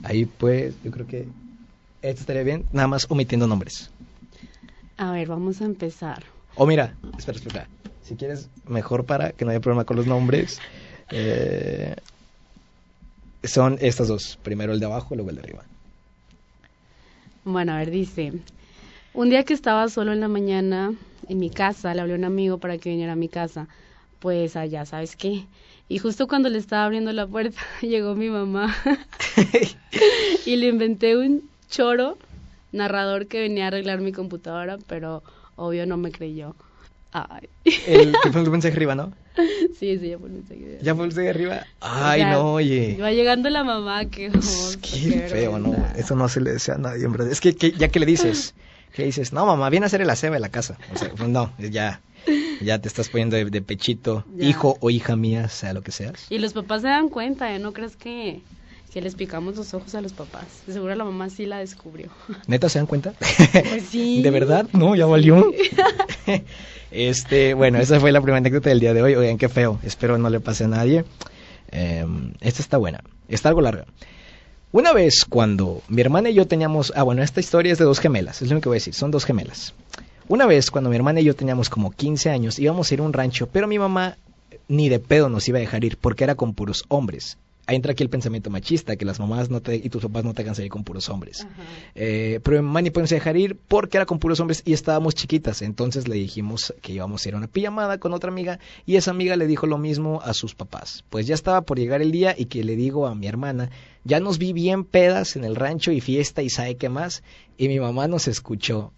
Ahí 0.03 0.25
pues, 0.25 0.75
yo 0.83 0.91
creo 0.91 1.07
que 1.07 1.27
estaría 2.01 2.43
bien, 2.43 2.65
nada 2.71 2.87
más 2.87 3.05
omitiendo 3.09 3.47
nombres. 3.47 3.89
A 4.97 5.11
ver, 5.11 5.27
vamos 5.27 5.61
a 5.61 5.65
empezar. 5.65 6.23
O 6.55 6.65
mira, 6.65 6.93
espera, 7.17 7.37
espera. 7.37 7.67
Si 8.03 8.15
quieres, 8.15 8.49
mejor 8.67 9.05
para 9.05 9.31
que 9.31 9.45
no 9.45 9.51
haya 9.51 9.59
problema 9.59 9.85
con 9.85 9.97
los 9.97 10.07
nombres. 10.07 10.59
Eh, 11.11 11.95
son 13.43 13.77
estas 13.81 14.07
dos, 14.07 14.37
primero 14.43 14.73
el 14.73 14.79
de 14.79 14.85
abajo 14.85 15.13
y 15.13 15.17
luego 15.17 15.29
el 15.29 15.37
de 15.37 15.41
arriba. 15.41 15.63
Bueno, 17.45 17.73
a 17.73 17.77
ver, 17.77 17.91
dice, 17.91 18.33
un 19.13 19.29
día 19.29 19.43
que 19.43 19.53
estaba 19.53 19.87
solo 19.89 20.11
en 20.11 20.19
la 20.19 20.27
mañana 20.27 20.93
en 21.27 21.39
mi 21.39 21.49
casa, 21.49 21.93
le 21.93 22.01
hablé 22.01 22.13
a 22.13 22.17
un 22.17 22.25
amigo 22.25 22.57
para 22.57 22.77
que 22.77 22.89
viniera 22.89 23.13
a 23.13 23.15
mi 23.15 23.29
casa, 23.29 23.67
pues 24.19 24.55
allá, 24.55 24.85
¿sabes 24.85 25.15
qué? 25.15 25.45
Y 25.87 25.99
justo 25.99 26.27
cuando 26.27 26.49
le 26.49 26.57
estaba 26.57 26.85
abriendo 26.85 27.13
la 27.13 27.25
puerta, 27.25 27.61
llegó 27.81 28.15
mi 28.15 28.29
mamá 28.29 28.75
y 30.45 30.55
le 30.57 30.67
inventé 30.67 31.17
un 31.17 31.49
choro 31.69 32.17
narrador 32.71 33.27
que 33.27 33.39
venía 33.39 33.65
a 33.65 33.67
arreglar 33.67 34.01
mi 34.01 34.11
computadora, 34.11 34.77
pero 34.87 35.23
obvio 35.55 35.85
no 35.85 35.97
me 35.97 36.11
creyó. 36.11 36.55
Ay. 37.11 37.49
El 37.87 38.13
que 38.21 38.31
fue 38.31 38.41
el 38.41 38.51
mensaje 38.51 38.75
arriba, 38.75 38.95
¿no? 38.95 39.13
Sí, 39.79 39.97
sí, 39.97 40.09
ya 40.09 40.19
fue 40.19 40.27
el 40.27 40.33
mensaje 40.35 40.63
arriba. 40.65 40.79
¿Ya 40.81 40.95
fue 40.95 41.05
el 41.05 41.07
mensaje 41.07 41.29
arriba? 41.29 41.65
Ay, 41.79 42.23
no, 42.25 42.53
oye. 42.53 42.97
Va 43.01 43.11
llegando 43.11 43.49
la 43.49 43.63
mamá, 43.63 44.05
qué 44.05 44.29
Qué 44.81 45.27
feo, 45.29 45.57
¿no? 45.57 45.73
Eso 45.95 46.15
no 46.15 46.27
se 46.27 46.41
le 46.41 46.51
desea 46.51 46.75
a 46.75 46.77
nadie, 46.77 47.05
en 47.05 47.13
verdad. 47.13 47.31
Es 47.31 47.39
que, 47.39 47.53
ya 47.53 47.87
que 47.87 47.99
le 47.99 48.05
dices, 48.05 48.53
que 48.93 49.05
dices, 49.05 49.31
no, 49.31 49.45
mamá, 49.45 49.69
viene 49.69 49.85
a 49.85 49.87
hacer 49.87 50.01
el 50.01 50.09
aseo 50.09 50.33
de 50.33 50.39
la 50.39 50.49
casa. 50.49 50.77
O 50.93 50.97
sea, 50.97 51.09
pues 51.11 51.29
no, 51.29 51.53
ya, 51.57 52.01
ya 52.61 52.79
te 52.79 52.89
estás 52.89 53.07
poniendo 53.07 53.37
de, 53.37 53.61
pechito, 53.61 54.25
hijo 54.37 54.77
o 54.81 54.89
hija 54.89 55.15
mía, 55.15 55.47
sea 55.47 55.73
lo 55.73 55.81
que 55.81 55.91
seas. 55.91 56.25
Y 56.29 56.39
los 56.39 56.51
papás 56.51 56.81
se 56.81 56.89
dan 56.89 57.07
cuenta, 57.07 57.55
¿eh? 57.55 57.59
¿No 57.59 57.71
crees 57.71 57.95
que, 57.95 58.41
que 58.89 59.01
les 59.01 59.15
picamos 59.15 59.55
los 59.55 59.73
ojos 59.73 59.95
a 59.95 60.01
los 60.01 60.13
papás? 60.13 60.45
Seguro 60.65 60.95
la 60.95 61.03
mamá 61.03 61.29
sí 61.29 61.45
la 61.45 61.59
descubrió. 61.59 62.09
¿Neta 62.47 62.69
se 62.69 62.79
dan 62.79 62.87
cuenta? 62.87 63.13
Pues 63.51 63.83
sí. 63.89 64.21
¿De 64.23 64.31
verdad? 64.31 64.67
No, 64.73 64.95
ya 64.95 65.05
valió. 65.05 65.51
Este, 66.91 67.53
bueno, 67.53 67.77
esa 67.77 67.99
fue 67.99 68.11
la 68.11 68.19
primera 68.19 68.39
anécdota 68.39 68.69
del 68.69 68.79
día 68.79 68.95
de 68.95 69.03
hoy. 69.03 69.13
Oigan, 69.13 69.37
qué 69.37 69.47
feo. 69.47 69.79
Espero 69.83 70.17
no 70.17 70.27
le 70.31 70.39
pase 70.39 70.63
a 70.63 70.67
nadie. 70.67 71.05
Em, 71.69 72.33
esta 72.41 72.63
está 72.63 72.77
buena. 72.77 73.03
Está 73.27 73.49
algo 73.49 73.61
larga. 73.61 73.85
Una 74.71 74.91
vez 74.91 75.23
cuando 75.25 75.83
mi 75.87 76.01
hermana 76.01 76.31
y 76.31 76.33
yo 76.33 76.47
teníamos... 76.47 76.91
Ah, 76.95 77.03
bueno, 77.03 77.21
esta 77.21 77.41
historia 77.41 77.71
es 77.71 77.77
de 77.77 77.85
dos 77.85 77.99
gemelas. 77.99 78.41
Es 78.41 78.49
lo 78.49 78.59
que 78.59 78.69
voy 78.69 78.77
a 78.77 78.81
decir. 78.81 78.95
Son 78.95 79.11
dos 79.11 79.25
gemelas. 79.25 79.75
Una 80.27 80.47
vez 80.47 80.71
cuando 80.71 80.89
mi 80.89 80.95
hermana 80.95 81.21
y 81.21 81.25
yo 81.25 81.35
teníamos 81.35 81.69
como 81.69 81.91
15 81.91 82.31
años, 82.31 82.57
íbamos 82.57 82.89
a 82.89 82.93
ir 82.95 83.01
a 83.01 83.03
un 83.03 83.13
rancho, 83.13 83.47
pero 83.51 83.67
mi 83.67 83.77
mamá 83.77 84.17
ni 84.67 84.89
de 84.89 84.97
pedo 84.97 85.29
nos 85.29 85.47
iba 85.47 85.59
a 85.59 85.61
dejar 85.61 85.83
ir 85.83 85.97
porque 85.97 86.23
era 86.23 86.33
con 86.33 86.55
puros 86.55 86.85
hombres 86.87 87.37
ahí 87.69 87.75
entra 87.75 87.91
aquí 87.91 88.01
el 88.01 88.09
pensamiento 88.09 88.49
machista, 88.49 88.95
que 88.95 89.05
las 89.05 89.19
mamás 89.19 89.51
no 89.51 89.61
te, 89.61 89.75
y 89.75 89.89
tus 89.89 90.01
papás 90.01 90.23
no 90.23 90.33
te 90.33 90.41
hagan 90.41 90.55
salir 90.55 90.71
con 90.71 90.83
puros 90.83 91.07
hombres. 91.07 91.45
Eh, 91.93 92.39
pero 92.43 92.57
mi 92.57 92.65
mamá 92.65 92.81
ni 92.81 92.89
podemos 92.89 93.11
dejar 93.11 93.37
ir 93.37 93.55
porque 93.67 93.97
era 93.97 94.07
con 94.07 94.17
puros 94.17 94.39
hombres 94.39 94.63
y 94.65 94.73
estábamos 94.73 95.13
chiquitas. 95.13 95.61
Entonces 95.61 96.07
le 96.07 96.15
dijimos 96.15 96.73
que 96.81 96.93
íbamos 96.93 97.23
a 97.23 97.29
ir 97.29 97.35
a 97.35 97.37
una 97.37 97.47
pijamada 97.47 97.99
con 97.99 98.13
otra 98.13 98.31
amiga 98.31 98.59
y 98.87 98.95
esa 98.95 99.11
amiga 99.11 99.35
le 99.35 99.45
dijo 99.45 99.67
lo 99.67 99.77
mismo 99.77 100.19
a 100.23 100.33
sus 100.33 100.55
papás. 100.55 101.03
Pues 101.11 101.27
ya 101.27 101.35
estaba 101.35 101.61
por 101.61 101.77
llegar 101.77 102.01
el 102.01 102.11
día 102.11 102.33
y 102.35 102.45
que 102.45 102.63
le 102.63 102.75
digo 102.75 103.05
a 103.05 103.13
mi 103.13 103.27
hermana, 103.27 103.69
ya 104.03 104.19
nos 104.19 104.39
vi 104.39 104.51
bien 104.51 104.83
pedas 104.83 105.35
en 105.35 105.43
el 105.43 105.55
rancho 105.55 105.91
y 105.91 106.01
fiesta 106.01 106.41
y 106.41 106.49
sabe 106.49 106.75
qué 106.75 106.89
más. 106.89 107.21
Y 107.55 107.67
mi 107.67 107.79
mamá 107.79 108.07
nos 108.07 108.27
escuchó 108.27 108.91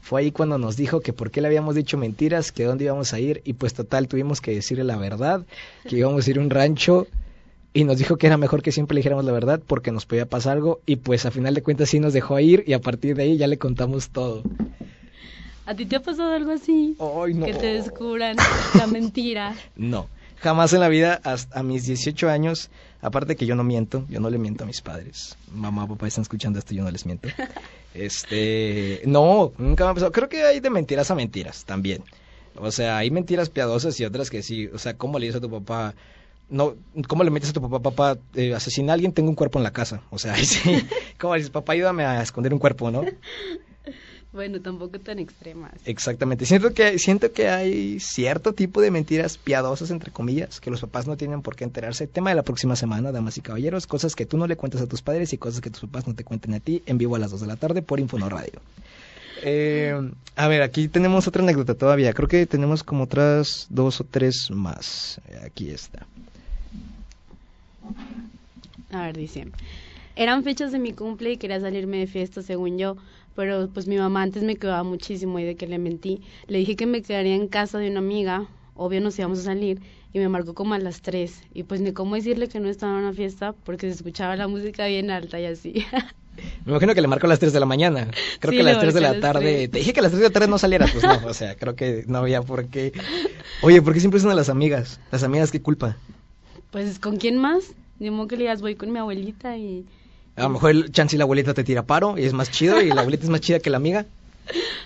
fue 0.00 0.22
ahí 0.22 0.30
cuando 0.32 0.58
nos 0.58 0.76
dijo 0.76 1.00
que 1.00 1.12
por 1.12 1.30
qué 1.30 1.40
le 1.40 1.48
habíamos 1.48 1.74
dicho 1.74 1.98
mentiras, 1.98 2.52
que 2.52 2.64
dónde 2.64 2.84
íbamos 2.84 3.12
a 3.12 3.20
ir 3.20 3.42
y 3.44 3.54
pues 3.54 3.74
total 3.74 4.08
tuvimos 4.08 4.40
que 4.40 4.54
decirle 4.54 4.84
la 4.84 4.96
verdad, 4.96 5.44
que 5.86 5.96
íbamos 5.96 6.26
a 6.26 6.30
ir 6.30 6.38
a 6.38 6.40
un 6.40 6.50
rancho 6.50 7.06
y 7.74 7.84
nos 7.84 7.98
dijo 7.98 8.16
que 8.16 8.26
era 8.26 8.36
mejor 8.36 8.62
que 8.62 8.72
siempre 8.72 8.94
le 8.94 9.00
dijéramos 9.00 9.24
la 9.24 9.32
verdad 9.32 9.60
porque 9.66 9.92
nos 9.92 10.06
podía 10.06 10.26
pasar 10.26 10.54
algo 10.56 10.80
y 10.86 10.96
pues 10.96 11.26
a 11.26 11.30
final 11.30 11.54
de 11.54 11.62
cuentas 11.62 11.90
sí 11.90 12.00
nos 12.00 12.12
dejó 12.12 12.38
ir 12.40 12.64
y 12.66 12.72
a 12.72 12.80
partir 12.80 13.14
de 13.16 13.24
ahí 13.24 13.36
ya 13.36 13.46
le 13.46 13.58
contamos 13.58 14.10
todo. 14.10 14.42
¿A 15.66 15.74
ti 15.74 15.84
te 15.84 15.96
ha 15.96 16.02
pasado 16.02 16.32
algo 16.32 16.52
así? 16.52 16.96
Ay, 16.98 17.34
no. 17.34 17.44
Que 17.44 17.52
te 17.52 17.66
descubran 17.66 18.36
la 18.74 18.86
mentira. 18.86 19.54
No, 19.76 20.08
jamás 20.36 20.72
en 20.72 20.80
la 20.80 20.88
vida, 20.88 21.20
hasta 21.24 21.60
a 21.60 21.62
mis 21.62 21.84
18 21.84 22.30
años, 22.30 22.70
aparte 23.02 23.36
que 23.36 23.44
yo 23.44 23.54
no 23.54 23.64
miento, 23.64 24.06
yo 24.08 24.18
no 24.18 24.30
le 24.30 24.38
miento 24.38 24.64
a 24.64 24.66
mis 24.66 24.80
padres. 24.80 25.36
Mamá, 25.52 25.86
papá 25.86 26.06
están 26.06 26.22
escuchando 26.22 26.58
esto, 26.58 26.74
yo 26.74 26.84
no 26.84 26.90
les 26.90 27.06
miento. 27.06 27.28
Este, 27.94 29.02
no, 29.06 29.52
nunca 29.58 29.84
me 29.84 29.90
ha 29.90 29.94
pasado. 29.94 30.12
Creo 30.12 30.28
que 30.28 30.44
hay 30.44 30.60
de 30.60 30.70
mentiras 30.70 31.10
a 31.10 31.16
mentiras 31.16 31.64
también. 31.64 32.04
O 32.54 32.70
sea, 32.70 32.98
hay 32.98 33.10
mentiras 33.10 33.48
piadosas 33.50 33.98
y 33.98 34.04
otras 34.04 34.30
que 34.30 34.42
sí. 34.42 34.68
O 34.68 34.78
sea, 34.78 34.94
¿cómo 34.94 35.18
le 35.18 35.26
dices 35.26 35.38
a 35.38 35.40
tu 35.40 35.50
papá? 35.50 35.94
No, 36.50 36.74
¿cómo 37.06 37.24
le 37.24 37.30
metes 37.30 37.50
a 37.50 37.52
tu 37.52 37.60
papá, 37.60 37.80
papá, 37.80 38.18
eh, 38.34 38.54
asesina 38.54 38.92
a 38.92 38.94
alguien, 38.94 39.12
tengo 39.12 39.28
un 39.28 39.34
cuerpo 39.34 39.58
en 39.58 39.64
la 39.64 39.72
casa? 39.72 40.02
O 40.10 40.18
sea, 40.18 40.36
sí, 40.44 40.86
¿cómo 41.18 41.34
dices, 41.34 41.50
papá, 41.50 41.72
ayúdame 41.74 42.04
a 42.04 42.22
esconder 42.22 42.52
un 42.52 42.58
cuerpo, 42.58 42.90
no? 42.90 43.02
Bueno, 44.30 44.60
tampoco 44.60 45.00
tan 45.00 45.18
extremas. 45.18 45.72
Exactamente. 45.86 46.44
Siento 46.44 46.74
que, 46.74 46.98
siento 46.98 47.32
que 47.32 47.48
hay 47.48 47.98
cierto 47.98 48.52
tipo 48.52 48.82
de 48.82 48.90
mentiras 48.90 49.38
piadosas, 49.38 49.90
entre 49.90 50.12
comillas, 50.12 50.60
que 50.60 50.70
los 50.70 50.82
papás 50.82 51.06
no 51.06 51.16
tienen 51.16 51.40
por 51.40 51.56
qué 51.56 51.64
enterarse. 51.64 52.06
Tema 52.06 52.30
de 52.30 52.36
la 52.36 52.42
próxima 52.42 52.76
semana, 52.76 53.10
damas 53.10 53.38
y 53.38 53.40
caballeros, 53.40 53.86
cosas 53.86 54.14
que 54.14 54.26
tú 54.26 54.36
no 54.36 54.46
le 54.46 54.56
cuentas 54.56 54.82
a 54.82 54.86
tus 54.86 55.00
padres 55.00 55.32
y 55.32 55.38
cosas 55.38 55.62
que 55.62 55.70
tus 55.70 55.80
papás 55.80 56.06
no 56.06 56.14
te 56.14 56.24
cuenten 56.24 56.52
a 56.52 56.60
ti, 56.60 56.82
en 56.84 56.98
vivo 56.98 57.16
a 57.16 57.18
las 57.18 57.30
2 57.30 57.40
de 57.40 57.46
la 57.46 57.56
tarde 57.56 57.80
por 57.80 58.00
Infono 58.00 58.28
Radio. 58.28 58.60
Eh, 59.40 59.94
a 60.34 60.48
ver, 60.48 60.62
aquí 60.62 60.88
tenemos 60.88 61.28
otra 61.28 61.44
anécdota 61.44 61.76
todavía. 61.76 62.12
Creo 62.12 62.26
que 62.26 62.44
tenemos 62.46 62.82
como 62.82 63.04
otras 63.04 63.68
dos 63.70 64.00
o 64.00 64.04
tres 64.04 64.50
más. 64.50 65.20
Aquí 65.44 65.70
está. 65.70 66.08
A 68.90 69.02
ver, 69.02 69.16
dice. 69.16 69.46
Eran 70.16 70.42
fechas 70.42 70.72
de 70.72 70.78
mi 70.78 70.92
cumple 70.92 71.32
y 71.32 71.36
quería 71.36 71.60
salirme 71.60 71.98
de 71.98 72.06
fiesta, 72.06 72.42
según 72.42 72.78
yo. 72.78 72.96
Pero 73.36 73.68
pues 73.72 73.86
mi 73.86 73.96
mamá 73.96 74.22
antes 74.22 74.42
me 74.42 74.56
quedaba 74.56 74.82
muchísimo 74.82 75.38
y 75.38 75.44
de 75.44 75.54
que 75.54 75.68
le 75.68 75.78
mentí. 75.78 76.22
Le 76.48 76.58
dije 76.58 76.74
que 76.74 76.86
me 76.86 77.02
quedaría 77.02 77.36
en 77.36 77.46
casa 77.46 77.78
de 77.78 77.88
una 77.88 78.00
amiga. 78.00 78.46
Obvio 78.74 79.00
nos 79.00 79.18
íbamos 79.18 79.38
a 79.40 79.42
salir. 79.42 79.80
Y 80.12 80.18
me 80.18 80.28
marcó 80.28 80.54
como 80.54 80.74
a 80.74 80.78
las 80.78 81.02
tres. 81.02 81.42
Y 81.54 81.62
pues 81.62 81.80
ni 81.80 81.92
cómo 81.92 82.16
decirle 82.16 82.48
que 82.48 82.58
no 82.58 82.68
estaba 82.68 82.98
en 82.98 83.04
una 83.04 83.12
fiesta 83.12 83.52
porque 83.64 83.86
se 83.88 83.94
escuchaba 83.94 84.34
la 84.34 84.48
música 84.48 84.86
bien 84.86 85.10
alta 85.10 85.38
y 85.38 85.46
así. 85.46 85.84
Me 86.64 86.72
imagino 86.72 86.94
que 86.94 87.00
le 87.00 87.08
marcó 87.08 87.26
a 87.26 87.30
las 87.30 87.38
3 87.38 87.52
de 87.52 87.60
la 87.60 87.66
mañana. 87.66 88.08
Creo 88.38 88.52
que 88.52 88.60
a 88.60 88.64
las 88.64 88.80
3 88.80 88.94
de 88.94 89.00
la 89.00 89.20
tarde. 89.20 89.68
Te 89.68 89.78
dije 89.78 89.92
que 89.92 90.00
a 90.00 90.02
las 90.02 90.12
3 90.12 90.20
de 90.20 90.28
la 90.28 90.32
tarde 90.32 90.48
no 90.48 90.58
saliera. 90.58 90.86
Pues 90.86 91.02
no, 91.02 91.26
o 91.26 91.34
sea, 91.34 91.56
creo 91.56 91.74
que 91.74 92.04
no 92.06 92.18
había 92.18 92.42
por 92.42 92.66
qué. 92.68 92.92
Oye, 93.62 93.82
¿por 93.82 93.92
qué 93.92 94.00
siempre 94.00 94.20
son 94.20 94.34
las 94.34 94.48
amigas? 94.48 95.00
Las 95.10 95.22
amigas, 95.22 95.50
¿qué 95.50 95.60
culpa? 95.60 95.96
Pues, 96.70 96.98
¿con 96.98 97.16
quién 97.16 97.38
más? 97.38 97.72
Ni 97.98 98.10
modo 98.10 98.28
que 98.28 98.36
le 98.36 98.42
digas, 98.42 98.60
voy 98.60 98.74
con 98.74 98.92
mi 98.92 98.98
abuelita 98.98 99.56
y... 99.56 99.84
A 100.36 100.42
lo 100.42 100.50
mejor 100.50 100.70
el 100.70 100.92
chance 100.92 101.16
y 101.16 101.18
la 101.18 101.24
abuelita 101.24 101.52
te 101.52 101.64
tira 101.64 101.82
paro 101.82 102.16
y 102.16 102.24
es 102.24 102.32
más 102.32 102.50
chido 102.50 102.80
y 102.80 102.88
la 102.90 103.00
abuelita 103.00 103.24
es 103.24 103.30
más 103.30 103.40
chida 103.40 103.58
que 103.58 103.70
la 103.70 103.78
amiga. 103.78 104.06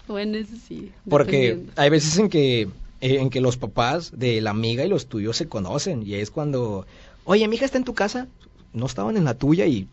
Bueno, 0.08 0.36
eso 0.36 0.54
sí. 0.66 0.90
Porque 1.08 1.60
hay 1.76 1.88
veces 1.88 2.18
en 2.18 2.28
que, 2.28 2.62
eh, 2.62 2.68
en 3.00 3.30
que 3.30 3.40
los 3.40 3.56
papás 3.56 4.10
de 4.18 4.40
la 4.40 4.50
amiga 4.50 4.84
y 4.84 4.88
los 4.88 5.06
tuyos 5.06 5.36
se 5.36 5.48
conocen 5.48 6.02
y 6.04 6.14
es 6.14 6.32
cuando, 6.32 6.86
oye, 7.24 7.46
mi 7.46 7.54
hija 7.54 7.66
está 7.66 7.78
en 7.78 7.84
tu 7.84 7.94
casa, 7.94 8.26
no 8.72 8.86
estaban 8.86 9.16
en 9.16 9.24
la 9.24 9.34
tuya 9.34 9.66
y 9.66 9.86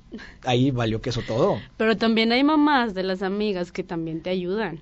ahí 0.43 0.71
valió 0.71 0.99
que 1.01 1.11
eso 1.11 1.21
todo. 1.21 1.59
Pero 1.77 1.95
también 1.95 2.31
hay 2.31 2.43
mamás 2.43 2.95
de 2.95 3.03
las 3.03 3.21
amigas 3.21 3.71
que 3.71 3.83
también 3.83 4.21
te 4.21 4.31
ayudan. 4.31 4.79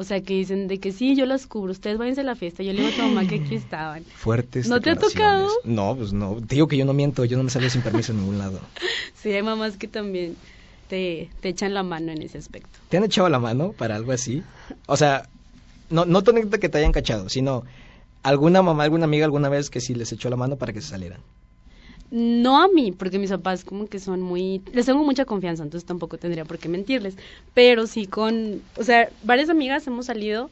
O 0.00 0.04
sea, 0.04 0.22
que 0.22 0.32
dicen 0.32 0.66
de 0.66 0.78
que 0.78 0.92
sí, 0.92 1.14
yo 1.14 1.26
las 1.26 1.46
cubro, 1.46 1.72
ustedes 1.72 1.98
váyanse 1.98 2.22
a 2.22 2.24
la 2.24 2.34
fiesta. 2.34 2.62
Yo 2.62 2.72
le 2.72 2.80
digo 2.80 2.90
a 2.90 2.96
tu 2.96 3.02
mamá 3.02 3.28
que 3.28 3.34
aquí 3.34 3.54
estaban. 3.66 4.02
Fuertes. 4.14 4.66
¿No 4.66 4.80
te 4.80 4.88
ha 4.88 4.96
tocado? 4.96 5.46
No, 5.64 5.94
pues 5.94 6.14
no. 6.14 6.36
Te 6.36 6.54
digo 6.54 6.68
que 6.68 6.78
yo 6.78 6.86
no 6.86 6.94
miento, 6.94 7.26
yo 7.26 7.36
no 7.36 7.42
me 7.42 7.50
salgo 7.50 7.68
sin 7.68 7.82
permiso 7.82 8.12
en 8.12 8.20
ningún 8.20 8.38
lado. 8.38 8.60
Sí, 9.14 9.30
hay 9.30 9.42
mamás 9.42 9.76
que 9.76 9.86
también 9.86 10.36
te, 10.88 11.28
te 11.42 11.50
echan 11.50 11.74
la 11.74 11.82
mano 11.82 12.10
en 12.12 12.22
ese 12.22 12.38
aspecto. 12.38 12.78
¿Te 12.88 12.96
han 12.96 13.04
echado 13.04 13.28
la 13.28 13.38
mano 13.38 13.72
para 13.72 13.94
algo 13.94 14.12
así? 14.12 14.42
O 14.86 14.96
sea, 14.96 15.28
no, 15.90 16.06
no 16.06 16.24
que 16.24 16.68
te 16.70 16.78
hayan 16.78 16.92
cachado, 16.92 17.28
sino 17.28 17.64
alguna 18.22 18.62
mamá, 18.62 18.84
alguna 18.84 19.04
amiga 19.04 19.26
alguna 19.26 19.50
vez 19.50 19.68
que 19.68 19.82
sí 19.82 19.94
les 19.94 20.10
echó 20.12 20.30
la 20.30 20.36
mano 20.36 20.56
para 20.56 20.72
que 20.72 20.80
se 20.80 20.88
salieran. 20.88 21.20
No 22.10 22.62
a 22.62 22.68
mí, 22.68 22.92
porque 22.92 23.18
mis 23.18 23.30
papás 23.30 23.64
como 23.64 23.86
que 23.86 24.00
son 24.00 24.20
muy... 24.20 24.62
Les 24.72 24.86
tengo 24.86 25.04
mucha 25.04 25.24
confianza, 25.24 25.62
entonces 25.62 25.86
tampoco 25.86 26.18
tendría 26.18 26.44
por 26.44 26.58
qué 26.58 26.68
mentirles. 26.68 27.16
Pero 27.54 27.86
sí 27.86 28.06
con... 28.06 28.60
O 28.76 28.82
sea, 28.82 29.08
varias 29.22 29.48
amigas 29.48 29.86
hemos 29.86 30.06
salido 30.06 30.50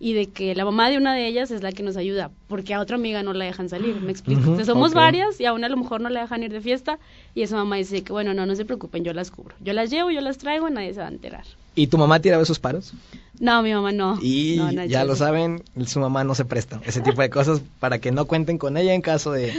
y 0.00 0.14
de 0.14 0.26
que 0.26 0.54
la 0.54 0.64
mamá 0.64 0.88
de 0.88 0.96
una 0.96 1.14
de 1.14 1.26
ellas 1.26 1.50
es 1.50 1.62
la 1.62 1.72
que 1.72 1.82
nos 1.82 1.96
ayuda, 1.96 2.30
porque 2.48 2.72
a 2.72 2.80
otra 2.80 2.96
amiga 2.96 3.22
no 3.22 3.34
la 3.34 3.44
dejan 3.44 3.68
salir, 3.68 4.00
¿me 4.00 4.10
explico? 4.10 4.40
Entonces 4.40 4.66
somos 4.66 4.94
varias 4.94 5.38
y 5.38 5.44
a 5.44 5.52
una 5.52 5.66
a 5.66 5.70
lo 5.70 5.76
mejor 5.76 6.00
no 6.00 6.08
la 6.08 6.22
dejan 6.22 6.42
ir 6.42 6.50
de 6.50 6.62
fiesta 6.62 6.98
y 7.34 7.42
esa 7.42 7.56
mamá 7.56 7.76
dice 7.76 8.02
que 8.02 8.12
bueno, 8.12 8.32
no, 8.32 8.46
no 8.46 8.54
se 8.54 8.64
preocupen, 8.64 9.04
yo 9.04 9.12
las 9.12 9.30
cubro. 9.30 9.54
Yo 9.60 9.74
las 9.74 9.90
llevo, 9.90 10.10
yo 10.10 10.22
las 10.22 10.38
traigo, 10.38 10.70
nadie 10.70 10.94
se 10.94 11.00
va 11.00 11.06
a 11.06 11.10
enterar. 11.10 11.44
¿Y 11.74 11.86
tu 11.86 11.98
mamá 11.98 12.20
tiraba 12.20 12.42
esos 12.42 12.58
paros? 12.58 12.92
No, 13.38 13.62
mi 13.62 13.72
mamá 13.72 13.92
no. 13.92 14.18
Y 14.20 14.56
No, 14.58 14.72
no 14.72 14.84
ya 14.84 15.04
lo 15.04 15.16
saben, 15.16 15.62
su 15.86 16.00
mamá 16.00 16.24
no 16.24 16.34
se 16.34 16.44
presta 16.44 16.80
ese 16.84 17.00
tipo 17.00 17.22
de 17.22 17.30
cosas 17.30 17.62
para 17.78 17.98
que 17.98 18.10
no 18.12 18.26
cuenten 18.26 18.58
con 18.58 18.76
ella 18.76 18.92
en 18.92 19.00
caso 19.02 19.32
de 19.32 19.52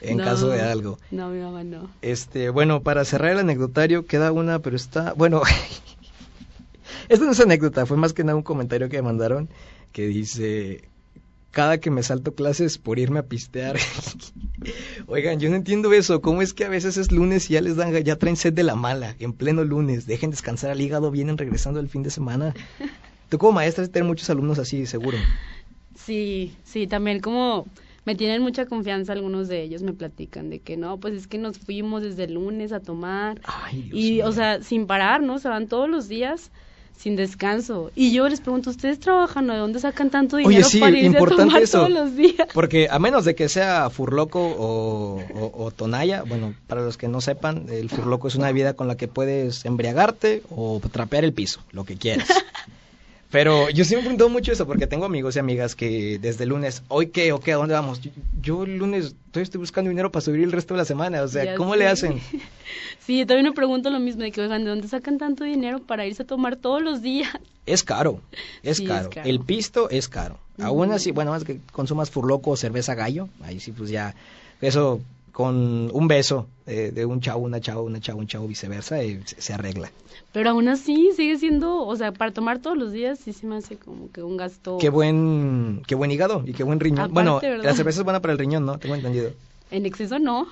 en 0.00 0.16
No. 0.18 0.24
caso 0.24 0.48
de 0.48 0.62
algo. 0.62 0.98
No, 1.10 1.28
mi 1.28 1.40
mamá 1.40 1.64
no. 1.64 1.90
Este, 2.00 2.48
bueno, 2.50 2.82
para 2.82 3.04
cerrar 3.04 3.32
el 3.32 3.38
anecdotario 3.40 4.06
queda 4.06 4.32
una, 4.32 4.60
pero 4.60 4.76
está, 4.76 5.12
bueno, 5.14 5.42
esta 7.08 7.24
no 7.24 7.32
es 7.32 7.40
anécdota, 7.40 7.86
fue 7.86 7.96
más 7.96 8.12
que 8.12 8.24
nada 8.24 8.36
un 8.36 8.42
comentario 8.42 8.88
que 8.88 8.96
me 8.96 9.02
mandaron 9.02 9.48
que 9.92 10.06
dice, 10.06 10.88
cada 11.50 11.78
que 11.78 11.90
me 11.90 12.02
salto 12.02 12.34
clases 12.34 12.78
por 12.78 12.98
irme 12.98 13.20
a 13.20 13.24
pistear. 13.24 13.76
Oigan, 15.06 15.40
yo 15.40 15.48
no 15.50 15.56
entiendo 15.56 15.92
eso, 15.92 16.20
¿cómo 16.20 16.42
es 16.42 16.52
que 16.52 16.64
a 16.64 16.68
veces 16.68 16.96
es 16.96 17.12
lunes 17.12 17.50
y 17.50 17.54
ya 17.54 17.60
les 17.60 17.76
dan, 17.76 17.92
ya 18.04 18.16
traen 18.16 18.36
sed 18.36 18.52
de 18.52 18.62
la 18.62 18.74
mala, 18.74 19.16
en 19.18 19.32
pleno 19.32 19.64
lunes, 19.64 20.06
dejen 20.06 20.30
descansar 20.30 20.70
al 20.70 20.80
hígado, 20.80 21.10
vienen 21.10 21.38
regresando 21.38 21.80
el 21.80 21.88
fin 21.88 22.02
de 22.02 22.10
semana? 22.10 22.54
Tú 23.28 23.38
como 23.38 23.52
maestra 23.52 23.86
tener 23.86 24.06
muchos 24.06 24.28
alumnos 24.30 24.58
así, 24.58 24.86
seguro. 24.86 25.18
Sí, 25.94 26.54
sí, 26.64 26.86
también 26.86 27.20
como 27.20 27.66
me 28.04 28.14
tienen 28.14 28.40
mucha 28.40 28.64
confianza 28.64 29.12
algunos 29.12 29.48
de 29.48 29.62
ellos, 29.62 29.82
me 29.82 29.92
platican 29.92 30.48
de 30.48 30.60
que 30.60 30.76
no, 30.76 30.98
pues 30.98 31.14
es 31.14 31.26
que 31.26 31.36
nos 31.36 31.58
fuimos 31.58 32.02
desde 32.02 32.24
el 32.24 32.34
lunes 32.34 32.72
a 32.72 32.80
tomar 32.80 33.40
Ay, 33.44 33.82
Dios 33.82 33.94
y, 33.94 34.22
o 34.22 34.32
sea, 34.32 34.62
sin 34.62 34.86
parar, 34.86 35.22
¿no? 35.22 35.38
Se 35.38 35.48
van 35.48 35.68
todos 35.68 35.90
los 35.90 36.08
días 36.08 36.50
sin 36.98 37.14
descanso. 37.16 37.90
Y 37.94 38.12
yo 38.12 38.28
les 38.28 38.40
pregunto, 38.40 38.70
¿ustedes 38.70 38.98
trabajan 39.00 39.48
o 39.48 39.52
de 39.52 39.58
dónde 39.60 39.78
sacan 39.78 40.10
tanto 40.10 40.36
Oye, 40.36 40.48
dinero 40.48 40.68
sí, 40.68 40.80
para 40.80 40.92
irse 40.96 41.04
a 41.06 41.10
importante 41.10 41.44
tomar 41.44 41.62
eso. 41.62 41.78
todos 41.78 41.90
los 41.90 42.16
días? 42.16 42.48
Porque 42.52 42.88
a 42.90 42.98
menos 42.98 43.24
de 43.24 43.34
que 43.36 43.48
sea 43.48 43.88
furloco 43.88 44.40
o, 44.40 45.20
o- 45.34 45.64
o 45.64 45.70
tonalla, 45.70 46.22
bueno, 46.24 46.54
para 46.66 46.82
los 46.82 46.96
que 46.98 47.06
no 47.08 47.20
sepan, 47.20 47.66
el 47.70 47.88
furloco 47.88 48.26
es 48.28 48.34
una 48.34 48.48
bebida 48.48 48.74
con 48.74 48.88
la 48.88 48.96
que 48.96 49.06
puedes 49.08 49.64
embriagarte 49.64 50.42
o 50.50 50.80
trapear 50.90 51.24
el 51.24 51.32
piso, 51.32 51.60
lo 51.70 51.84
que 51.84 51.96
quieras. 51.96 52.28
Pero 53.30 53.68
yo 53.68 53.84
siempre 53.84 54.08
me 54.10 54.16
pregunto 54.16 54.28
mucho 54.30 54.52
eso 54.52 54.66
porque 54.66 54.86
tengo 54.86 55.04
amigos 55.04 55.36
y 55.36 55.38
amigas 55.38 55.74
que 55.74 56.18
desde 56.18 56.44
el 56.44 56.50
lunes, 56.50 56.82
¿hoy 56.88 57.08
qué 57.08 57.32
o 57.32 57.40
qué? 57.40 57.52
¿A 57.52 57.56
dónde 57.56 57.74
vamos? 57.74 58.00
Yo, 58.00 58.10
yo 58.40 58.62
el 58.64 58.78
lunes 58.78 59.14
todavía 59.30 59.42
estoy 59.42 59.58
buscando 59.60 59.90
dinero 59.90 60.10
para 60.10 60.22
subir 60.22 60.42
el 60.42 60.52
resto 60.52 60.72
de 60.74 60.78
la 60.78 60.84
semana, 60.86 61.22
o 61.22 61.28
sea, 61.28 61.44
Ya 61.44 61.54
¿cómo 61.54 61.76
le 61.76 61.86
hacen? 61.86 62.20
Sí, 63.00 63.24
también 63.24 63.46
me 63.46 63.52
pregunto 63.52 63.88
lo 63.88 63.98
mismo, 64.00 64.22
de 64.22 64.30
que, 64.30 64.42
oigan, 64.42 64.62
¿de 64.64 64.68
dónde 64.70 64.86
sacan 64.88 65.16
tanto 65.16 65.42
dinero 65.44 65.78
para 65.80 66.04
irse 66.06 66.24
a 66.24 66.26
tomar 66.26 66.56
todos 66.56 66.82
los 66.82 67.00
días? 67.00 67.30
Es 67.64 67.82
caro, 67.82 68.20
es, 68.62 68.76
Sí, 68.76 68.84
es 68.84 69.08
caro. 69.08 69.10
El 69.24 69.40
pisto 69.40 69.88
es 69.88 70.08
caro. 70.10 70.38
Aún 70.60 70.88
Ujú. 70.88 70.96
así, 70.96 71.10
bueno, 71.12 71.30
más 71.30 71.44
que 71.44 71.60
consumas 71.72 72.10
furloco 72.10 72.50
o 72.50 72.56
cerveza 72.56 72.94
gallo, 72.94 73.30
ahí 73.42 73.60
sí 73.60 73.72
pues 73.72 73.88
ya, 73.88 74.14
eso 74.60 75.00
con 75.38 75.88
un 75.92 76.08
beso 76.08 76.48
eh, 76.66 76.90
de 76.92 77.06
un 77.06 77.20
chavo, 77.20 77.44
una 77.44 77.60
chava, 77.60 77.80
una 77.80 78.00
chava, 78.00 78.18
un 78.18 78.26
chavo, 78.26 78.48
viceversa, 78.48 79.00
eh, 79.00 79.20
se, 79.24 79.40
se 79.40 79.52
arregla. 79.52 79.92
Pero 80.32 80.50
aún 80.50 80.66
así 80.66 81.10
sigue 81.14 81.38
siendo, 81.38 81.86
o 81.86 81.94
sea, 81.94 82.10
para 82.10 82.32
tomar 82.32 82.58
todos 82.58 82.76
los 82.76 82.90
días 82.90 83.20
sí 83.20 83.32
se 83.32 83.46
me 83.46 83.54
hace 83.54 83.76
como 83.76 84.10
que 84.10 84.20
un 84.20 84.36
gasto 84.36 84.78
Qué 84.78 84.88
buen, 84.88 85.84
qué 85.86 85.94
buen 85.94 86.10
hígado 86.10 86.42
y 86.44 86.54
qué 86.54 86.64
buen 86.64 86.80
riñón. 86.80 86.98
Aparte, 86.98 87.12
bueno, 87.14 87.38
¿verdad? 87.40 87.64
la 87.66 87.74
cerveza 87.74 88.00
es 88.00 88.04
buena 88.04 88.18
para 88.20 88.32
el 88.32 88.38
riñón, 88.40 88.66
¿no? 88.66 88.80
Tengo 88.80 88.96
entendido. 88.96 89.30
en 89.70 89.86
exceso, 89.86 90.18
no. 90.18 90.48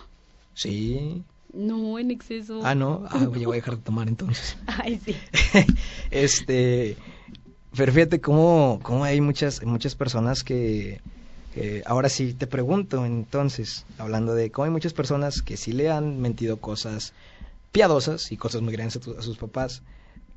Sí. 0.55 1.25
No, 1.53 1.99
en 1.99 2.13
exceso. 2.13 2.61
Ah, 2.63 2.77
no. 2.77 3.07
Ah, 3.11 3.27
voy 3.27 3.43
a 3.45 3.57
dejar 3.57 3.79
de 3.79 3.83
tomar 3.83 4.07
entonces. 4.07 4.57
Ay, 4.69 5.01
sí. 5.05 5.17
este, 6.13 6.97
pero 7.77 7.93
fíjate 7.93 8.21
cómo, 8.21 8.79
cómo 8.85 9.03
hay 9.03 9.21
muchas, 9.21 9.65
muchas 9.65 9.97
personas 9.97 10.45
que, 10.45 11.01
que- 11.57 11.83
ahora 11.87 12.09
sí 12.09 12.35
te 12.35 12.47
pregunto 12.47 13.05
entonces, 13.07 13.87
hablando 13.99 14.35
de 14.35 14.51
cómo 14.51 14.67
hay 14.67 14.71
muchas 14.71 14.93
personas 14.95 15.43
que 15.43 15.57
sí 15.57 15.73
le 15.73 15.91
han 15.91 16.21
mentido 16.21 16.61
cosas 16.61 17.15
piadosas 17.73 18.33
y 18.33 18.37
cosas 18.39 18.63
muy 18.63 18.73
grandes 18.75 18.97
a, 18.97 19.21
a 19.21 19.23
sus 19.23 19.39
papás 19.39 19.83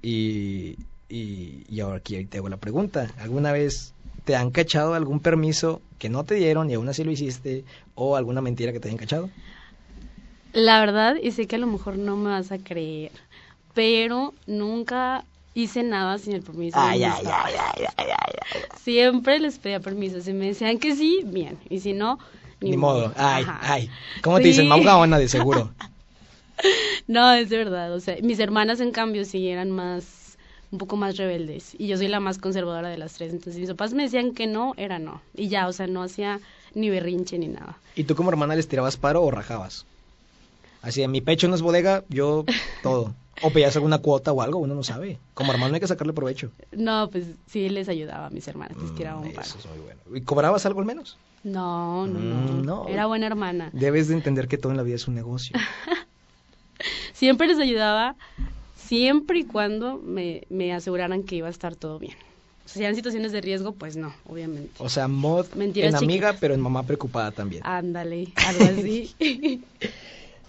y, 0.01 0.77
y, 1.09 1.65
y 1.69 1.79
ahora 1.81 1.97
aquí 1.97 2.25
te 2.25 2.37
hago 2.39 2.49
la 2.49 2.57
pregunta, 2.57 3.13
¿alguna 3.19 3.51
vez 3.53 3.93
te 4.25 4.35
han 4.35 4.51
cachado 4.51 4.93
algún 4.95 5.21
permiso 5.21 5.81
que 5.99 6.09
no 6.09 6.25
te 6.25 6.35
dieron 6.35 6.69
y 6.69 6.75
aún 6.75 6.89
así 6.89 7.03
lo 7.03 7.11
hiciste 7.11 7.65
o 7.95 8.15
alguna 8.17 8.41
mentira 8.41 8.73
que 8.73 8.79
te 8.81 8.89
hayan 8.89 8.97
cachado? 8.99 9.31
La 10.53 10.79
verdad, 10.79 11.15
y 11.21 11.31
sé 11.31 11.47
que 11.47 11.55
a 11.57 11.59
lo 11.59 11.67
mejor 11.67 11.97
no 11.97 12.15
me 12.17 12.29
vas 12.31 12.51
a 12.51 12.57
creer, 12.59 13.11
pero 13.73 14.33
nunca 14.47 15.25
hice 15.63 15.83
nada 15.83 16.17
sin 16.17 16.33
el 16.33 16.41
permiso. 16.41 16.79
de 16.81 16.97
mis 16.97 17.05
papás. 17.05 17.53
Siempre 18.83 19.39
les 19.39 19.57
pedía 19.59 19.79
permiso. 19.79 20.21
Si 20.21 20.33
me 20.33 20.47
decían 20.47 20.77
que 20.79 20.95
sí, 20.95 21.21
bien. 21.25 21.57
Y 21.69 21.79
si 21.79 21.93
no, 21.93 22.19
ni, 22.61 22.71
Ni, 22.71 22.77
modo. 22.77 23.13
Ay, 23.15 23.43
Ajá. 23.43 23.59
ay. 23.61 23.89
¿Cómo 24.21 24.37
te 24.37 24.43
dicen? 24.47 24.67
Maugaona 24.67 25.17
de 25.19 25.27
seguro. 25.27 25.71
No, 27.07 27.31
es 27.33 27.49
de 27.49 27.57
verdad. 27.57 27.93
O 27.93 28.01
sea, 28.01 28.17
mis 28.21 28.37
hermanas, 28.37 28.81
en 28.81 28.91
cambio, 28.91 29.23
sí 29.23 29.47
eran 29.47 29.71
más, 29.71 30.37
un 30.71 30.77
poco 30.77 30.97
más 30.97 31.15
rebeldes. 31.15 31.73
Y 31.79 31.87
yo 31.87 31.95
soy 31.95 32.09
la 32.09 32.19
más 32.19 32.37
conservadora 32.37 32.89
de 32.89 32.97
las 32.97 33.13
tres. 33.13 33.31
Entonces, 33.31 33.59
mis 33.61 33.69
papás 33.69 33.93
me 33.93 34.03
decían 34.03 34.33
que 34.33 34.45
no, 34.45 34.73
era 34.75 34.99
no. 34.99 35.21
Y 35.33 35.47
ya, 35.47 35.69
o 35.69 35.71
sea, 35.71 35.87
no 35.87 36.03
hacía 36.03 36.41
ni 36.75 36.89
berrinche 36.89 37.37
ni 37.39 37.47
nada. 37.47 37.77
¿Y 37.95 38.03
tú 38.03 38.13
como 38.13 38.29
hermana 38.29 38.55
les 38.57 38.67
tirabas 38.67 38.97
paro 38.97 39.23
o 39.23 39.31
rajabas? 39.31 39.85
Así, 40.81 41.01
en 41.01 41.11
mi 41.11 41.21
pecho 41.21 41.47
no 41.47 41.55
es 41.55 41.61
bodega, 41.61 42.03
yo 42.09 42.43
todo. 42.83 43.15
O 43.41 43.51
pedías 43.51 43.75
alguna 43.75 43.99
cuota 43.99 44.31
o 44.33 44.41
algo, 44.41 44.59
uno 44.59 44.75
no 44.75 44.83
sabe. 44.83 45.19
Como 45.33 45.51
hermano 45.51 45.73
hay 45.73 45.79
que 45.79 45.87
sacarle 45.87 46.13
provecho. 46.13 46.51
No, 46.71 47.09
pues 47.09 47.25
sí 47.47 47.69
les 47.69 47.87
ayudaba 47.89 48.27
a 48.27 48.29
mis 48.29 48.47
hermanas, 48.47 48.77
les 48.81 48.93
tiraba 48.93 49.19
un 49.19 49.29
Mm, 49.29 49.33
paro. 49.33 49.47
Eso 49.47 49.59
es 49.59 49.65
muy 49.67 49.79
bueno. 49.79 50.01
¿Y 50.13 50.21
cobrabas 50.21 50.65
algo 50.65 50.79
al 50.81 50.85
menos? 50.85 51.17
No, 51.43 52.05
no, 52.05 52.19
Mm, 52.19 52.65
no, 52.65 52.83
no. 52.83 52.87
Era 52.89 53.05
buena 53.05 53.27
hermana. 53.27 53.69
Debes 53.73 54.07
de 54.09 54.15
entender 54.15 54.47
que 54.47 54.57
todo 54.57 54.71
en 54.71 54.77
la 54.77 54.83
vida 54.83 54.95
es 54.95 55.07
un 55.07 55.15
negocio. 55.15 55.57
Siempre 57.13 57.47
les 57.47 57.59
ayudaba, 57.59 58.15
siempre 58.73 59.39
y 59.39 59.43
cuando 59.45 59.97
me, 59.97 60.43
me 60.49 60.73
aseguraran 60.73 61.23
que 61.23 61.35
iba 61.35 61.47
a 61.47 61.51
estar 61.51 61.75
todo 61.75 61.99
bien. 61.99 62.15
O 62.65 62.67
sea, 62.69 62.73
si 62.79 62.83
eran 62.83 62.95
situaciones 62.95 63.31
de 63.31 63.41
riesgo, 63.41 63.73
pues 63.73 63.97
no, 63.97 64.13
obviamente. 64.25 64.71
O 64.79 64.89
sea, 64.89 65.07
mod 65.07 65.47
Mentiras 65.55 65.89
en 65.89 65.95
amiga, 65.95 66.35
pero 66.39 66.53
en 66.53 66.61
mamá 66.61 66.83
preocupada 66.83 67.31
también. 67.31 67.61
Ándale, 67.65 68.27
algo 68.45 68.63
así. 68.65 69.15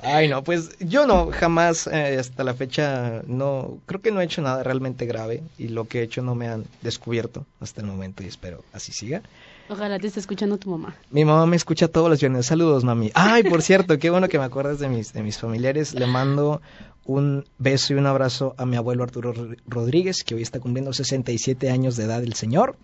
Ay, 0.03 0.29
no, 0.29 0.43
pues 0.43 0.71
yo 0.81 1.07
no, 1.07 1.31
jamás 1.31 1.87
eh, 1.87 2.17
hasta 2.19 2.43
la 2.45 2.55
fecha 2.55 3.23
no, 3.27 3.79
creo 3.87 4.01
que 4.01 4.11
no 4.11 4.21
he 4.21 4.25
hecho 4.25 4.41
nada 4.43 4.63
realmente 4.63 5.05
grave 5.07 5.43
y 5.59 5.69
lo 5.69 5.87
que 5.87 6.01
he 6.01 6.03
hecho 6.03 6.23
no 6.23 6.35
me 6.35 6.49
han 6.49 6.65
descubierto 6.83 7.45
hasta 7.61 7.81
el 7.81 7.87
momento 7.87 8.23
y 8.23 8.27
espero 8.27 8.65
así 8.73 8.93
siga. 8.93 9.23
Ojalá 9.69 9.99
te 10.01 10.09
esté 10.09 10.19
escuchando 10.21 10.59
tu 10.59 10.69
mamá. 10.71 10.97
Mi 11.11 11.25
mamá 11.25 11.47
me 11.47 11.55
escucha 11.57 11.87
todos 11.87 12.09
los 12.09 12.19
viernes. 12.19 12.47
Saludos, 12.47 12.83
mami. 12.83 13.13
Ay, 13.15 13.45
por 13.45 13.63
cierto, 13.63 13.99
qué 13.99 14.11
bueno 14.11 14.29
que 14.29 14.39
me 14.39 14.45
acuerdas 14.45 14.79
de 14.81 14.89
mis, 14.89 15.13
de 15.13 15.23
mis 15.23 15.39
familiares. 15.39 15.95
Le 15.95 16.07
mando 16.07 16.61
un 17.05 17.45
beso 17.59 17.93
y 17.93 17.97
un 17.97 18.07
abrazo 18.07 18.55
a 18.59 18.67
mi 18.67 18.77
abuelo 18.77 19.05
Arturo 19.05 19.33
Ro- 19.33 19.55
Rodríguez, 19.69 20.25
que 20.25 20.35
hoy 20.35 20.43
está 20.43 20.59
cumpliendo 20.59 20.93
67 20.93 21.71
años 21.71 21.97
de 21.97 22.05
edad 22.05 22.23
el 22.25 22.35
señor. 22.35 22.75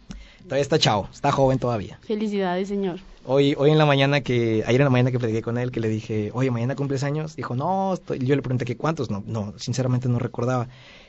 Todavía 0.47 0.63
está 0.63 0.79
chavo, 0.79 1.09
está 1.13 1.33
joven 1.33 1.59
todavía. 1.59 1.99
Felicidades, 2.07 2.69
señor. 2.69 3.01
Hoy, 3.25 3.57
hoy 3.59 3.73
en 3.73 3.79
la 3.79 3.87
mañana 3.87 4.21
que, 4.21 4.63
ayer 4.65 4.81
en 4.81 4.85
la 4.85 4.91
mañana 4.91 5.11
que 5.11 5.19
platiqué 5.19 5.43
con 5.43 5.59
él, 5.59 5.73
que 5.73 5.81
le 5.81 5.89
dije, 5.89 6.31
oye, 6.33 6.53
mañana 6.53 6.77
cumples 6.77 7.03
años, 7.03 7.35
dijo, 7.35 7.57
no, 7.57 7.95
estoy... 7.95 8.21
yo 8.21 8.37
le 8.37 8.43
pregunté 8.43 8.65
que 8.65 8.77
cuántos, 8.77 9.11
no, 9.11 9.25
no, 9.27 9.55
sinceramente 9.59 10.09
no 10.09 10.21
recordaba. 10.21 10.69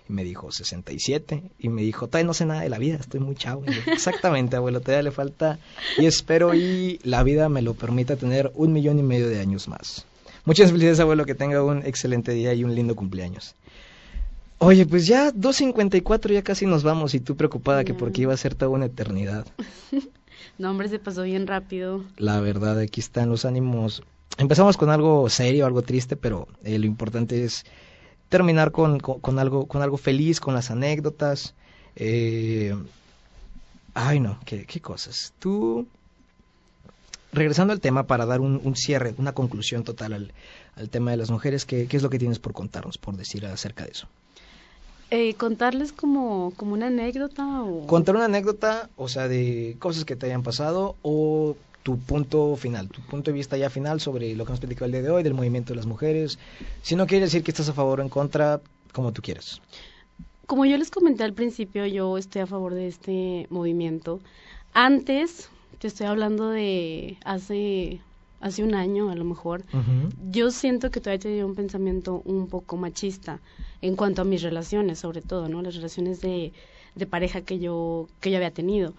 Y 0.09 0.13
me 0.13 0.23
dijo, 0.23 0.51
67, 0.51 1.43
y 1.59 1.69
me 1.69 1.83
dijo, 1.83 2.07
todavía 2.07 2.25
no 2.25 2.33
sé 2.33 2.47
nada 2.47 2.61
de 2.61 2.69
la 2.69 2.79
vida, 2.79 2.97
estoy 2.99 3.19
muy 3.19 3.35
chavo. 3.35 3.63
Y 3.67 3.89
Exactamente, 3.91 4.55
abuelo, 4.55 4.81
todavía 4.81 5.03
le 5.03 5.11
falta, 5.11 5.59
y 5.99 6.07
espero 6.07 6.55
y 6.55 6.99
la 7.03 7.21
vida 7.21 7.47
me 7.47 7.61
lo 7.61 7.75
permita 7.75 8.15
tener 8.15 8.51
un 8.55 8.73
millón 8.73 8.97
y 8.97 9.03
medio 9.03 9.29
de 9.29 9.39
años 9.39 9.67
más. 9.67 10.07
Muchas 10.45 10.71
felicidades, 10.71 10.99
abuelo, 10.99 11.25
que 11.25 11.35
tenga 11.35 11.63
un 11.63 11.85
excelente 11.85 12.31
día 12.31 12.55
y 12.55 12.63
un 12.63 12.73
lindo 12.73 12.95
cumpleaños. 12.95 13.53
Oye, 14.59 14.85
pues 14.87 15.05
ya 15.05 15.31
2.54, 15.31 16.33
ya 16.33 16.41
casi 16.41 16.65
nos 16.65 16.83
vamos, 16.83 17.13
y 17.13 17.19
tú 17.19 17.35
preocupada 17.35 17.83
que 17.83 17.93
porque 17.93 18.21
iba 18.23 18.33
a 18.33 18.37
ser 18.37 18.55
toda 18.55 18.69
una 18.71 18.85
eternidad. 18.85 19.45
No, 20.59 20.71
hombre, 20.71 20.89
se 20.89 20.97
pasó 20.97 21.21
bien 21.21 21.45
rápido. 21.45 22.03
La 22.17 22.39
verdad, 22.39 22.79
aquí 22.79 22.99
están 22.99 23.29
los 23.29 23.45
ánimos. 23.45 24.01
Empezamos 24.39 24.75
con 24.75 24.89
algo 24.89 25.29
serio, 25.29 25.67
algo 25.67 25.83
triste, 25.83 26.15
pero 26.15 26.47
eh, 26.63 26.79
lo 26.79 26.87
importante 26.87 27.43
es 27.43 27.63
terminar 28.29 28.71
con, 28.71 28.99
con- 28.99 29.19
con 29.19 29.37
algo, 29.37 29.67
con 29.67 29.83
algo 29.83 29.97
feliz, 29.97 30.39
con 30.39 30.55
las 30.55 30.71
anécdotas. 30.71 31.53
Eh, 31.95 32.75
Ay, 33.93 34.19
no, 34.19 34.39
qué, 34.45 34.65
qué 34.65 34.79
cosas. 34.79 35.33
Tú, 35.39 35.87
regresando 37.31 37.73
al 37.73 37.79
tema 37.79 38.07
para 38.07 38.25
dar 38.25 38.39
un, 38.41 38.59
un 38.63 38.75
cierre, 38.75 39.13
una 39.17 39.33
conclusión 39.33 39.83
total 39.83 40.13
al, 40.13 40.33
al 40.75 40.89
tema 40.89 41.11
de 41.11 41.17
las 41.17 41.29
mujeres, 41.29 41.65
¿qué, 41.65 41.85
¿qué, 41.87 41.97
es 41.97 42.03
lo 42.03 42.09
que 42.09 42.19
tienes 42.19 42.39
por 42.39 42.53
contarnos, 42.53 42.97
por 42.97 43.15
decir 43.15 43.45
acerca 43.45 43.83
de 43.85 43.91
eso? 43.91 44.07
Eh, 45.09 45.35
contarles 45.35 45.93
como, 45.93 46.51
como 46.57 46.73
una 46.73 46.87
anécdota 46.87 47.63
o... 47.63 47.87
Contar 47.87 48.15
una 48.15 48.25
anécdota, 48.25 48.89
o 48.97 49.07
sea, 49.07 49.29
de 49.29 49.77
cosas 49.79 50.03
que 50.03 50.17
te 50.17 50.25
hayan 50.25 50.43
pasado 50.43 50.95
o 51.01 51.55
tu 51.83 51.97
punto 51.97 52.57
final, 52.57 52.89
tu 52.89 52.99
punto 53.01 53.31
de 53.31 53.35
vista 53.35 53.55
ya 53.55 53.69
final 53.69 54.01
sobre 54.01 54.35
lo 54.35 54.43
que 54.43 54.51
hemos 54.51 54.59
platicado 54.59 54.87
el 54.87 54.91
día 54.91 55.01
de 55.03 55.09
hoy, 55.09 55.23
del 55.23 55.33
movimiento 55.33 55.71
de 55.71 55.77
las 55.77 55.85
mujeres. 55.85 56.37
Si 56.81 56.97
no 56.97 57.07
quieres 57.07 57.31
decir 57.31 57.43
que 57.43 57.51
estás 57.51 57.69
a 57.69 57.73
favor 57.73 58.01
o 58.01 58.03
en 58.03 58.09
contra, 58.09 58.59
como 58.91 59.13
tú 59.13 59.21
quieras. 59.21 59.61
Como 60.45 60.65
yo 60.65 60.77
les 60.77 60.91
comenté 60.91 61.23
al 61.23 61.33
principio, 61.33 61.85
yo 61.85 62.17
estoy 62.17 62.41
a 62.41 62.47
favor 62.47 62.73
de 62.73 62.87
este 62.87 63.47
movimiento. 63.49 64.19
Antes, 64.73 65.49
te 65.79 65.87
estoy 65.87 66.07
hablando 66.07 66.49
de 66.49 67.17
hace 67.23 68.01
hace 68.39 68.63
un 68.63 68.75
año 68.75 69.09
a 69.09 69.15
lo 69.15 69.23
mejor, 69.23 69.63
yo 70.31 70.51
siento 70.51 70.91
que 70.91 70.99
todavía 70.99 71.19
tenía 71.19 71.45
un 71.45 71.55
pensamiento 71.55 72.21
un 72.25 72.47
poco 72.47 72.77
machista 72.77 73.39
en 73.81 73.95
cuanto 73.95 74.21
a 74.21 74.25
mis 74.25 74.41
relaciones, 74.41 74.99
sobre 74.99 75.21
todo, 75.21 75.49
¿no? 75.49 75.61
Las 75.61 75.75
relaciones 75.75 76.21
de, 76.21 76.53
de 76.95 77.05
pareja 77.05 77.41
que 77.41 77.59
yo, 77.59 78.07
que 78.19 78.31
yo 78.31 78.37
había 78.37 78.51
tenido. 78.51 78.93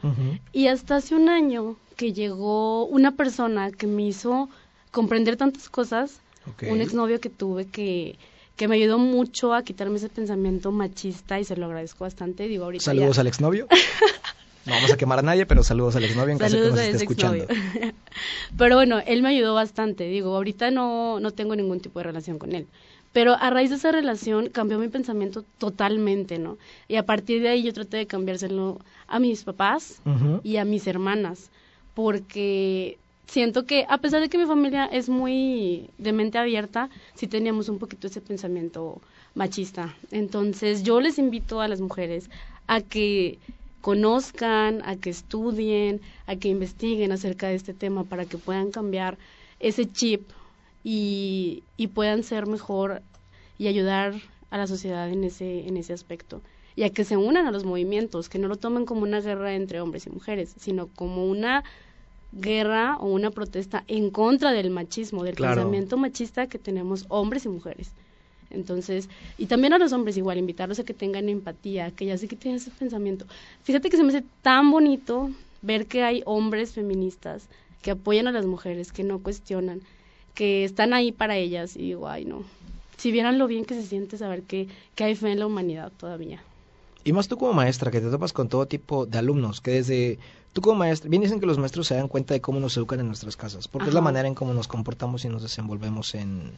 Y 0.53 0.69
hasta 0.69 0.97
hace 0.97 1.15
un 1.15 1.29
año 1.29 1.77
que 1.97 2.13
llegó 2.13 2.87
una 2.87 3.17
persona 3.17 3.71
que 3.71 3.87
me 3.87 4.07
hizo 4.07 4.49
comprender 4.91 5.37
tantas 5.37 5.69
cosas, 5.69 6.21
un 6.69 6.81
exnovio 6.81 7.21
que 7.21 7.31
tuve 7.31 7.67
que 7.67 8.19
que 8.59 8.67
me 8.67 8.75
ayudó 8.75 8.99
mucho 8.99 9.55
a 9.55 9.63
quitarme 9.63 9.99
ese 9.99 10.09
pensamiento 10.09 10.73
machista 10.73 11.39
y 11.39 11.45
se 11.45 11.57
lo 11.57 11.67
agradezco 11.67 12.03
bastante. 12.03 12.49
Digo, 12.49 12.65
ahorita 12.65 12.87
Saludos 12.87 13.19
al 13.21 13.29
exnovio. 13.29 13.69
No 14.69 14.75
vamos 14.75 14.93
a 14.93 14.97
quemar 14.97 15.19
a 15.19 15.23
nadie, 15.23 15.47
pero 15.47 15.63
saludos 15.63 15.97
al 15.97 16.05
exnovio 16.05 16.33
en 16.33 16.39
caso 16.39 16.57
que 16.57 16.69
nos 16.69 16.79
esté 16.79 16.97
escuchando. 16.99 17.47
pero 18.59 18.77
bueno, 18.77 19.01
él 19.07 19.23
me 19.23 19.31
ayudó 19.31 19.55
bastante. 19.55 20.05
Digo, 20.05 20.37
ahorita 20.37 20.71
no, 20.71 21.21
no 21.21 21.31
tengo 21.31 21.57
ningún 21.57 21.81
tipo 21.81 21.99
de 22.01 22.05
relación 22.05 22.39
con 22.39 22.55
él. 22.55 22.67
Pero 23.13 23.35
a 23.35 23.49
raíz 23.49 23.71
de 23.71 23.77
esa 23.77 23.91
relación 23.91 24.51
cambió 24.51 24.79
mi 24.79 24.89
pensamiento 24.89 25.43
totalmente, 25.57 26.39
¿no? 26.39 26.59
Y 26.87 26.97
a 26.97 27.07
partir 27.07 27.41
de 27.41 27.49
ahí 27.49 27.63
yo 27.63 27.73
traté 27.73 27.97
de 27.97 28.07
cambiárselo 28.07 28.79
a 29.07 29.19
mis 29.19 29.45
papás 29.45 30.03
y 30.45 30.59
a 30.59 30.67
mis 30.67 30.87
hermanas, 30.87 31.51
porque 31.95 32.99
siento 33.27 33.65
que 33.65 33.87
a 33.89 33.99
pesar 33.99 34.21
de 34.21 34.29
que 34.29 34.37
mi 34.37 34.45
familia 34.45 34.85
es 34.85 35.09
muy 35.09 35.89
de 35.97 36.13
mente 36.13 36.37
abierta, 36.37 36.91
sí 37.15 37.27
teníamos 37.27 37.71
un 37.71 37.79
poquito 37.79 38.07
ese 38.07 38.21
pensamiento 38.21 39.01
machista. 39.35 39.97
Entonces 40.11 40.83
yo 40.83 41.01
les 41.01 41.19
invito 41.19 41.63
a 41.63 41.69
las 41.69 41.81
mujeres 41.81 42.29
a 42.67 42.83
que 42.83 43.39
conozcan, 43.81 44.83
a 44.85 44.97
que 44.97 45.11
estudien, 45.11 46.01
a 46.27 46.37
que 46.37 46.49
investiguen 46.49 47.13
acerca 47.13 47.49
de 47.49 47.55
este 47.55 47.75
tema 47.75 48.05
para 48.05 48.25
que 48.25 48.39
puedan 48.39 48.71
cambiar 48.71 49.19
ese 49.61 49.87
chip 49.91 50.29
y, 50.85 51.63
y 51.77 51.89
puedan 51.89 52.23
ser 52.23 52.47
mejor 52.47 53.03
y 53.59 53.67
ayudar 53.67 54.15
a 54.51 54.59
la 54.59 54.67
sociedad 54.67 55.09
en 55.11 55.25
ese, 55.25 55.67
en 55.67 55.77
ese 55.77 55.93
aspecto. 55.93 56.41
Y 56.77 56.85
a 56.85 56.91
que 56.91 57.05
se 57.05 57.17
unan 57.17 57.47
a 57.47 57.51
los 57.51 57.65
movimientos, 57.65 58.29
que 58.29 58.39
no 58.39 58.47
lo 58.49 58.57
tomen 58.57 58.87
como 58.87 59.03
una 59.03 59.21
guerra 59.21 59.55
entre 59.55 59.81
hombres 59.81 60.07
y 60.07 60.11
mujeres, 60.11 60.55
sino 60.59 60.87
como 60.87 61.27
una 61.27 61.65
guerra 62.33 62.97
o 62.99 63.07
una 63.07 63.31
protesta 63.31 63.85
en 63.89 64.11
contra 64.11 64.53
del 64.53 64.71
machismo, 64.71 65.25
del 65.25 65.35
pensamiento 65.35 65.97
machista 65.97 66.47
que 66.47 66.59
tenemos 66.59 67.07
hombres 67.09 67.47
y 67.47 67.49
mujeres. 67.49 67.91
Entonces, 68.51 69.09
y 69.37 69.47
también 69.47 69.73
a 69.73 69.79
los 69.79 69.93
hombres 69.93 70.17
igual, 70.17 70.39
invitarlos 70.39 70.79
a 70.79 70.85
que 70.85 70.95
tengan 70.95 71.29
empatía, 71.29 71.91
que 71.91 72.07
ya 72.07 72.17
sé 72.17 72.29
que 72.29 72.37
tienen 72.37 72.61
ese 72.61 72.71
pensamiento. 72.71 73.27
Fíjate 73.63 73.91
que 73.91 73.97
se 73.97 74.03
me 74.03 74.09
hace 74.09 74.25
tan 74.43 74.71
bonito 74.71 75.31
ver 75.63 75.87
que 75.87 76.03
hay 76.03 76.23
hombres 76.25 76.73
feministas 76.73 77.49
que 77.83 77.91
apoyan 77.91 78.27
a 78.27 78.33
las 78.33 78.47
mujeres, 78.47 78.93
que 78.93 79.05
no 79.05 79.19
cuestionan, 79.21 79.81
que 80.35 80.65
están 80.65 80.93
ahí 80.93 81.13
para 81.13 81.37
ellas 81.37 81.77
y 81.77 81.81
digo, 81.81 82.09
ay 82.09 82.25
no, 82.25 82.45
si 82.97 83.13
vieran 83.13 83.39
lo 83.39 83.47
bien 83.47 83.65
que 83.65 83.75
se 83.75 83.83
siente 83.83 84.19
saber 84.19 84.43
que, 84.43 84.69
que 84.95 85.05
hay 85.05 85.15
fe 85.15 85.33
en 85.33 85.41
la 85.41 85.47
humanidad 85.47 85.93
todavía. 85.97 86.43
Y 87.05 87.13
más 87.13 87.29
tú 87.29 87.39
como 87.39 87.53
maestra, 87.53 87.91
que 87.91 88.01
te 88.01 88.11
topas 88.11 88.33
con 88.33 88.49
todo 88.49 88.67
tipo 88.67 89.07
de 89.07 89.19
alumnos, 89.19 89.61
que 89.61 89.71
desde 89.71 90.19
tú 90.53 90.61
como 90.61 90.81
maestra, 90.81 91.09
bien 91.09 91.23
dicen 91.23 91.41
que 91.41 91.47
los 91.47 91.59
maestros 91.59 91.87
se 91.87 91.95
dan 91.95 92.09
cuenta 92.09 92.35
de 92.35 92.41
cómo 92.41 92.61
nos 92.61 92.77
educan 92.77 93.01
en 93.01 93.07
nuestras 93.07 93.37
casas, 93.37 93.69
porque 93.69 93.89
es 93.89 93.95
la 93.95 94.01
manera 94.01 94.29
en 94.29 94.35
cómo 94.35 94.53
nos 94.53 94.69
comportamos 94.69 95.25
y 95.25 95.29
nos 95.29 95.43
desenvolvemos 95.43 96.15
en, 96.15 96.53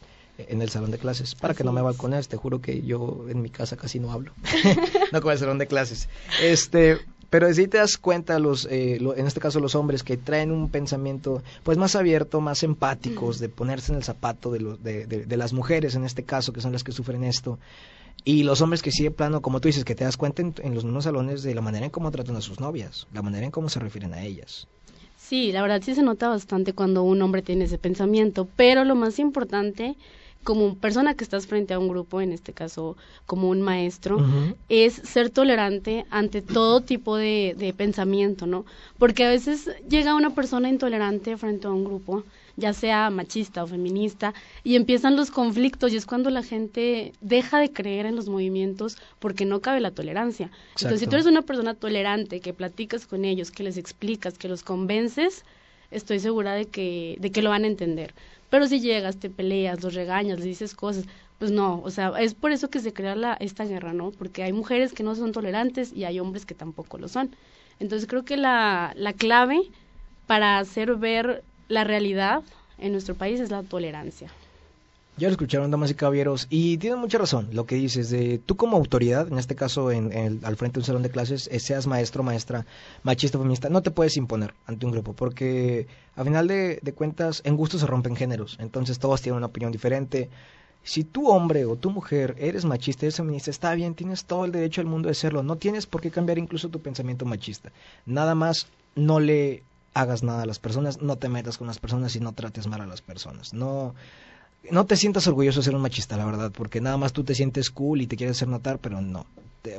en 0.49 0.61
el 0.61 0.69
salón 0.69 0.91
de 0.91 0.97
clases, 0.97 1.35
para 1.35 1.53
que 1.53 1.63
no 1.63 1.71
me 1.71 1.81
balconees, 1.81 2.27
te 2.27 2.37
juro 2.37 2.61
que 2.61 2.81
yo 2.81 3.25
en 3.29 3.41
mi 3.41 3.49
casa 3.49 3.77
casi 3.77 3.99
no 3.99 4.11
hablo, 4.11 4.33
no 5.11 5.21
como 5.21 5.31
el 5.31 5.39
salón 5.39 5.57
de 5.57 5.67
clases. 5.67 6.09
Este, 6.41 6.97
pero 7.29 7.51
si 7.53 7.67
te 7.67 7.77
das 7.77 7.97
cuenta, 7.97 8.39
los, 8.39 8.65
eh, 8.65 8.97
en 8.97 9.25
este 9.25 9.39
caso 9.39 9.61
los 9.61 9.75
hombres 9.75 10.03
que 10.03 10.17
traen 10.17 10.51
un 10.51 10.69
pensamiento 10.69 11.41
pues 11.63 11.77
más 11.77 11.95
abierto, 11.95 12.41
más 12.41 12.61
empáticos, 12.63 13.39
de 13.39 13.47
ponerse 13.47 13.93
en 13.93 13.97
el 13.97 14.03
zapato 14.03 14.51
de, 14.51 14.77
de, 14.81 15.05
de, 15.05 15.37
las 15.37 15.53
mujeres 15.53 15.95
en 15.95 16.03
este 16.03 16.23
caso, 16.23 16.51
que 16.51 16.59
son 16.59 16.73
las 16.73 16.83
que 16.83 16.91
sufren 16.91 17.23
esto, 17.23 17.57
y 18.25 18.43
los 18.43 18.61
hombres 18.61 18.81
que 18.81 18.91
sí 18.91 19.03
de 19.03 19.11
plano, 19.11 19.41
como 19.41 19.61
tú 19.61 19.69
dices, 19.69 19.85
que 19.85 19.95
te 19.95 20.03
das 20.03 20.17
cuenta 20.17 20.41
en, 20.41 20.53
en 20.61 20.75
los 20.75 20.83
mismos 20.83 21.05
salones 21.05 21.41
de 21.41 21.55
la 21.55 21.61
manera 21.61 21.85
en 21.85 21.91
cómo 21.91 22.11
tratan 22.11 22.35
a 22.35 22.41
sus 22.41 22.59
novias, 22.59 23.07
la 23.13 23.21
manera 23.21 23.45
en 23.45 23.51
cómo 23.51 23.69
se 23.69 23.79
refieren 23.79 24.13
a 24.13 24.23
ellas. 24.23 24.67
Sí, 25.15 25.53
la 25.53 25.61
verdad 25.61 25.81
sí 25.81 25.95
se 25.95 26.03
nota 26.03 26.27
bastante 26.27 26.73
cuando 26.73 27.03
un 27.03 27.21
hombre 27.21 27.41
tiene 27.41 27.63
ese 27.63 27.77
pensamiento, 27.77 28.49
pero 28.57 28.83
lo 28.83 28.95
más 28.95 29.19
importante 29.19 29.95
como 30.43 30.75
persona 30.75 31.13
que 31.13 31.23
estás 31.23 31.47
frente 31.47 31.73
a 31.73 31.79
un 31.79 31.87
grupo, 31.87 32.21
en 32.21 32.31
este 32.31 32.53
caso 32.53 32.97
como 33.25 33.49
un 33.49 33.61
maestro, 33.61 34.17
es 34.69 34.93
ser 34.93 35.29
tolerante 35.29 36.05
ante 36.09 36.41
todo 36.41 36.81
tipo 36.81 37.15
de, 37.15 37.55
de, 37.57 37.73
pensamiento, 37.73 38.47
¿no? 38.47 38.65
Porque 38.97 39.23
a 39.23 39.29
veces 39.29 39.69
llega 39.87 40.15
una 40.15 40.33
persona 40.33 40.69
intolerante 40.69 41.37
frente 41.37 41.67
a 41.67 41.71
un 41.71 41.83
grupo, 41.83 42.23
ya 42.57 42.73
sea 42.73 43.09
machista 43.09 43.63
o 43.63 43.67
feminista, 43.67 44.33
y 44.63 44.75
empiezan 44.75 45.15
los 45.15 45.31
conflictos 45.31 45.93
y 45.93 45.97
es 45.97 46.05
cuando 46.05 46.29
la 46.29 46.43
gente 46.43 47.13
deja 47.21 47.59
de 47.59 47.71
creer 47.71 48.05
en 48.05 48.15
los 48.15 48.27
movimientos 48.27 48.97
porque 49.19 49.45
no 49.45 49.61
cabe 49.61 49.79
la 49.79 49.91
tolerancia. 49.91 50.49
Entonces, 50.71 50.99
si 50.99 51.07
tú 51.07 51.15
eres 51.15 51.27
una 51.27 51.43
persona 51.43 51.75
tolerante, 51.75 52.39
que 52.39 52.53
platicas 52.53 53.05
con 53.05 53.25
ellos, 53.25 53.51
que 53.51 53.63
les 53.63 53.77
explicas, 53.77 54.37
que 54.37 54.47
los 54.47 54.63
convences, 54.63 55.45
estoy 55.91 56.19
segura 56.19 56.53
de 56.53 56.65
que, 56.65 57.17
de 57.19 57.31
que 57.31 57.41
lo 57.41 57.49
van 57.49 57.63
a 57.63 57.67
entender. 57.67 58.13
Pero 58.51 58.67
si 58.67 58.81
llegas, 58.81 59.17
te 59.19 59.31
peleas, 59.31 59.81
los 59.83 59.95
regañas, 59.95 60.37
les 60.39 60.45
dices 60.45 60.75
cosas, 60.75 61.05
pues 61.39 61.51
no, 61.51 61.81
o 61.83 61.89
sea, 61.89 62.13
es 62.19 62.35
por 62.35 62.51
eso 62.51 62.69
que 62.69 62.79
se 62.81 62.93
crea 62.93 63.15
la, 63.15 63.33
esta 63.35 63.65
guerra, 63.65 63.93
¿no? 63.93 64.11
Porque 64.11 64.43
hay 64.43 64.53
mujeres 64.53 64.93
que 64.93 65.03
no 65.03 65.15
son 65.15 65.31
tolerantes 65.31 65.93
y 65.93 66.03
hay 66.05 66.19
hombres 66.19 66.45
que 66.45 66.53
tampoco 66.55 66.99
lo 66.99 67.07
son. 67.07 67.35
Entonces 67.79 68.07
creo 68.07 68.25
que 68.25 68.37
la, 68.37 68.93
la 68.95 69.13
clave 69.13 69.61
para 70.27 70.59
hacer 70.59 70.95
ver 70.97 71.43
la 71.67 71.83
realidad 71.83 72.43
en 72.77 72.91
nuestro 72.93 73.15
país 73.15 73.39
es 73.39 73.51
la 73.51 73.63
tolerancia. 73.63 74.31
Ya 75.17 75.27
lo 75.27 75.33
escucharon, 75.33 75.69
damas 75.69 75.91
y 75.91 75.93
caballeros, 75.93 76.47
y 76.49 76.77
tienen 76.77 76.97
mucha 76.97 77.17
razón 77.17 77.49
lo 77.51 77.65
que 77.65 77.75
dices. 77.75 78.09
De, 78.09 78.39
tú 78.39 78.55
como 78.55 78.77
autoridad, 78.77 79.27
en 79.27 79.37
este 79.37 79.55
caso 79.55 79.91
en, 79.91 80.39
al 80.43 80.55
frente 80.55 80.75
de 80.75 80.79
un 80.79 80.85
salón 80.85 81.03
de 81.03 81.09
clases, 81.09 81.49
eh, 81.51 81.59
seas 81.59 81.85
maestro, 81.85 82.23
maestra, 82.23 82.65
machista, 83.03 83.37
feminista, 83.37 83.69
no 83.69 83.81
te 83.81 83.91
puedes 83.91 84.15
imponer 84.17 84.53
ante 84.65 84.85
un 84.85 84.93
grupo, 84.93 85.13
porque 85.13 85.87
a 86.15 86.23
final 86.23 86.47
de, 86.47 86.93
cuentas, 86.95 87.41
en 87.45 87.57
gusto 87.57 87.77
se 87.77 87.85
rompen 87.85 88.15
géneros, 88.15 88.57
entonces 88.59 88.99
todos 88.99 89.21
tienen 89.21 89.37
una 89.37 89.47
opinión 89.47 89.71
diferente. 89.71 90.29
Si 90.83 91.03
tú 91.03 91.29
hombre 91.29 91.65
o 91.65 91.75
tu 91.75 91.91
mujer 91.91 92.35
eres 92.39 92.65
machista, 92.65 93.05
eres 93.05 93.17
feminista, 93.17 93.51
está 93.51 93.75
bien, 93.75 93.93
tienes 93.93 94.25
todo 94.25 94.45
el 94.45 94.51
derecho 94.51 94.81
del 94.81 94.89
mundo 94.89 95.09
de 95.09 95.13
serlo, 95.13 95.43
no 95.43 95.57
tienes 95.57 95.85
por 95.85 96.01
qué 96.01 96.09
cambiar 96.09 96.39
incluso 96.39 96.69
tu 96.69 96.79
pensamiento 96.79 97.25
machista. 97.25 97.71
Nada 98.05 98.33
más 98.33 98.65
no 98.95 99.19
le 99.19 99.61
hagas 99.93 100.23
nada 100.23 100.43
a 100.43 100.45
las 100.45 100.57
personas, 100.57 101.01
no 101.01 101.17
te 101.17 101.29
metas 101.29 101.57
con 101.57 101.67
las 101.67 101.79
personas 101.79 102.15
y 102.15 102.19
no 102.19 102.31
trates 102.31 102.65
mal 102.65 102.81
a 102.81 102.87
las 102.87 103.01
personas. 103.01 103.53
No 103.53 103.93
no 104.69 104.85
te 104.85 104.95
sientas 104.95 105.27
orgulloso 105.27 105.59
de 105.59 105.65
ser 105.65 105.75
un 105.75 105.81
machista, 105.81 106.17
la 106.17 106.25
verdad, 106.25 106.51
porque 106.55 106.81
nada 106.81 106.97
más 106.97 107.13
tú 107.13 107.23
te 107.23 107.35
sientes 107.35 107.71
cool 107.71 108.01
y 108.01 108.07
te 108.07 108.15
quieres 108.15 108.37
hacer 108.37 108.47
notar, 108.47 108.79
pero 108.79 109.01
no. 109.01 109.25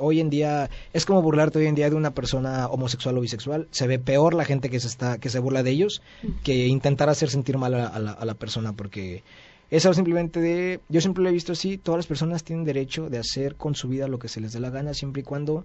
Hoy 0.00 0.20
en 0.20 0.30
día 0.30 0.70
es 0.92 1.06
como 1.06 1.22
burlarte 1.22 1.58
hoy 1.58 1.66
en 1.66 1.74
día 1.74 1.90
de 1.90 1.96
una 1.96 2.12
persona 2.12 2.68
homosexual 2.68 3.18
o 3.18 3.20
bisexual. 3.20 3.66
Se 3.72 3.86
ve 3.86 3.98
peor 3.98 4.34
la 4.34 4.44
gente 4.44 4.70
que 4.70 4.78
se 4.78 4.86
está 4.86 5.18
que 5.18 5.28
se 5.28 5.40
burla 5.40 5.64
de 5.64 5.70
ellos 5.70 6.02
que 6.44 6.68
intentar 6.68 7.08
hacer 7.08 7.30
sentir 7.30 7.58
mal 7.58 7.74
a, 7.74 7.98
la, 7.98 8.12
a 8.12 8.24
la, 8.24 8.34
persona, 8.34 8.72
porque 8.72 9.24
es 9.70 9.84
algo 9.84 9.94
simplemente 9.94 10.40
de 10.40 10.80
yo 10.88 11.00
siempre 11.00 11.24
lo 11.24 11.30
he 11.30 11.32
visto 11.32 11.52
así. 11.52 11.78
Todas 11.78 11.98
las 11.98 12.06
personas 12.06 12.44
tienen 12.44 12.64
derecho 12.64 13.10
de 13.10 13.18
hacer 13.18 13.56
con 13.56 13.74
su 13.74 13.88
vida 13.88 14.06
lo 14.06 14.20
que 14.20 14.28
se 14.28 14.40
les 14.40 14.52
dé 14.52 14.60
la 14.60 14.70
gana, 14.70 14.94
siempre 14.94 15.22
y 15.22 15.24
cuando 15.24 15.64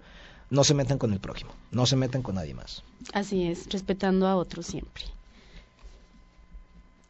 no 0.50 0.64
se 0.64 0.74
metan 0.74 0.98
con 0.98 1.12
el 1.12 1.20
prójimo, 1.20 1.52
no 1.70 1.86
se 1.86 1.94
metan 1.94 2.22
con 2.22 2.34
nadie 2.34 2.54
más. 2.54 2.82
Así 3.12 3.44
es, 3.44 3.68
respetando 3.70 4.26
a 4.26 4.34
otros 4.34 4.66
siempre. 4.66 5.04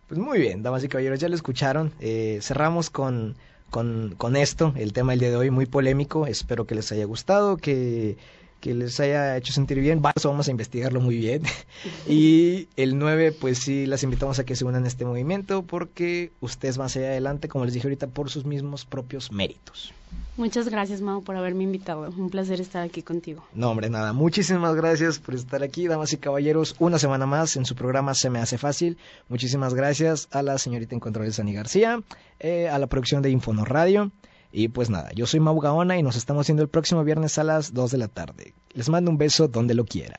Pues 0.09 0.19
muy 0.19 0.39
bien, 0.39 0.63
damas 0.63 0.83
y 0.83 0.89
caballeros, 0.89 1.21
ya 1.21 1.29
lo 1.29 1.35
escucharon. 1.35 1.93
Eh, 2.01 2.39
cerramos 2.41 2.89
con, 2.89 3.37
con, 3.69 4.15
con, 4.17 4.37
esto, 4.37 4.73
el 4.77 4.95
tema 4.95 5.13
del 5.13 5.21
día 5.21 5.31
de 5.31 5.37
hoy, 5.37 5.51
muy 5.51 5.67
polémico. 5.67 6.27
Espero 6.27 6.67
que 6.67 6.75
les 6.75 6.91
haya 6.93 7.05
gustado, 7.05 7.59
que 7.59 8.17
que 8.61 8.75
les 8.75 8.99
haya 9.01 9.37
hecho 9.37 9.53
sentir 9.53 9.81
bien. 9.81 10.03
Vamos 10.03 10.49
a 10.49 10.51
investigarlo 10.51 11.01
muy 11.01 11.17
bien. 11.17 11.43
y 12.09 12.69
el 12.77 12.99
9, 12.99 13.33
pues 13.33 13.59
sí, 13.59 13.87
las 13.87 14.03
invitamos 14.03 14.39
a 14.39 14.45
que 14.45 14.57
se 14.57 14.65
unan 14.65 14.85
a 14.85 14.89
este 14.89 15.05
movimiento 15.05 15.63
porque 15.63 16.33
ustedes 16.41 16.77
van 16.77 16.87
hacia 16.87 17.03
adelante, 17.03 17.49
como 17.49 17.65
les 17.65 17.75
dije 17.75 17.87
ahorita, 17.87 18.09
por 18.09 18.31
sus 18.31 18.45
mismos 18.45 18.85
propios 18.85 19.33
méritos. 19.33 19.93
Muchas 20.37 20.69
gracias, 20.69 21.01
Mau, 21.01 21.23
por 21.23 21.37
haberme 21.37 21.65
invitado. 21.65 22.09
Un 22.17 22.31
placer 22.31 22.61
estar 22.61 22.85
aquí 22.85 23.03
contigo. 23.03 23.45
No, 23.55 23.71
hombre, 23.71 23.91
nada. 23.91 24.13
Muchísimas 24.13 24.77
gracias 24.77 25.19
por 25.19 25.35
estar 25.35 25.65
aquí, 25.65 25.89
damas 25.89 26.13
y 26.13 26.17
caballeros. 26.17 26.77
Una 26.79 27.01
semana 27.01 27.27
más 27.27 27.57
en 27.57 27.65
su 27.65 27.75
programa 27.75 28.15
Se 28.15 28.31
me 28.31 28.39
hace 28.39 28.57
fácil. 28.57 28.99
Muchísimas 29.29 29.75
gracias 29.75 30.29
a 30.31 30.43
la 30.43 30.57
señorita 30.59 30.95
en 30.95 31.01
control 31.01 31.33
Sani 31.33 31.55
García, 31.55 32.03
eh, 32.39 32.69
a 32.69 32.79
la 32.79 32.87
producción 32.87 33.21
de 33.21 33.31
Infonor 33.31 33.69
Radio. 33.69 34.13
Y 34.51 34.69
pues 34.69 34.89
nada, 34.91 35.11
yo 35.15 35.27
soy 35.27 35.41
Mau 35.41 35.59
Gaona 35.61 35.99
y 35.99 36.03
nos 36.03 36.17
estamos 36.17 36.47
viendo 36.47 36.63
el 36.63 36.69
próximo 36.69 37.05
viernes 37.05 37.39
a 37.39 37.45
las 37.45 37.75
2 37.75 37.91
de 37.91 37.99
la 37.99 38.09
tarde. 38.09 38.55
Les 38.73 38.89
mando 38.89 39.11
un 39.11 39.19
beso 39.19 39.49
donde 39.49 39.75
lo 39.75 39.85
quieran. 39.85 40.19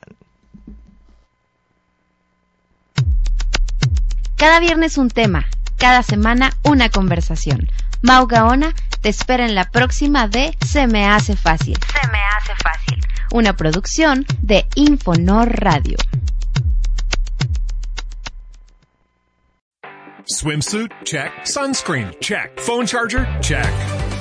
Cada 4.36 4.60
viernes 4.60 4.96
un 4.96 5.10
tema, 5.10 5.46
cada 5.76 6.02
semana 6.02 6.56
una 6.64 6.88
conversación. 6.88 7.68
Mau 8.02 8.26
Gaona 8.26 8.74
te 9.00 9.08
espera 9.08 9.44
en 9.44 9.54
la 9.54 9.70
próxima 9.70 10.28
de 10.28 10.56
Se 10.66 10.86
me 10.86 11.06
hace 11.06 11.36
fácil. 11.36 11.76
Se 11.92 12.08
me 12.08 12.18
hace 12.18 12.52
fácil. 12.62 13.00
Una 13.32 13.56
producción 13.56 14.24
de 14.42 14.66
Infonor 14.76 15.48
Radio. 15.60 15.96
Swimsuit? 20.26 20.92
Check. 21.04 21.32
Sunscreen? 21.44 22.14
Check. 22.20 22.58
Phone 22.60 22.86
charger? 22.86 23.26
Check. 23.40 23.99